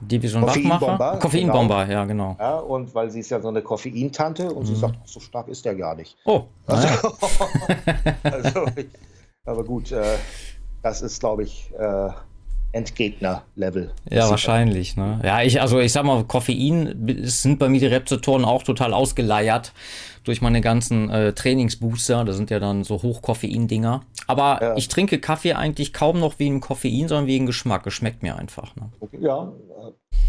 [0.00, 1.18] Division Koffeinbomber.
[1.18, 1.92] Koffeinbomber, genau.
[1.92, 2.36] ja, genau.
[2.38, 4.66] Ja, und weil sie ist ja so eine Koffeintante und mhm.
[4.66, 6.16] sie sagt, so stark ist der gar nicht.
[6.24, 6.44] Oh.
[6.66, 6.88] Also,
[8.22, 8.66] also
[9.44, 10.16] aber gut, äh,
[10.82, 12.10] das ist, glaube ich, äh,
[12.72, 13.90] Endgegner-Level.
[14.10, 14.96] Ja, wahrscheinlich.
[14.96, 15.20] Ne?
[15.24, 19.72] Ja, ich, also ich sag mal, Koffein sind bei mir die Rezeptoren auch total ausgeleiert
[20.24, 22.24] durch meine ganzen äh, Trainingsbooster.
[22.24, 24.02] Das sind ja dann so Hochkoffein-Dinger.
[24.26, 24.76] Aber ja.
[24.76, 27.86] ich trinke Kaffee eigentlich kaum noch wegen Koffein, sondern wegen Geschmack.
[27.86, 28.76] Es schmeckt mir einfach.
[28.76, 28.90] Ne?
[29.00, 29.52] Okay, ja,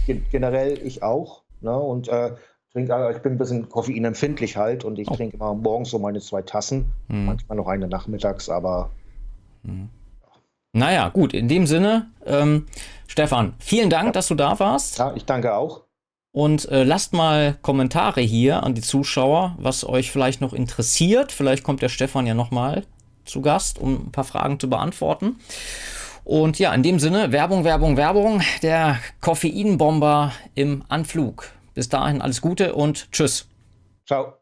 [0.07, 1.43] äh, generell ich auch.
[1.61, 1.77] Ne?
[1.77, 2.31] Und äh,
[2.73, 5.15] trinke, äh, ich bin ein bisschen koffeinempfindlich halt und ich oh.
[5.15, 7.25] trinke immer morgens so meine zwei Tassen, hm.
[7.25, 8.91] manchmal noch eine nachmittags, aber.
[9.63, 9.89] Hm.
[10.73, 12.67] Naja, gut, in dem Sinne, ähm,
[13.07, 14.11] Stefan, vielen Dank, ja.
[14.11, 14.97] dass du da warst.
[14.97, 15.81] Ja, ich danke auch.
[16.33, 21.33] Und äh, lasst mal Kommentare hier an die Zuschauer, was euch vielleicht noch interessiert.
[21.33, 22.85] Vielleicht kommt der Stefan ja nochmal
[23.25, 25.37] zu Gast, um ein paar Fragen zu beantworten.
[26.23, 31.51] Und ja, in dem Sinne, Werbung, Werbung, Werbung, der Koffeinbomber im Anflug.
[31.73, 33.47] Bis dahin alles Gute und tschüss.
[34.05, 34.35] Ciao.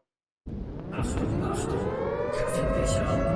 [0.92, 3.29] Achtung, Achtung.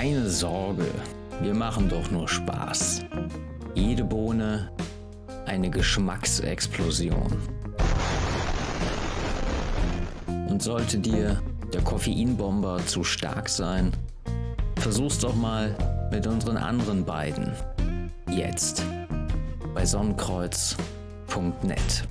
[0.00, 0.86] Keine Sorge,
[1.42, 3.04] wir machen doch nur Spaß.
[3.74, 4.70] Jede Bohne
[5.44, 7.36] eine Geschmacksexplosion.
[10.48, 11.42] Und sollte dir
[11.74, 13.92] der Koffeinbomber zu stark sein?
[14.76, 15.76] Versuch's doch mal
[16.10, 17.52] mit unseren anderen beiden.
[18.30, 18.82] Jetzt
[19.74, 22.08] bei sonnenkreuz.net.